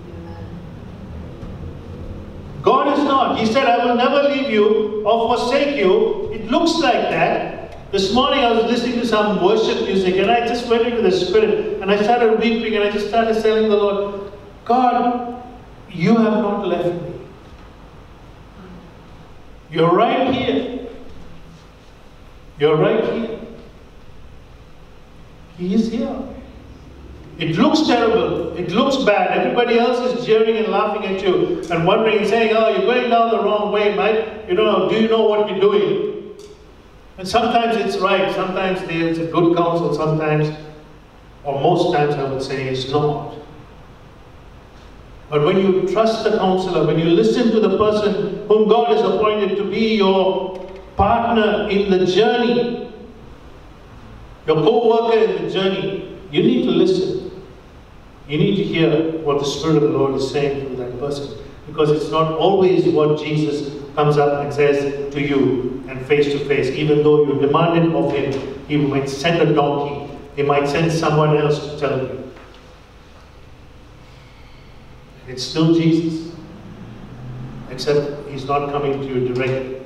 God 2.63 2.97
is 2.97 3.05
not. 3.05 3.39
He 3.39 3.47
said, 3.47 3.67
I 3.67 3.85
will 3.85 3.97
never 3.97 4.29
leave 4.29 4.51
you 4.51 5.03
or 5.05 5.37
forsake 5.37 5.77
you. 5.77 6.33
It 6.33 6.51
looks 6.51 6.79
like 6.79 7.11
that. 7.11 7.91
This 7.91 8.13
morning 8.13 8.41
I 8.41 8.53
was 8.53 8.65
listening 8.65 9.01
to 9.01 9.07
some 9.07 9.43
worship 9.43 9.85
music 9.85 10.17
and 10.17 10.31
I 10.31 10.47
just 10.47 10.69
went 10.69 10.87
into 10.87 11.03
the 11.03 11.11
spirit 11.11 11.81
and 11.83 11.91
I 11.91 12.01
started 12.03 12.39
weeping 12.39 12.75
and 12.75 12.85
I 12.85 12.91
just 12.91 13.09
started 13.09 13.43
telling 13.43 13.69
the 13.69 13.77
Lord, 13.77 14.33
God, 14.65 15.43
you 15.91 16.17
have 16.17 16.35
not 16.35 16.69
left 16.69 17.03
me. 17.03 17.08
You're 19.71 19.93
right 19.93 20.33
here. 20.33 20.89
You're 22.59 22.77
right 22.77 23.05
here. 23.05 23.39
He 25.59 25.75
is 25.75 25.91
here. 25.91 26.17
It 27.39 27.57
looks 27.57 27.87
terrible. 27.87 28.57
It 28.57 28.71
looks 28.71 29.05
bad. 29.05 29.39
Everybody 29.39 29.79
else 29.79 29.99
is 30.13 30.27
jeering 30.27 30.57
and 30.57 30.69
laughing 30.69 31.05
at 31.05 31.23
you 31.23 31.63
and 31.71 31.87
wondering 31.87 32.27
saying, 32.27 32.55
oh, 32.57 32.71
you're 32.71 32.87
going 32.87 33.11
down 33.11 33.31
the 33.31 33.43
wrong 33.43 33.71
way, 33.73 33.95
mate. 33.95 34.49
You 34.49 34.55
know, 34.55 34.89
do 34.89 35.01
you 35.01 35.09
know 35.09 35.23
what 35.23 35.49
you're 35.49 35.61
doing? 35.61 36.35
And 37.19 37.29
sometimes 37.29 37.77
it's 37.77 37.99
right. 37.99 38.35
Sometimes 38.35 38.81
there's 38.89 39.19
a 39.19 39.27
good 39.27 39.57
counsel. 39.57 39.95
Sometimes, 39.95 40.51
or 41.45 41.61
most 41.61 41.95
times 41.95 42.15
I 42.15 42.25
would 42.25 42.43
say, 42.43 42.69
it's 42.69 42.91
not. 42.91 43.38
But 45.31 45.45
when 45.45 45.59
you 45.59 45.87
trust 45.93 46.25
the 46.25 46.39
counselor, 46.39 46.87
when 46.87 46.99
you 46.99 47.05
listen 47.07 47.51
to 47.51 47.61
the 47.61 47.77
person 47.77 48.47
whom 48.49 48.69
God 48.69 48.97
has 48.97 49.03
appointed 49.03 49.57
to 49.57 49.71
be 49.71 49.97
your 49.97 50.59
partner 50.97 51.69
in 51.69 51.91
the 51.91 52.07
journey, 52.07 52.91
your 54.47 54.57
co 54.57 54.89
worker 54.89 55.19
in 55.19 55.45
the 55.45 55.51
journey, 55.51 56.19
you 56.31 56.43
need 56.43 56.65
to 56.65 56.71
listen. 56.71 57.31
You 58.27 58.39
need 58.39 58.57
to 58.57 58.65
hear 58.65 59.19
what 59.23 59.39
the 59.39 59.45
Spirit 59.45 59.77
of 59.77 59.83
the 59.83 59.89
Lord 59.89 60.15
is 60.15 60.31
saying 60.31 60.67
through 60.67 60.77
that 60.77 60.99
person. 60.99 61.39
Because 61.67 61.91
it's 61.91 62.11
not 62.11 62.33
always 62.33 62.87
what 62.87 63.19
Jesus 63.19 63.83
comes 63.95 64.17
up 64.17 64.45
and 64.45 64.53
says 64.53 65.13
to 65.13 65.21
you 65.21 65.85
and 65.89 66.05
face 66.07 66.27
to 66.27 66.39
face, 66.47 66.69
even 66.69 67.03
though 67.03 67.27
you 67.27 67.41
demanded 67.41 67.95
of 67.95 68.13
him, 68.13 68.65
he 68.67 68.77
might 68.77 69.09
send 69.09 69.43
a 69.43 69.55
donkey, 69.55 70.15
he 70.37 70.43
might 70.43 70.69
send 70.69 70.91
someone 70.93 71.37
else 71.37 71.59
to 71.59 71.79
tell 71.79 71.99
you. 71.99 72.28
It's 75.29 75.45
still 75.45 75.75
Jesus, 75.75 76.35
except 77.71 78.29
he's 78.29 78.47
not 78.47 78.71
coming 78.71 78.99
to 78.99 79.07
you 79.07 79.29
directly. 79.29 79.83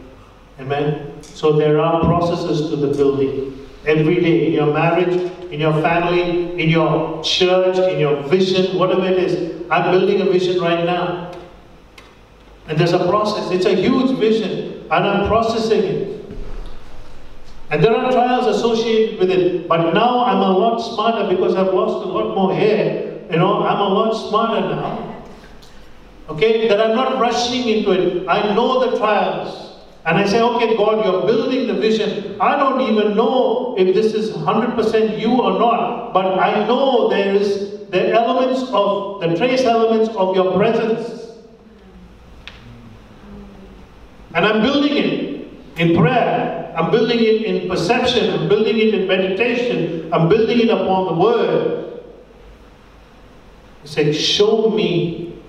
Amen? 0.61 1.21
So 1.23 1.53
there 1.53 1.81
are 1.81 2.01
processes 2.01 2.71
to 2.71 2.77
the 2.77 2.95
building. 2.95 3.69
Every 3.85 4.21
day, 4.21 4.47
in 4.47 4.53
your 4.53 4.73
marriage, 4.73 5.33
in 5.51 5.59
your 5.59 5.73
family, 5.83 6.63
in 6.63 6.71
your 6.71 7.23
church, 7.25 7.77
in 7.77 7.99
your 7.99 8.23
vision, 8.23 8.79
whatever 8.79 9.05
it 9.05 9.19
is. 9.19 9.63
I'm 9.69 9.91
building 9.91 10.21
a 10.21 10.31
vision 10.31 10.61
right 10.61 10.85
now. 10.85 11.33
And 12.69 12.79
there's 12.79 12.93
a 12.93 13.09
process. 13.09 13.51
It's 13.51 13.67
a 13.67 13.75
huge 13.75 14.17
vision, 14.19 14.83
and 14.83 14.93
I'm 14.93 15.27
processing 15.27 15.83
it. 15.83 16.25
And 17.71 17.83
there 17.83 17.97
are 17.97 18.13
trials 18.13 18.47
associated 18.55 19.19
with 19.19 19.31
it. 19.31 19.67
But 19.67 19.93
now 19.93 20.25
I'm 20.25 20.39
a 20.39 20.57
lot 20.57 20.79
smarter 20.79 21.35
because 21.35 21.57
I've 21.57 21.75
lost 21.75 22.07
a 22.07 22.09
lot 22.09 22.35
more 22.37 22.55
hair. 22.55 23.19
You 23.31 23.39
know, 23.39 23.65
I'm 23.65 23.81
a 23.81 23.89
lot 23.89 24.13
smarter 24.13 24.61
now. 24.61 25.12
Okay? 26.29 26.69
That 26.69 26.81
I'm 26.81 26.95
not 26.95 27.19
rushing 27.21 27.69
into 27.69 27.93
it. 27.93 28.29
I 28.29 28.55
know 28.55 28.91
the 28.91 28.99
trials. 28.99 29.73
And 30.05 30.19
I 30.19 30.27
say, 30.27 30.41
okay, 30.41 30.77
God, 30.77 31.05
you're 31.05 31.27
building 31.27 31.69
the 31.69 31.75
vision. 31.75 32.41
I 32.41 32.57
don't 32.57 32.81
even 32.81 33.17
know 33.17 33.77
if 33.79 33.95
this 33.95 34.15
is 34.15 34.31
100% 34.31 35.21
you 35.21 35.41
or 35.41 35.59
not, 35.59 36.13
but 36.13 36.39
I 36.41 36.67
know 36.67 37.09
there 37.09 37.33
is 37.33 37.89
the 37.91 38.11
elements 38.13 38.63
of, 38.73 39.21
the 39.21 39.37
trace 39.37 39.63
elements 39.63 40.09
of 40.17 40.35
your 40.35 40.57
presence. 40.57 41.21
And 44.35 44.45
I'm 44.45 44.61
building 44.63 44.97
it 44.97 45.49
in 45.77 45.97
prayer. 45.97 46.75
I'm 46.77 46.91
building 46.91 47.19
it 47.21 47.43
in 47.43 47.69
perception. 47.69 48.31
I'm 48.31 48.49
building 48.49 48.79
it 48.79 48.95
in 48.95 49.07
meditation. 49.07 50.13
I'm 50.13 50.29
building 50.29 50.61
it 50.61 50.71
upon 50.71 51.07
the 51.07 51.23
word. 51.23 52.03
He 53.83 53.89
said, 53.89 54.17
show 54.17 54.71
me 54.71 55.42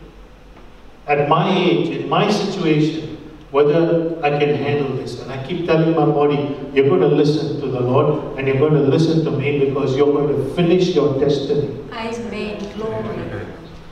at 1.08 1.28
my 1.30 1.54
age, 1.58 1.90
in 1.90 2.10
my 2.10 2.32
situation, 2.32 3.14
whether 3.52 4.20
I 4.26 4.30
can 4.40 4.56
handle 4.56 4.96
this. 4.98 5.20
And 5.22 5.32
I 5.32 5.46
keep 5.46 5.66
telling 5.68 5.96
my 5.96 6.06
body, 6.06 6.58
you're 6.74 6.90
going 6.90 7.02
to 7.02 7.08
listen 7.08 7.62
to 7.62 7.68
the 7.68 7.80
Lord 7.80 8.38
and 8.40 8.48
you're 8.48 8.58
going 8.58 8.74
to 8.74 8.82
listen 8.82 9.24
to 9.26 9.32
me 9.32 9.66
because 9.66 9.96
you're 9.96 10.12
going 10.12 10.36
to 10.36 10.56
finish 10.56 10.96
your 10.96 11.20
destiny. 11.20 11.80
Amen. 11.92 12.58
Glory. 12.74 13.46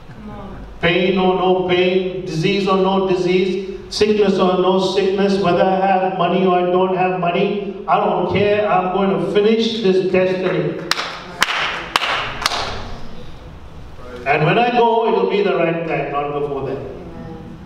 Come 0.08 0.30
on. 0.30 0.66
Pain 0.80 1.16
or 1.16 1.36
no 1.36 1.68
pain, 1.68 2.24
disease 2.24 2.66
or 2.66 2.78
no 2.78 3.08
disease, 3.08 3.78
sickness 3.94 4.38
or 4.38 4.58
no 4.58 4.80
sickness, 4.80 5.40
whether 5.40 5.62
I 5.62 5.86
have 5.86 6.18
money 6.18 6.44
or 6.44 6.56
I 6.56 6.62
don't 6.62 6.96
have 6.96 7.20
money, 7.20 7.84
I 7.86 8.00
don't 8.00 8.32
care. 8.32 8.68
I'm 8.68 8.94
going 8.94 9.10
to 9.24 9.32
finish 9.32 9.82
this 9.82 10.10
destiny. 10.10 10.80
And 14.26 14.44
when 14.46 14.58
I 14.58 14.70
go, 14.70 15.06
it'll 15.08 15.30
be 15.30 15.42
the 15.42 15.56
right 15.56 15.86
time, 15.86 16.12
not 16.12 16.40
before 16.40 16.66
that. 16.66 17.01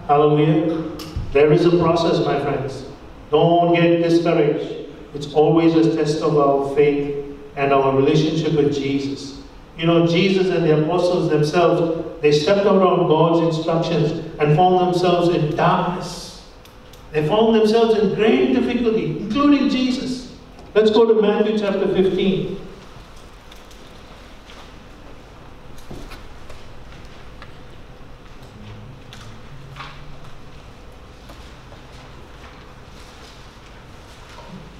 Hallelujah. 0.07 0.89
There 1.33 1.53
is 1.53 1.65
a 1.67 1.71
process, 1.79 2.25
my 2.25 2.39
friends. 2.41 2.85
Don't 3.33 3.75
get 3.75 4.03
discouraged. 4.03 4.89
It's 5.15 5.33
always 5.33 5.75
a 5.75 5.97
test 5.97 6.23
of 6.23 6.39
our 6.39 6.73
faith 6.77 7.25
and 7.57 7.73
our 7.73 7.97
relationship 7.97 8.53
with 8.53 8.73
Jesus. 8.73 9.43
You 9.77 9.87
know, 9.87 10.07
Jesus 10.07 10.49
and 10.49 10.65
the 10.65 10.85
apostles 10.85 11.29
themselves, 11.29 12.23
they 12.23 12.31
stepped 12.31 12.67
out 12.67 12.83
on 12.83 13.09
God's 13.09 13.57
instructions 13.57 14.13
and 14.39 14.57
found 14.57 14.87
themselves 14.87 15.35
in 15.35 15.57
darkness. 15.57 16.45
They 17.11 17.27
found 17.27 17.57
themselves 17.57 17.99
in 17.99 18.15
great 18.15 18.53
difficulty, 18.53 19.19
including 19.19 19.71
Jesus. 19.71 20.37
Let's 20.75 20.91
go 20.91 21.05
to 21.07 21.21
Matthew 21.21 21.59
chapter 21.59 21.89
15. 21.89 22.61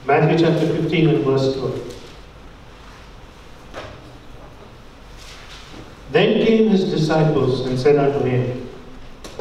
Matthew 0.07 0.39
chapter 0.39 0.67
15 0.69 1.09
and 1.09 1.25
verse 1.37 1.57
12. 1.57 1.93
Then 6.13 6.47
came 6.47 6.69
his 6.69 6.85
disciples 6.85 7.67
and 7.67 7.79
said 7.79 7.97
unto 7.97 8.25
him, 8.25 8.69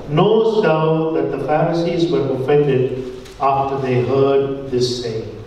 Knowest 0.10 0.64
thou 0.64 1.12
that 1.12 1.32
the 1.32 1.46
Pharisees 1.46 2.12
were 2.12 2.28
offended 2.34 3.28
after 3.40 3.78
they 3.80 4.06
heard 4.06 4.70
this 4.70 5.04
saying? 5.04 5.44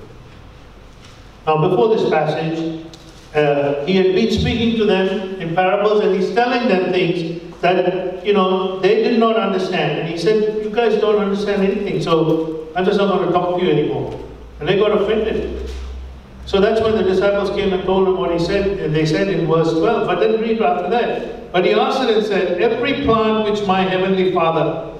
Now, 1.46 1.68
before 1.68 1.94
this 1.96 2.08
passage, 2.08 2.86
uh, 3.34 3.84
he 3.84 3.96
had 3.96 4.14
been 4.14 4.30
speaking 4.30 4.78
to 4.78 4.84
them 4.84 5.40
in 5.40 5.54
parables 5.54 6.00
and 6.02 6.14
he's 6.14 6.32
telling 6.34 6.68
them 6.68 6.92
things 6.92 7.42
that, 7.60 8.24
you 8.24 8.32
know, 8.32 8.78
they 8.80 9.02
did 9.02 9.18
not 9.18 9.36
understand. 9.36 10.00
And 10.00 10.08
he 10.08 10.16
said, 10.16 10.64
You 10.64 10.70
guys 10.70 11.00
don't 11.00 11.18
understand 11.18 11.62
anything, 11.62 12.00
so 12.00 12.68
I'm 12.74 12.84
just 12.84 12.98
not 12.98 13.08
going 13.08 13.26
to 13.26 13.32
talk 13.32 13.58
to 13.58 13.64
you 13.64 13.70
anymore. 13.70 14.18
And 14.60 14.68
they 14.68 14.78
got 14.78 14.92
offended. 14.92 15.67
So 16.48 16.62
that's 16.62 16.80
when 16.80 16.92
the 16.92 17.02
disciples 17.02 17.50
came 17.50 17.74
and 17.74 17.84
told 17.84 18.08
him 18.08 18.16
what 18.16 18.32
he 18.32 18.38
said, 18.38 18.94
they 18.94 19.04
said 19.04 19.28
in 19.28 19.46
verse 19.46 19.70
12, 19.70 20.06
but 20.06 20.18
then 20.18 20.40
read 20.40 20.62
after 20.62 20.88
that. 20.88 21.52
But 21.52 21.66
he 21.66 21.74
answered 21.74 22.08
and 22.08 22.24
said, 22.24 22.58
Every 22.62 23.04
plant 23.04 23.50
which 23.50 23.66
my 23.66 23.82
heavenly 23.82 24.32
Father 24.32 24.96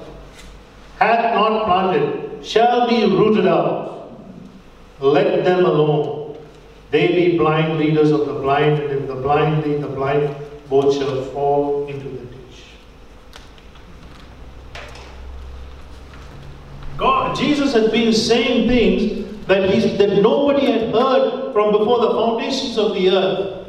hath 0.99 1.35
not 1.35 1.65
planted 1.65 2.45
shall 2.45 2.87
be 2.87 3.03
rooted 3.07 3.47
out. 3.47 4.13
Let 5.01 5.43
them 5.43 5.65
alone. 5.65 6.37
They 6.91 7.09
be 7.09 7.39
blind 7.39 7.79
leaders 7.79 8.11
of 8.11 8.27
the 8.27 8.35
blind, 8.35 8.81
and 8.83 8.93
if 8.93 9.09
the 9.09 9.15
blind 9.15 9.65
lead 9.65 9.81
the 9.81 9.89
blind, 9.89 10.37
both 10.69 10.95
shall 10.99 11.23
fall 11.33 11.87
into 11.89 12.11
the 12.11 12.27
ditch. 12.27 12.65
God, 16.99 17.35
Jesus 17.35 17.73
had 17.73 17.91
been 17.91 18.13
saying 18.13 18.69
things 18.69 19.28
that, 19.49 19.71
he, 19.71 19.97
that 19.97 20.23
nobody 20.23 20.71
had 20.71 20.95
heard 20.95 21.53
from 21.53 21.73
before 21.73 22.01
the 22.01 22.11
foundations 22.11 22.79
of 22.79 22.95
the 22.95 23.11
earth. 23.11 23.67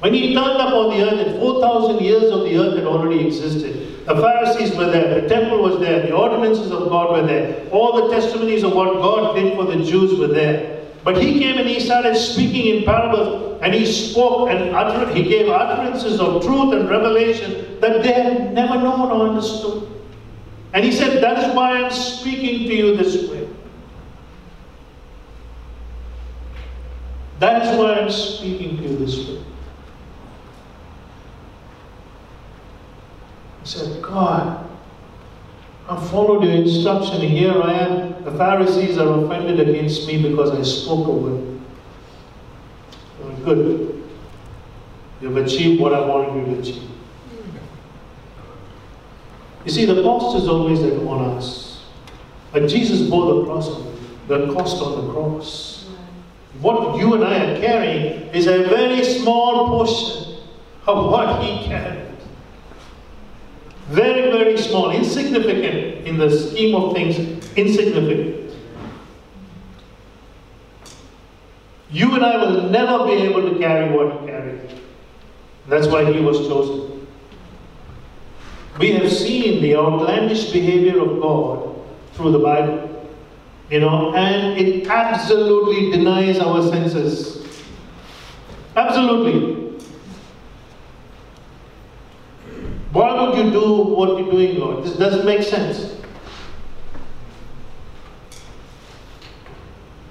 When 0.00 0.12
he 0.12 0.34
turned 0.34 0.60
up 0.60 0.72
on 0.72 0.90
the 0.90 1.04
earth, 1.04 1.26
and 1.26 1.38
4,000 1.38 2.04
years 2.04 2.32
of 2.32 2.40
the 2.40 2.56
earth 2.56 2.76
had 2.76 2.86
already 2.86 3.26
existed. 3.26 4.06
The 4.06 4.16
Pharisees 4.16 4.76
were 4.76 4.90
there, 4.90 5.20
the 5.20 5.28
temple 5.28 5.62
was 5.62 5.78
there, 5.78 6.02
the 6.02 6.12
ordinances 6.12 6.72
of 6.72 6.88
God 6.88 7.12
were 7.12 7.26
there, 7.26 7.68
all 7.70 8.08
the 8.08 8.14
testimonies 8.14 8.64
of 8.64 8.72
what 8.72 8.94
God 8.94 9.36
did 9.36 9.54
for 9.54 9.64
the 9.64 9.84
Jews 9.84 10.18
were 10.18 10.26
there. 10.26 10.84
But 11.04 11.22
he 11.22 11.38
came 11.38 11.58
and 11.58 11.68
he 11.68 11.80
started 11.80 12.16
speaking 12.16 12.76
in 12.76 12.84
parables, 12.84 13.60
and 13.62 13.72
he 13.72 13.86
spoke 13.86 14.50
and 14.50 14.74
uttered, 14.74 15.14
he 15.14 15.22
gave 15.22 15.48
utterances 15.48 16.18
of 16.18 16.42
truth 16.44 16.74
and 16.74 16.88
revelation 16.88 17.78
that 17.80 18.02
they 18.02 18.12
had 18.12 18.52
never 18.52 18.74
known 18.74 19.12
or 19.12 19.28
understood. 19.28 19.88
And 20.72 20.84
he 20.84 20.92
said, 20.92 21.22
That 21.22 21.38
is 21.38 21.54
why 21.54 21.82
I'm 21.82 21.90
speaking 21.90 22.66
to 22.68 22.74
you 22.74 22.96
this 22.96 23.28
way. 23.30 23.39
That 27.40 27.62
is 27.62 27.78
why 27.78 27.94
I'm 27.94 28.10
speaking 28.10 28.76
to 28.76 28.82
you 28.82 28.96
this 28.98 29.16
way. 29.16 29.42
He 33.62 33.66
said, 33.66 34.02
God, 34.02 34.68
I 35.88 36.08
followed 36.10 36.44
your 36.44 36.52
instruction, 36.52 37.22
and 37.22 37.30
here 37.30 37.62
I 37.62 37.72
am. 37.72 38.24
The 38.24 38.32
Pharisees 38.32 38.98
are 38.98 39.24
offended 39.24 39.58
against 39.66 40.06
me 40.06 40.22
because 40.22 40.50
I 40.50 40.62
spoke 40.62 41.08
a 41.08 41.10
word. 41.10 41.60
Well, 43.22 43.36
good. 43.42 44.02
You've 45.22 45.38
achieved 45.38 45.80
what 45.80 45.94
I 45.94 46.00
wanted 46.00 46.46
you 46.46 46.54
to 46.54 46.60
achieve. 46.60 46.90
You 49.64 49.70
see, 49.70 49.86
the 49.86 50.02
cost 50.02 50.36
is 50.42 50.46
always 50.46 50.80
on 50.80 51.36
us. 51.36 51.84
But 52.52 52.68
Jesus 52.68 53.08
bore 53.08 53.34
the 53.34 53.44
cross, 53.46 53.68
the 54.28 54.52
cost 54.52 54.82
on 54.82 55.06
the 55.06 55.12
cross. 55.12 55.79
What 56.58 56.98
you 56.98 57.14
and 57.14 57.24
I 57.24 57.52
are 57.52 57.60
carrying 57.60 58.28
is 58.34 58.46
a 58.46 58.64
very 58.64 59.02
small 59.04 59.68
portion 59.68 60.36
of 60.86 61.10
what 61.10 61.42
he 61.42 61.64
carried. 61.66 62.08
Very, 63.88 64.30
very 64.30 64.58
small, 64.58 64.90
insignificant 64.90 66.06
in 66.06 66.18
the 66.18 66.30
scheme 66.30 66.74
of 66.74 66.92
things, 66.92 67.16
insignificant. 67.56 68.52
You 71.90 72.14
and 72.14 72.24
I 72.24 72.36
will 72.36 72.68
never 72.70 73.04
be 73.04 73.12
able 73.12 73.50
to 73.50 73.58
carry 73.58 73.90
what 73.90 74.20
he 74.20 74.26
carried. 74.26 74.60
That's 75.68 75.86
why 75.86 76.12
he 76.12 76.20
was 76.20 76.38
chosen. 76.46 77.06
We 78.78 78.92
have 78.92 79.10
seen 79.12 79.60
the 79.60 79.76
outlandish 79.76 80.52
behavior 80.52 81.00
of 81.00 81.20
God 81.20 81.80
through 82.14 82.32
the 82.32 82.38
Bible. 82.38 82.89
You 83.70 83.78
know, 83.78 84.12
and 84.14 84.58
it 84.58 84.88
absolutely 84.88 85.92
denies 85.92 86.40
our 86.40 86.60
senses. 86.68 87.46
Absolutely. 88.74 89.60
Why 92.92 93.22
would 93.22 93.38
you 93.38 93.52
do 93.52 93.82
what 93.82 94.18
you're 94.18 94.30
doing, 94.30 94.58
Lord? 94.58 94.84
This 94.84 94.96
doesn't 94.96 95.24
make 95.24 95.44
sense. 95.44 95.96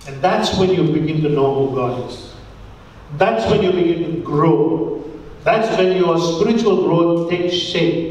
And 0.07 0.21
that's 0.21 0.57
when 0.57 0.69
you 0.69 0.83
begin 0.83 1.21
to 1.23 1.29
know 1.29 1.67
who 1.67 1.75
God 1.75 2.09
is. 2.09 2.33
That's 3.17 3.49
when 3.51 3.61
you 3.61 3.71
begin 3.71 4.15
to 4.15 4.21
grow. 4.21 5.03
That's 5.43 5.69
when 5.77 5.97
your 5.97 6.17
spiritual 6.17 6.87
growth 6.87 7.29
takes 7.29 7.53
shape. 7.53 8.08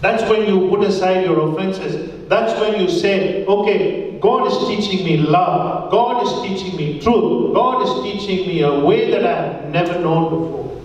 That's 0.00 0.22
when 0.28 0.46
you 0.46 0.68
put 0.68 0.82
aside 0.82 1.24
your 1.24 1.48
offenses. 1.48 2.28
That's 2.28 2.58
when 2.60 2.80
you 2.80 2.88
say, 2.88 3.44
okay, 3.46 4.18
God 4.20 4.46
is 4.46 4.68
teaching 4.68 5.04
me 5.06 5.16
love. 5.18 5.90
God 5.90 6.22
is 6.22 6.42
teaching 6.42 6.76
me 6.76 7.00
truth. 7.00 7.54
God 7.54 7.82
is 7.82 8.02
teaching 8.02 8.46
me 8.46 8.62
a 8.62 8.80
way 8.80 9.10
that 9.10 9.24
I 9.24 9.52
have 9.52 9.70
never 9.70 9.98
known 10.00 10.24
before. 10.24 10.82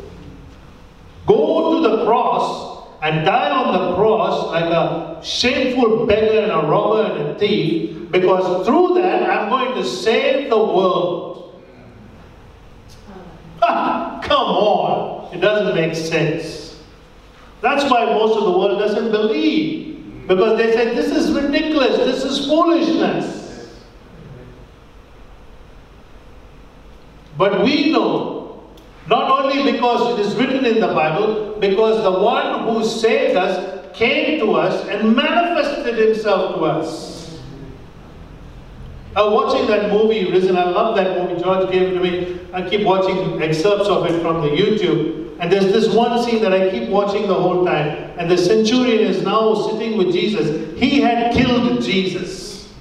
Go 1.25 1.81
to 1.81 1.89
the 1.89 2.05
cross 2.05 2.87
and 3.01 3.25
die 3.25 3.49
on 3.49 3.73
the 3.73 3.95
cross 3.95 4.47
like 4.51 4.65
a 4.65 5.19
shameful 5.23 6.05
beggar 6.05 6.41
and 6.41 6.51
a 6.51 6.67
robber 6.67 7.11
and 7.11 7.29
a 7.29 7.39
thief 7.39 8.11
because 8.11 8.65
through 8.65 8.95
that 8.95 9.29
I'm 9.29 9.49
going 9.49 9.75
to 9.75 9.87
save 9.87 10.49
the 10.49 10.57
world. 10.57 11.61
Ah, 13.61 14.19
come 14.23 14.47
on. 14.47 15.33
It 15.33 15.39
doesn't 15.39 15.75
make 15.75 15.95
sense. 15.95 16.70
That's 17.61 17.89
why 17.89 18.05
most 18.05 18.37
of 18.37 18.45
the 18.45 18.51
world 18.51 18.79
doesn't 18.79 19.11
believe. 19.11 20.27
Because 20.27 20.57
they 20.57 20.71
say, 20.71 20.95
this 20.95 21.11
is 21.11 21.31
ridiculous, 21.31 21.97
this 21.97 22.23
is 22.23 22.47
foolishness. 22.47 23.75
But 27.37 27.63
we 27.63 27.91
know, 27.91 28.63
not 29.07 29.43
only 29.43 29.71
because 29.71 30.19
it 30.19 30.25
is 30.25 30.35
written 30.35 30.65
in 30.65 30.79
the 30.79 30.87
Bible, 30.87 31.57
because 31.59 32.03
the 32.03 32.11
one 32.11 32.63
who 32.67 32.83
saved 32.85 33.35
us 33.35 33.95
came 33.95 34.39
to 34.39 34.53
us 34.53 34.87
and 34.87 35.15
manifested 35.15 35.97
himself 35.97 36.55
to 36.55 36.65
us. 36.65 37.39
I 39.15 39.23
was 39.23 39.53
watching 39.53 39.67
that 39.67 39.91
movie, 39.91 40.31
Risen. 40.31 40.55
I 40.55 40.69
love 40.69 40.95
that 40.95 41.17
movie. 41.17 41.41
George 41.41 41.69
gave 41.71 41.81
it 41.81 41.93
to 41.95 41.99
me. 41.99 42.39
I 42.53 42.67
keep 42.67 42.85
watching 42.85 43.41
excerpts 43.41 43.87
of 43.87 44.05
it 44.05 44.21
from 44.21 44.41
the 44.41 44.47
YouTube. 44.47 45.20
And 45.41 45.51
there's 45.51 45.73
this 45.73 45.91
one 45.93 46.23
scene 46.23 46.39
that 46.43 46.53
I 46.53 46.69
keep 46.69 46.87
watching 46.87 47.27
the 47.27 47.33
whole 47.33 47.65
time. 47.65 47.87
And 48.19 48.29
the 48.29 48.37
centurion 48.37 48.99
is 48.99 49.23
now 49.23 49.55
sitting 49.55 49.97
with 49.97 50.13
Jesus. 50.13 50.79
He 50.79 51.01
had 51.01 51.33
killed 51.33 51.81
Jesus. 51.81 52.71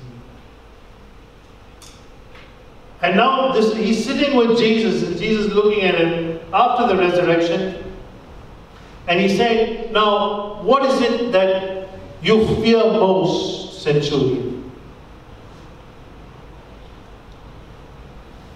And 3.01 3.17
now 3.17 3.53
this, 3.53 3.75
he's 3.75 4.05
sitting 4.05 4.37
with 4.37 4.59
Jesus, 4.59 5.09
and 5.09 5.17
Jesus 5.17 5.51
looking 5.55 5.85
at 5.85 5.95
him 5.95 6.39
after 6.53 6.87
the 6.87 7.01
resurrection. 7.01 7.83
And 9.09 9.19
he 9.19 9.35
said, 9.35 9.91
Now, 9.91 10.61
what 10.63 10.85
is 10.85 11.01
it 11.01 11.33
that 11.33 11.89
you 12.21 12.47
fear 12.57 12.77
most, 12.77 13.83
centurion? 13.83 14.71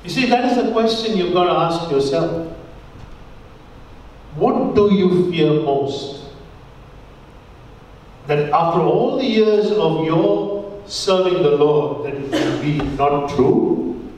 You 0.05 0.11
see, 0.11 0.26
that 0.26 0.52
is 0.52 0.59
a 0.59 0.70
question 0.72 1.16
you've 1.16 1.32
got 1.32 1.44
to 1.44 1.52
ask 1.52 1.90
yourself. 1.90 2.53
What 4.37 4.74
do 4.74 4.93
you 4.93 5.30
fear 5.30 5.53
most? 5.62 6.24
That 8.26 8.51
after 8.51 8.80
all 8.80 9.18
the 9.18 9.24
years 9.24 9.70
of 9.70 10.05
your 10.05 10.82
serving 10.87 11.43
the 11.43 11.51
Lord, 11.51 12.07
that 12.07 12.14
it 12.14 12.30
will 12.30 12.62
be 12.62 12.78
not 12.97 13.30
true? 13.30 14.11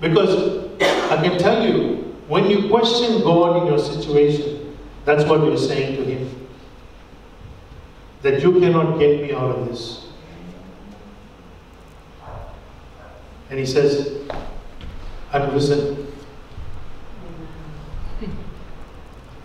Because 0.00 0.70
I 1.10 1.22
can 1.22 1.38
tell 1.38 1.66
you, 1.66 2.16
when 2.26 2.48
you 2.48 2.68
question 2.68 3.20
God 3.20 3.62
in 3.62 3.66
your 3.66 3.78
situation, 3.78 4.76
that's 5.04 5.24
what 5.24 5.40
you're 5.40 5.58
saying 5.58 5.96
to 5.96 6.04
Him. 6.04 6.48
That 8.22 8.42
you 8.42 8.58
cannot 8.60 8.98
get 8.98 9.22
me 9.22 9.32
out 9.32 9.56
of 9.56 9.68
this. 9.68 10.06
And 13.50 13.58
He 13.58 13.66
says, 13.66 14.28
I'm 15.32 15.52
risen. 15.54 16.06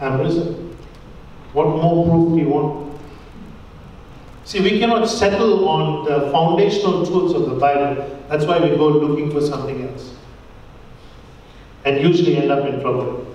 I'm 0.01 0.19
risen. 0.19 0.75
What 1.53 1.67
more 1.67 2.09
proof 2.09 2.35
do 2.35 2.41
you 2.41 2.49
want? 2.49 2.99
See, 4.43 4.61
we 4.61 4.79
cannot 4.79 5.05
settle 5.05 5.67
on 5.67 6.05
the 6.05 6.31
foundational 6.31 7.05
truths 7.05 7.33
of 7.33 7.49
the 7.49 7.55
Bible. 7.55 8.19
That's 8.29 8.45
why 8.45 8.59
we 8.59 8.69
go 8.75 8.89
looking 8.89 9.31
for 9.31 9.41
something 9.41 9.87
else. 9.87 10.13
And 11.83 12.01
usually 12.01 12.37
end 12.37 12.51
up 12.51 12.65
in 12.65 12.81
trouble. 12.81 13.25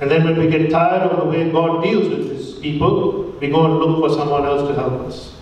And 0.00 0.10
then 0.10 0.24
when 0.24 0.38
we 0.38 0.48
get 0.48 0.70
tired 0.70 1.02
of 1.02 1.18
the 1.18 1.24
way 1.24 1.50
God 1.50 1.82
deals 1.82 2.08
with 2.08 2.30
his 2.30 2.54
people, 2.54 3.32
we 3.40 3.50
go 3.50 3.64
and 3.64 3.78
look 3.78 3.98
for 3.98 4.16
someone 4.16 4.44
else 4.44 4.68
to 4.68 4.74
help 4.74 5.00
us. 5.06 5.36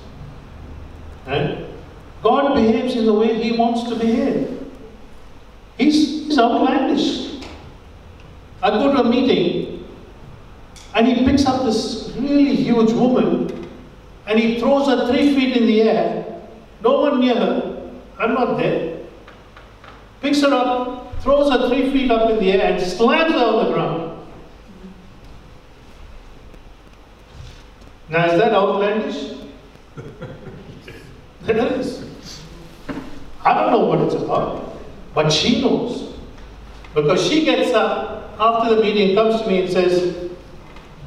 Right? 1.27 1.67
God 2.23 2.55
behaves 2.55 2.97
in 2.97 3.07
the 3.07 3.13
way 3.13 3.41
he 3.41 3.53
wants 3.57 3.89
to 3.89 3.97
behave. 3.97 4.58
He's, 5.79 6.27
he's 6.27 6.39
outlandish. 6.39 7.43
I 8.63 8.71
go 8.71 8.93
to 8.93 9.01
a 9.01 9.05
meeting 9.09 9.89
and 10.95 11.07
he 11.07 11.25
picks 11.25 11.47
up 11.47 11.65
this 11.65 12.13
really 12.19 12.57
huge 12.57 12.93
woman 12.93 13.69
and 14.27 14.39
he 14.39 14.59
throws 14.59 14.89
her 14.89 15.07
three 15.07 15.35
feet 15.35 15.57
in 15.57 15.67
the 15.67 15.83
air. 15.83 16.43
No 16.83 17.01
one 17.01 17.21
near 17.21 17.37
her. 17.37 17.91
I'm 18.19 18.35
not 18.35 18.59
there. 18.59 18.99
Picks 20.21 20.41
her 20.43 20.53
up, 20.53 21.23
throws 21.23 21.51
her 21.53 21.69
three 21.69 21.93
feet 21.93 22.11
up 22.11 22.31
in 22.31 22.39
the 22.39 22.53
air 22.53 22.73
and 22.73 22.83
slams 22.85 23.33
her 23.33 23.39
on 23.39 23.65
the 23.65 23.73
ground. 23.73 24.09
Now, 28.09 28.27
is 28.27 28.41
that 28.41 28.53
outlandish? 28.53 29.39
it 31.47 31.57
is. 31.57 32.43
I 33.45 33.55
don't 33.55 33.71
know 33.71 33.85
what 33.85 34.01
it's 34.01 34.15
about, 34.15 34.68
but 35.19 35.33
she 35.33 35.61
knows. 35.61 36.15
Because 36.95 37.29
she 37.29 37.45
gets 37.45 37.75
up 37.75 38.37
after 38.39 38.77
the 38.77 38.81
meeting, 38.81 39.17
comes 39.17 39.43
to 39.43 39.49
me 39.49 39.63
and 39.63 39.69
says, 39.69 40.31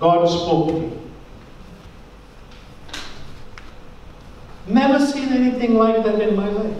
God 0.02 0.26
spoke 0.26 0.68
to 0.68 0.74
me. 0.74 0.98
Never 4.68 5.00
seen 5.00 5.30
anything 5.30 5.76
like 5.76 6.04
that 6.04 6.20
in 6.20 6.36
my 6.36 6.50
life. 6.50 6.76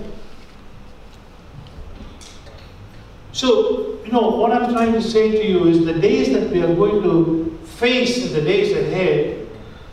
So, 3.32 4.04
you 4.04 4.12
know, 4.12 4.32
what 4.32 4.52
I'm 4.52 4.74
trying 4.74 4.92
to 4.92 5.02
say 5.02 5.32
to 5.32 5.48
you 5.48 5.68
is 5.68 5.86
the 5.86 5.94
days 5.94 6.34
that 6.34 6.50
we 6.50 6.62
are 6.62 6.76
going 6.76 7.02
to 7.02 7.58
face 7.66 8.26
in 8.26 8.34
the 8.34 8.42
days 8.42 8.76
ahead, 8.76 9.48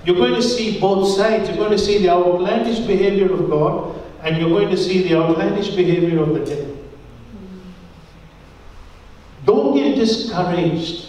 you're 0.04 0.16
going 0.16 0.34
to 0.34 0.42
see 0.42 0.80
both 0.80 1.16
sides. 1.16 1.48
You're 1.48 1.58
going 1.58 1.70
to 1.70 1.78
see 1.78 1.98
the 1.98 2.08
outlandish 2.08 2.80
behavior 2.80 3.32
of 3.32 3.48
God, 3.48 3.96
and 4.24 4.36
you're 4.38 4.50
going 4.50 4.70
to 4.70 4.76
see 4.76 5.06
the 5.06 5.14
outlandish 5.14 5.76
behavior 5.76 6.20
of 6.20 6.34
the 6.34 6.44
devil. 6.44 6.78
Don't 9.48 9.74
get 9.74 9.96
discouraged. 10.08 11.06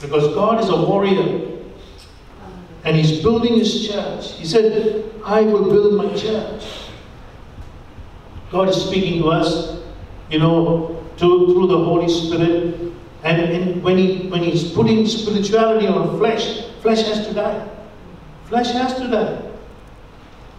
Because 0.00 0.34
God 0.34 0.62
is 0.62 0.68
a 0.68 0.76
warrior. 0.76 1.48
And 2.84 2.96
He's 2.96 3.20
building 3.22 3.56
His 3.56 3.88
church. 3.88 4.32
He 4.32 4.46
said, 4.46 5.04
I 5.24 5.42
will 5.42 5.64
build 5.64 5.94
my 5.94 6.14
church. 6.16 6.64
God 8.50 8.68
is 8.68 8.76
speaking 8.76 9.22
to 9.22 9.28
us, 9.28 9.80
you 10.30 10.38
know, 10.38 11.04
through, 11.16 11.52
through 11.52 11.66
the 11.66 11.78
Holy 11.78 12.08
Spirit. 12.08 12.92
And, 13.22 13.42
and 13.42 13.82
when, 13.82 13.98
he, 13.98 14.28
when 14.28 14.42
He's 14.42 14.72
putting 14.72 15.06
spirituality 15.06 15.86
on 15.86 16.18
flesh, 16.18 16.64
flesh 16.80 17.02
has 17.02 17.26
to 17.26 17.34
die. 17.34 17.68
Flesh 18.46 18.72
has 18.72 18.94
to 18.94 19.08
die. 19.08 19.42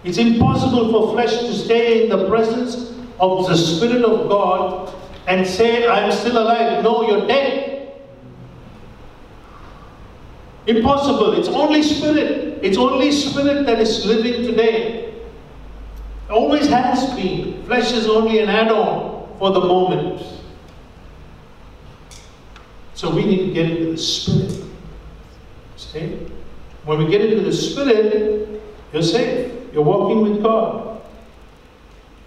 It's 0.03 0.17
impossible 0.17 0.91
for 0.91 1.13
flesh 1.13 1.31
to 1.39 1.53
stay 1.53 2.03
in 2.03 2.09
the 2.09 2.29
presence 2.29 2.90
of 3.21 3.47
the 3.47 3.55
Spirit 3.55 4.03
of 4.03 4.27
God 4.27 4.93
and 5.27 5.47
say, 5.47 5.87
I'm 5.87 6.11
still 6.11 6.37
alive. 6.37 6.83
No, 6.83 7.07
you're 7.07 7.27
dead. 7.27 7.93
Impossible. 10.65 11.33
It's 11.33 11.47
only 11.47 11.83
spirit. 11.83 12.59
It's 12.61 12.77
only 12.77 13.11
spirit 13.11 13.65
that 13.65 13.79
is 13.79 14.05
living 14.05 14.45
today. 14.45 15.13
Always 16.29 16.67
has 16.67 17.13
been. 17.15 17.63
Flesh 17.63 17.91
is 17.93 18.07
only 18.07 18.39
an 18.39 18.49
add 18.49 18.71
on 18.71 19.37
for 19.37 19.51
the 19.51 19.59
moment. 19.59 20.21
So 22.93 23.13
we 23.13 23.25
need 23.25 23.47
to 23.47 23.53
get 23.53 23.69
into 23.69 23.91
the 23.91 23.97
spirit. 23.97 24.63
See? 25.77 26.27
When 26.85 26.99
we 26.99 27.09
get 27.09 27.21
into 27.21 27.43
the 27.43 27.53
spirit, 27.53 28.61
you're 28.93 29.03
safe. 29.03 29.51
You're 29.73 29.83
walking 29.83 30.21
with 30.21 30.43
God. 30.43 30.90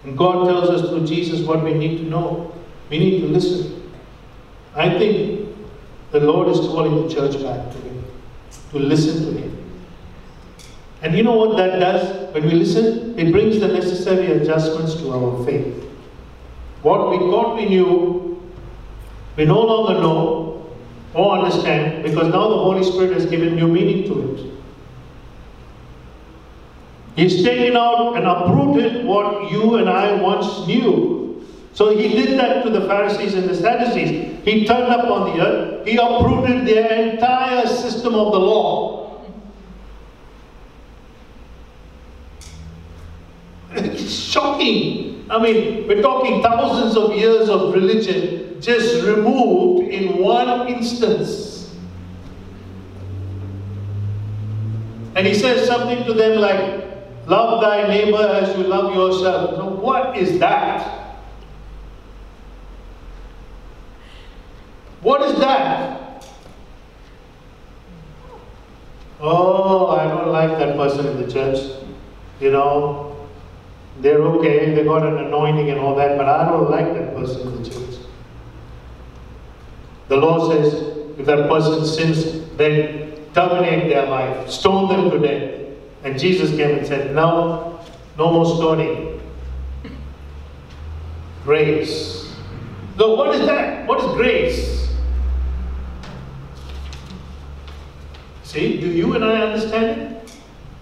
And 0.05 0.17
God 0.17 0.45
tells 0.45 0.69
us 0.69 0.89
through 0.89 1.05
Jesus 1.07 1.41
what 1.41 1.63
we 1.63 1.73
need 1.73 1.97
to 1.97 2.03
know. 2.03 2.53
We 2.89 2.99
need 2.99 3.21
to 3.21 3.27
listen. 3.27 3.91
I 4.75 4.89
think 4.97 5.49
the 6.11 6.19
Lord 6.19 6.47
is 6.49 6.59
calling 6.59 7.07
the 7.07 7.13
church 7.13 7.41
back 7.41 7.71
to 7.71 7.77
Him, 7.79 8.05
to 8.71 8.79
listen 8.79 9.25
to 9.25 9.41
Him. 9.41 9.51
And 11.01 11.15
you 11.15 11.23
know 11.23 11.33
what 11.35 11.57
that 11.57 11.79
does? 11.79 12.33
When 12.33 12.45
we 12.45 12.51
listen, 12.51 13.17
it 13.17 13.31
brings 13.31 13.59
the 13.59 13.67
necessary 13.67 14.31
adjustments 14.31 14.95
to 14.95 15.11
our 15.11 15.45
faith. 15.45 15.83
What 16.83 17.09
we 17.09 17.17
thought 17.17 17.55
we 17.55 17.65
knew, 17.65 18.41
we 19.35 19.45
no 19.45 19.61
longer 19.61 19.99
know, 19.99 20.75
or 21.13 21.39
understand 21.39 22.03
because 22.03 22.27
now 22.27 22.47
the 22.49 22.57
Holy 22.57 22.83
Spirit 22.83 23.13
has 23.13 23.25
given 23.25 23.55
new 23.55 23.67
meaning 23.67 24.03
to 24.03 24.35
it. 24.35 24.54
He's 27.15 27.43
taken 27.43 27.77
out 27.77 28.15
and 28.17 28.25
uprooted 28.25 29.05
what 29.05 29.51
you 29.51 29.75
and 29.75 29.89
I 29.89 30.13
once 30.21 30.67
knew. 30.67 31.45
So 31.73 31.95
he 31.95 32.09
did 32.09 32.39
that 32.39 32.63
to 32.63 32.69
the 32.69 32.81
Pharisees 32.87 33.35
and 33.35 33.49
the 33.49 33.55
Sadducees. 33.55 34.43
He 34.43 34.65
turned 34.65 34.91
up 34.93 35.05
on 35.05 35.35
the 35.35 35.43
earth, 35.43 35.87
he 35.87 35.97
uprooted 35.97 36.67
their 36.67 37.09
entire 37.09 37.65
system 37.67 38.15
of 38.15 38.31
the 38.31 38.39
law. 38.39 39.23
It's 43.71 44.09
shocking. 44.09 45.25
I 45.29 45.41
mean, 45.41 45.87
we're 45.87 46.01
talking 46.01 46.41
thousands 46.41 46.95
of 46.95 47.15
years 47.15 47.49
of 47.49 47.73
religion 47.73 48.61
just 48.61 49.05
removed 49.05 49.89
in 49.89 50.17
one 50.17 50.67
instance. 50.67 51.75
And 55.15 55.25
he 55.25 55.33
says 55.33 55.67
something 55.67 56.05
to 56.05 56.13
them 56.13 56.39
like, 56.39 56.84
Love 57.27 57.61
thy 57.61 57.87
neighbor 57.87 58.17
as 58.17 58.55
you 58.57 58.63
love 58.63 58.93
yourself. 58.93 59.57
Now, 59.57 59.69
what 59.69 60.17
is 60.17 60.39
that? 60.39 61.17
What 65.01 65.21
is 65.23 65.39
that? 65.39 66.25
Oh, 69.19 69.87
I 69.87 70.07
don't 70.07 70.29
like 70.29 70.57
that 70.59 70.75
person 70.75 71.07
in 71.07 71.21
the 71.25 71.31
church. 71.31 71.59
You 72.39 72.51
know, 72.51 73.27
they're 74.01 74.21
okay, 74.21 74.75
they 74.75 74.83
got 74.83 75.05
an 75.05 75.17
anointing 75.17 75.69
and 75.69 75.79
all 75.79 75.95
that, 75.95 76.17
but 76.17 76.27
I 76.27 76.49
don't 76.49 76.69
like 76.69 76.93
that 76.93 77.15
person 77.15 77.47
in 77.47 77.63
the 77.63 77.69
church. 77.69 77.95
The 80.09 80.17
law 80.17 80.49
says 80.51 80.73
if 81.17 81.25
that 81.25 81.49
person 81.49 81.85
sins, 81.85 82.49
then 82.57 83.13
terminate 83.33 83.89
their 83.89 84.05
life, 84.07 84.49
stone 84.49 84.89
them 84.89 85.09
to 85.09 85.19
death. 85.19 85.64
And 86.05 86.19
Jesus 86.19 86.51
came 86.51 86.77
and 86.77 86.85
said, 86.85 87.15
No, 87.15 87.79
no 88.15 88.31
more 88.31 88.45
stoning. 88.45 89.19
Grace. 91.43 92.31
So, 92.97 93.15
what 93.15 93.33
is 93.35 93.45
that? 93.47 93.87
What 93.87 93.99
is 93.99 94.05
grace? 94.15 94.87
See, 98.43 98.79
do 98.79 98.87
you 98.87 99.15
and 99.15 99.25
I 99.25 99.41
understand 99.41 100.01
it? 100.01 100.31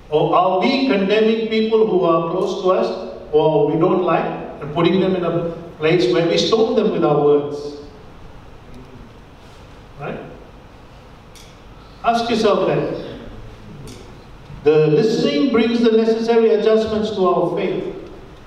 Or 0.09 0.36
are 0.36 0.59
we 0.59 0.88
condemning 0.88 1.47
people 1.47 1.88
who 1.88 2.03
are 2.03 2.30
close 2.30 2.61
to 2.61 2.71
us 2.71 3.17
or 3.32 3.71
we 3.71 3.80
don't 3.80 4.03
like 4.03 4.26
and 4.61 4.74
putting 4.76 4.99
them 4.99 5.15
in 5.15 5.24
a 5.24 5.51
place 5.80 6.13
where 6.13 6.28
we 6.28 6.38
stone 6.38 6.76
them 6.76 6.91
with 6.91 7.03
our 7.05 7.24
words? 7.24 7.78
Right? 10.01 10.19
Ask 12.03 12.30
yourself 12.30 12.67
that. 12.67 13.12
The 14.64 14.88
listening 14.88 15.51
brings 15.51 15.82
the 15.82 15.91
necessary 15.91 16.53
adjustments 16.55 17.11
to 17.11 17.28
our 17.28 17.55
faith. 17.57 17.95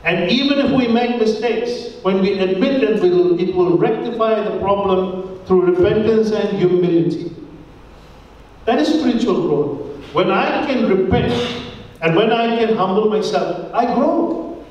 And 0.04 0.30
even 0.30 0.58
if 0.58 0.70
we 0.70 0.88
make 0.88 1.18
mistakes, 1.18 1.96
when 2.02 2.20
we 2.20 2.38
admit 2.38 2.82
it, 2.82 3.04
it 3.04 3.54
will 3.54 3.76
rectify 3.76 4.42
the 4.42 4.58
problem 4.60 5.40
through 5.46 5.74
repentance 5.74 6.30
and 6.30 6.56
humility. 6.58 7.34
That 8.64 8.78
is 8.78 8.88
spiritual 8.88 9.46
growth. 9.46 10.14
When 10.14 10.30
I 10.30 10.64
can 10.66 10.88
repent 10.88 11.32
and 12.00 12.16
when 12.16 12.32
I 12.32 12.56
can 12.56 12.76
humble 12.76 13.10
myself, 13.10 13.72
I 13.74 13.94
grow. 13.94 14.64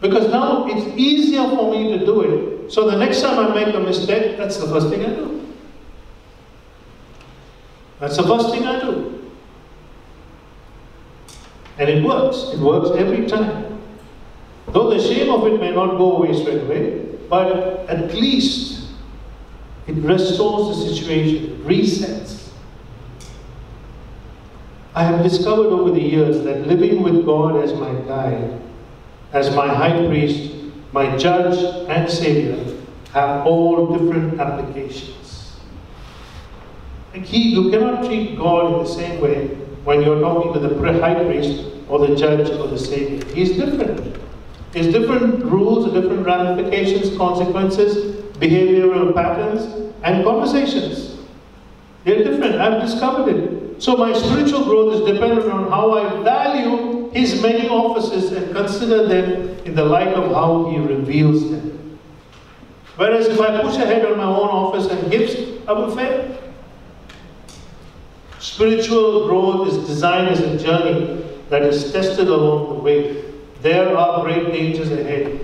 Because 0.00 0.30
now 0.30 0.66
it's 0.68 0.86
easier 0.96 1.42
for 1.48 1.72
me 1.72 1.98
to 1.98 2.04
do 2.06 2.20
it. 2.20 2.70
So 2.70 2.88
the 2.88 2.96
next 2.96 3.20
time 3.20 3.38
I 3.38 3.52
make 3.52 3.74
a 3.74 3.80
mistake, 3.80 4.36
that's 4.36 4.58
the 4.58 4.68
first 4.68 4.90
thing 4.90 5.04
I 5.04 5.08
do. 5.08 5.54
That's 7.98 8.16
the 8.16 8.22
first 8.22 8.50
thing 8.50 8.64
I 8.64 8.80
do. 8.80 9.17
And 11.78 11.88
it 11.88 12.04
works. 12.04 12.52
It 12.52 12.58
works 12.58 12.90
every 12.98 13.26
time. 13.26 13.80
Though 14.68 14.90
the 14.90 15.00
shame 15.00 15.30
of 15.30 15.46
it 15.46 15.60
may 15.60 15.70
not 15.70 15.96
go 15.96 16.16
away 16.16 16.38
straight 16.38 16.62
away, 16.62 17.06
but 17.30 17.88
at 17.88 18.12
least 18.14 18.88
it 19.86 19.94
restores 19.94 20.76
the 20.76 20.94
situation, 20.94 21.62
resets. 21.64 22.50
I 24.94 25.04
have 25.04 25.22
discovered 25.22 25.68
over 25.68 25.90
the 25.90 26.02
years 26.02 26.42
that 26.42 26.66
living 26.66 27.02
with 27.02 27.24
God 27.24 27.62
as 27.62 27.72
my 27.74 27.92
guide, 28.06 28.60
as 29.32 29.54
my 29.54 29.68
high 29.68 30.06
priest, 30.06 30.52
my 30.92 31.16
judge 31.16 31.56
and 31.88 32.10
savior, 32.10 32.76
have 33.12 33.46
all 33.46 33.96
different 33.96 34.40
applications. 34.40 35.56
Like 37.14 37.24
he, 37.24 37.50
you 37.50 37.70
cannot 37.70 38.04
treat 38.04 38.36
God 38.36 38.72
in 38.72 38.78
the 38.80 38.86
same 38.86 39.20
way 39.20 39.67
when 39.88 40.02
you're 40.02 40.20
talking 40.20 40.52
to 40.52 40.58
the 40.60 41.00
high 41.00 41.14
priest 41.24 41.64
or 41.88 42.06
the 42.06 42.14
judge 42.14 42.50
or 42.50 42.66
the 42.68 42.78
savior. 42.78 43.24
He's 43.34 43.56
different. 43.56 44.18
There's 44.72 44.88
different 44.88 45.42
rules, 45.46 45.90
different 45.94 46.26
ramifications, 46.26 47.16
consequences, 47.16 48.16
behavioral 48.36 49.14
patterns, 49.14 49.62
and 50.02 50.22
conversations. 50.24 51.16
They're 52.04 52.22
different. 52.22 52.56
I've 52.56 52.82
discovered 52.82 53.34
it. 53.34 53.82
So 53.82 53.96
my 53.96 54.12
spiritual 54.12 54.64
growth 54.64 54.92
is 54.96 55.10
dependent 55.10 55.50
on 55.50 55.70
how 55.70 55.92
I 55.94 56.22
value 56.22 57.10
his 57.12 57.40
many 57.40 57.66
offices 57.70 58.32
and 58.32 58.54
consider 58.54 59.06
them 59.08 59.58
in 59.64 59.74
the 59.74 59.84
light 59.86 60.08
of 60.08 60.30
how 60.32 60.68
he 60.70 60.76
reveals 60.76 61.50
them. 61.50 61.98
Whereas 62.96 63.26
if 63.26 63.40
I 63.40 63.62
push 63.62 63.76
ahead 63.76 64.04
on 64.04 64.18
my 64.18 64.24
own 64.24 64.50
office 64.50 64.86
and 64.92 65.10
gifts, 65.10 65.34
I 65.66 65.72
will 65.72 65.96
fail. 65.96 66.47
Spiritual 68.38 69.26
growth 69.26 69.68
is 69.68 69.86
designed 69.86 70.28
as 70.28 70.40
a 70.40 70.56
journey 70.58 71.24
that 71.48 71.62
is 71.62 71.92
tested 71.92 72.28
along 72.28 72.68
the 72.68 72.82
way. 72.82 73.24
There 73.62 73.96
are 73.96 74.22
great 74.22 74.52
dangers 74.52 74.92
ahead. 74.92 75.40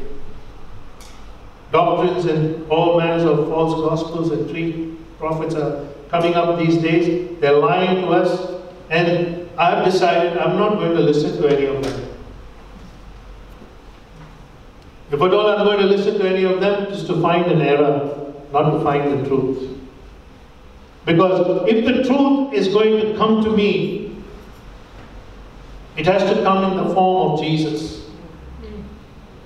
Doctrines 1.73 2.27
and 2.27 2.71
all 2.71 2.99
manners 2.99 3.25
of 3.25 3.49
false 3.49 3.75
gospels 3.75 4.31
and 4.31 4.49
tree 4.49 4.97
prophets 5.19 5.57
are 5.57 5.89
coming 6.09 6.35
up 6.35 6.57
these 6.59 6.79
days. 6.79 7.41
They're 7.41 7.59
lying 7.59 8.03
to 8.03 8.09
us, 8.09 8.63
and 8.91 9.49
I've 9.59 9.85
decided 9.85 10.39
I'm 10.39 10.57
not 10.57 10.75
going 10.75 10.95
to 10.95 11.03
listen 11.03 11.37
to 11.43 11.49
any 11.49 11.67
of 11.67 11.83
them. 11.83 12.11
If 15.11 15.21
at 15.21 15.35
all 15.35 15.49
I'm 15.49 15.65
going 15.65 15.81
to 15.81 15.87
listen 15.87 16.19
to 16.19 16.29
any 16.29 16.45
of 16.45 16.61
them, 16.61 16.87
just 16.93 17.09
to 17.09 17.21
find 17.21 17.47
an 17.47 17.61
error, 17.61 18.33
not 18.53 18.71
to 18.71 18.85
find 18.85 19.13
the 19.13 19.29
truth. 19.29 19.74
Because 21.05 21.69
if 21.69 21.85
the 21.85 22.03
truth 22.05 22.55
is 22.55 22.69
going 22.69 23.01
to 23.01 23.17
come 23.17 23.45
to 23.45 23.51
me, 23.51 24.23
it 25.97 26.07
has 26.07 26.23
to 26.23 26.43
come 26.43 26.73
in 26.73 26.89
the 26.89 26.95
form 26.95 27.33
of 27.33 27.41
Jesus. 27.41 28.09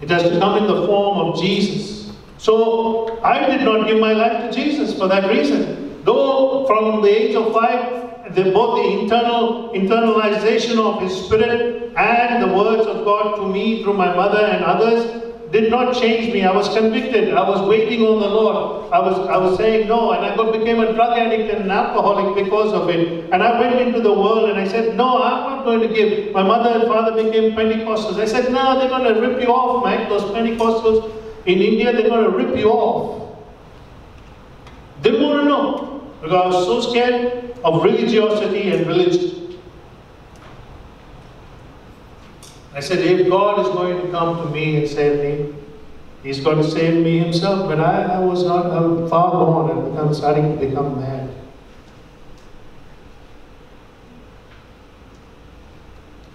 It 0.00 0.08
has 0.10 0.22
to 0.22 0.38
come 0.38 0.58
in 0.58 0.66
the 0.66 0.86
form 0.86 1.18
of 1.18 1.40
Jesus. 1.40 2.16
So 2.38 3.20
I 3.22 3.46
did 3.46 3.62
not 3.62 3.86
give 3.88 3.98
my 3.98 4.12
life 4.12 4.50
to 4.50 4.56
Jesus 4.56 4.96
for 4.96 5.08
that 5.08 5.28
reason. 5.28 6.02
Though 6.04 6.66
from 6.66 7.02
the 7.02 7.08
age 7.08 7.34
of 7.34 7.52
five, 7.52 8.34
the, 8.34 8.52
both 8.52 8.82
the 8.82 9.00
internal 9.00 9.70
internalization 9.70 10.78
of 10.78 11.02
His 11.02 11.24
Spirit 11.24 11.92
and 11.96 12.42
the 12.42 12.54
words 12.56 12.86
of 12.86 13.04
God 13.04 13.36
to 13.36 13.48
me 13.48 13.82
through 13.82 13.94
my 13.94 14.14
mother 14.14 14.44
and 14.46 14.64
others 14.64 15.27
did 15.50 15.70
not 15.70 15.94
change 15.94 16.32
me. 16.32 16.44
I 16.44 16.52
was 16.52 16.68
convicted. 16.68 17.32
I 17.32 17.48
was 17.48 17.66
waiting 17.66 18.02
on 18.02 18.20
the 18.20 18.28
Lord. 18.28 18.92
I 18.92 18.98
was, 19.00 19.18
I 19.28 19.36
was 19.38 19.56
saying 19.56 19.88
no, 19.88 20.12
and 20.12 20.24
I 20.24 20.36
got, 20.36 20.52
became 20.52 20.80
a 20.80 20.92
drug 20.92 21.18
addict 21.18 21.54
and 21.54 21.64
an 21.64 21.70
alcoholic 21.70 22.44
because 22.44 22.72
of 22.74 22.90
it. 22.90 23.30
And 23.32 23.42
I 23.42 23.58
went 23.58 23.80
into 23.80 24.00
the 24.00 24.12
world 24.12 24.50
and 24.50 24.58
I 24.58 24.68
said, 24.68 24.94
no, 24.96 25.22
I'm 25.22 25.56
not 25.56 25.64
going 25.64 25.80
to 25.80 25.88
give. 25.88 26.32
My 26.32 26.42
mother 26.42 26.78
and 26.78 26.88
father 26.88 27.22
became 27.22 27.52
Pentecostals. 27.52 28.20
I 28.20 28.26
said, 28.26 28.52
no, 28.52 28.78
they're 28.78 28.90
going 28.90 29.14
to 29.14 29.20
rip 29.20 29.40
you 29.40 29.48
off, 29.48 29.82
Mike. 29.84 30.08
Those 30.08 30.22
Pentecostals 30.32 31.10
in 31.46 31.60
India, 31.60 31.92
they're 31.92 32.08
going 32.08 32.30
to 32.30 32.36
rip 32.36 32.56
you 32.56 32.70
off. 32.70 33.38
Didn't 35.02 35.22
want 35.22 35.40
to 35.40 35.44
know 35.44 36.12
because 36.20 36.34
I 36.34 36.46
was 36.46 36.66
so 36.66 36.90
scared 36.90 37.58
of 37.64 37.82
religiosity 37.82 38.70
and 38.70 38.86
religion. 38.86 39.47
I 42.78 42.80
said, 42.80 43.00
if 43.00 43.28
God 43.28 43.58
is 43.58 43.66
going 43.74 44.06
to 44.06 44.12
come 44.12 44.36
to 44.36 44.54
me 44.54 44.76
and 44.76 44.88
save 44.88 45.18
me, 45.18 45.52
He's 46.22 46.38
going 46.38 46.58
to 46.58 46.70
save 46.70 47.02
me 47.02 47.18
Himself. 47.18 47.68
But 47.68 47.80
I, 47.80 48.04
I 48.04 48.18
was 48.20 48.44
not 48.44 48.66
I'm 48.66 49.08
far 49.08 49.32
gone. 49.32 49.88
And 49.88 49.98
I'm 49.98 50.14
starting 50.14 50.56
to 50.56 50.64
become 50.64 51.00
mad. 51.00 51.28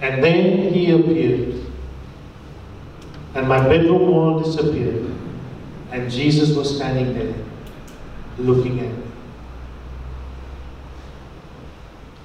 And 0.02 0.22
then 0.22 0.74
He 0.74 0.92
appeared. 0.92 1.66
And 3.36 3.48
my 3.48 3.66
bedroom 3.66 4.12
wall 4.12 4.42
disappeared. 4.42 5.16
And 5.92 6.12
Jesus 6.12 6.58
was 6.58 6.76
standing 6.76 7.14
there, 7.14 7.36
looking 8.38 8.82
at 8.82 8.98
me. 8.98 9.04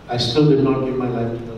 I 0.09 0.17
still 0.17 0.51
did 0.51 0.65
not 0.65 0.85
give 0.85 0.97
my 0.97 1.09
life 1.09 1.39
to 1.39 1.45
the 1.45 1.55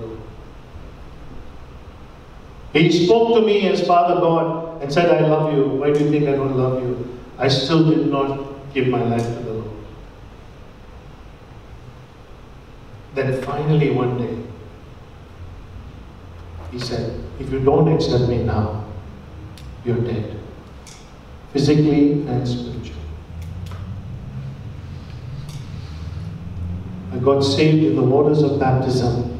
he 2.72 3.06
spoke 3.06 3.34
to 3.34 3.46
me 3.46 3.68
as 3.68 3.84
Father 3.86 4.20
God 4.20 4.82
and 4.82 4.92
said, 4.92 5.10
I 5.10 5.26
love 5.26 5.52
you. 5.54 5.64
Why 5.64 5.92
do 5.92 6.04
you 6.04 6.10
think 6.10 6.28
I 6.28 6.32
don't 6.32 6.56
love 6.56 6.82
you? 6.82 7.18
I 7.38 7.48
still 7.48 7.88
did 7.90 8.06
not 8.06 8.72
give 8.72 8.86
my 8.88 9.02
life 9.02 9.22
to 9.22 9.42
the 9.42 9.52
Lord. 9.52 9.70
Then 13.14 13.42
finally 13.42 13.90
one 13.90 14.18
day, 14.18 14.36
he 16.70 16.78
said, 16.78 17.20
if 17.40 17.50
you 17.50 17.58
don't 17.58 17.92
accept 17.92 18.28
me 18.28 18.44
now, 18.44 18.84
you're 19.84 19.96
dead. 19.96 20.38
Physically 21.52 22.22
and 22.28 22.46
spiritually. 22.46 23.00
I 27.12 27.18
got 27.18 27.40
saved 27.40 27.82
in 27.82 27.96
the 27.96 28.02
waters 28.02 28.42
of 28.42 28.60
baptism 28.60 29.38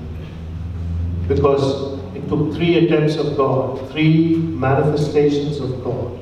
because 1.28 1.99
took 2.30 2.54
three 2.54 2.86
attempts 2.86 3.16
of 3.16 3.36
God, 3.36 3.90
three 3.90 4.36
manifestations 4.36 5.58
of 5.58 5.82
God 5.82 6.16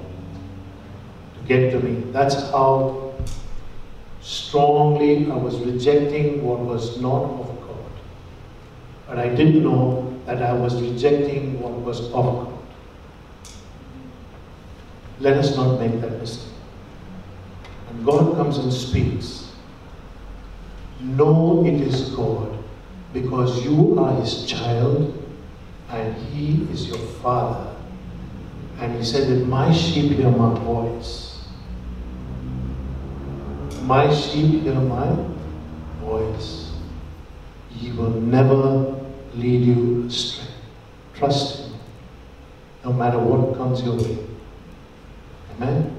to 1.35 1.41
get 1.47 1.71
to 1.73 1.81
me. 1.81 2.11
That's 2.13 2.35
how 2.51 3.13
strongly 4.23 5.31
I 5.31 5.37
was 5.37 5.59
rejecting 5.61 6.43
what 6.43 6.61
was 6.61 6.99
not 6.99 7.25
of 7.25 7.61
God. 7.61 7.93
But 9.07 9.19
I 9.19 9.29
didn't 9.29 9.63
know 9.63 10.19
that 10.25 10.43
I 10.43 10.55
was 10.55 10.81
rejecting 10.81 11.61
what 11.61 11.73
was 11.73 12.01
of 12.07 12.13
God. 12.13 12.59
Let 15.21 15.37
us 15.37 15.55
not 15.57 15.79
make 15.79 16.01
that 16.01 16.19
mistake. 16.19 16.55
And 17.91 18.07
God 18.07 18.35
comes 18.35 18.57
and 18.57 18.73
speaks, 18.73 19.53
know 21.01 21.67
it 21.67 21.75
is 21.75 22.09
God 22.11 22.57
because 23.13 23.63
you 23.63 23.99
are 23.99 24.15
His 24.23 24.47
child 24.47 25.18
and 25.91 26.15
He 26.29 26.71
is 26.73 26.89
your 26.89 26.99
Father. 26.99 27.75
And 28.79 28.95
He 28.97 29.05
said 29.05 29.29
that 29.29 29.47
my 29.47 29.73
sheep 29.73 30.13
hear 30.13 30.31
my 30.31 30.55
voice. 30.61 31.41
My 33.83 34.13
sheep 34.15 34.63
hear 34.63 34.75
my 34.75 35.17
voice. 36.01 36.73
He 37.71 37.93
will 37.93 38.11
never 38.11 38.95
lead 39.35 39.65
you 39.65 40.07
astray. 40.07 40.47
Trust 41.15 41.61
Him, 41.61 41.73
no 42.85 42.93
matter 42.93 43.19
what 43.19 43.57
comes 43.57 43.83
your 43.83 43.97
way. 43.97 44.19
Amen? 45.57 45.95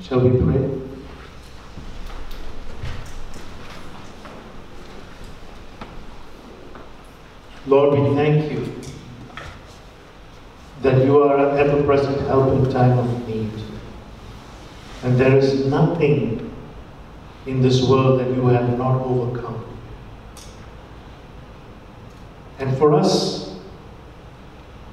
Shall 0.00 0.20
we 0.20 0.30
pray? 0.40 0.76
Lord, 7.66 7.98
we 7.98 8.14
thank 8.16 8.50
you 8.50 8.79
that 10.82 11.04
you 11.04 11.22
are 11.22 11.36
an 11.36 11.58
ever 11.58 11.82
present 11.84 12.20
help 12.26 12.52
in 12.54 12.70
time 12.72 12.98
of 12.98 13.28
need. 13.28 13.50
And 15.02 15.18
there 15.18 15.36
is 15.36 15.66
nothing 15.66 16.50
in 17.46 17.60
this 17.60 17.82
world 17.82 18.20
that 18.20 18.28
you 18.28 18.46
have 18.46 18.78
not 18.78 19.02
overcome. 19.02 19.64
And 22.58 22.76
for 22.76 22.94
us, 22.94 23.58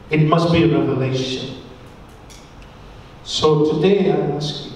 it 0.09 0.21
must 0.21 0.51
be 0.51 0.63
a 0.63 0.77
revelation. 0.77 1.61
So 3.23 3.73
today 3.73 4.11
I 4.11 4.15
ask 4.35 4.65
you 4.65 4.71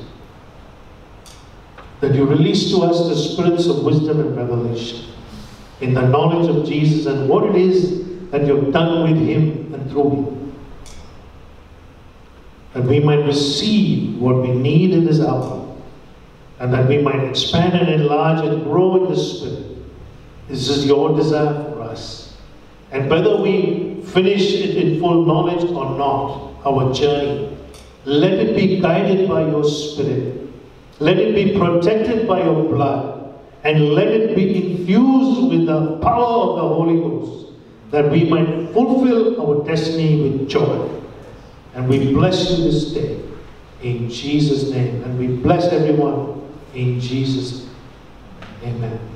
that 2.01 2.13
you 2.13 2.25
release 2.25 2.69
to 2.71 2.81
us 2.81 3.07
the 3.07 3.15
spirits 3.15 3.67
of 3.67 3.83
wisdom 3.83 4.19
and 4.19 4.35
revelation 4.35 5.05
in 5.79 5.93
the 5.93 6.01
knowledge 6.01 6.49
of 6.49 6.67
Jesus 6.67 7.05
and 7.05 7.29
what 7.29 7.45
it 7.45 7.55
is 7.55 8.29
that 8.31 8.45
you've 8.45 8.73
done 8.73 9.09
with 9.09 9.21
him 9.25 9.73
and 9.73 9.89
through 9.89 10.09
him. 10.09 10.40
That 12.73 12.83
we 12.83 12.99
might 12.99 13.25
receive 13.25 14.17
what 14.17 14.41
we 14.41 14.51
need 14.51 14.91
in 14.91 15.05
this 15.05 15.19
hour 15.19 15.61
and 16.61 16.71
that 16.71 16.87
we 16.87 16.99
might 16.99 17.23
expand 17.23 17.73
and 17.73 17.89
enlarge 17.89 18.45
and 18.45 18.63
grow 18.63 19.03
in 19.03 19.11
the 19.11 19.17
Spirit. 19.17 19.65
This 20.47 20.69
is 20.69 20.85
your 20.85 21.15
desire 21.15 21.63
for 21.71 21.81
us. 21.81 22.37
And 22.91 23.09
whether 23.09 23.41
we 23.41 24.03
finish 24.05 24.53
it 24.53 24.77
in 24.77 24.99
full 24.99 25.25
knowledge 25.25 25.63
or 25.63 25.97
not, 25.97 26.53
our 26.63 26.93
journey, 26.93 27.57
let 28.05 28.33
it 28.33 28.55
be 28.55 28.79
guided 28.79 29.27
by 29.27 29.41
your 29.47 29.63
Spirit. 29.63 30.49
Let 30.99 31.17
it 31.17 31.33
be 31.33 31.57
protected 31.57 32.27
by 32.27 32.43
your 32.43 32.63
blood. 32.69 33.33
And 33.63 33.93
let 33.93 34.09
it 34.09 34.35
be 34.35 34.71
infused 34.71 35.49
with 35.49 35.65
the 35.65 35.97
power 35.97 36.51
of 36.51 36.55
the 36.57 36.67
Holy 36.67 36.99
Ghost, 37.01 37.53
that 37.89 38.11
we 38.11 38.25
might 38.25 38.71
fulfill 38.71 39.41
our 39.41 39.65
destiny 39.65 40.21
with 40.21 40.47
joy. 40.47 41.00
And 41.73 41.87
we 41.87 42.13
bless 42.13 42.51
you 42.51 42.65
this 42.65 42.91
day 42.91 43.21
in 43.81 44.09
Jesus' 44.09 44.69
name. 44.71 45.03
And 45.03 45.17
we 45.17 45.27
bless 45.27 45.65
everyone 45.65 46.53
in 46.73 46.99
Jesus' 46.99 47.65
name. 48.61 48.75
Amen. 48.75 49.10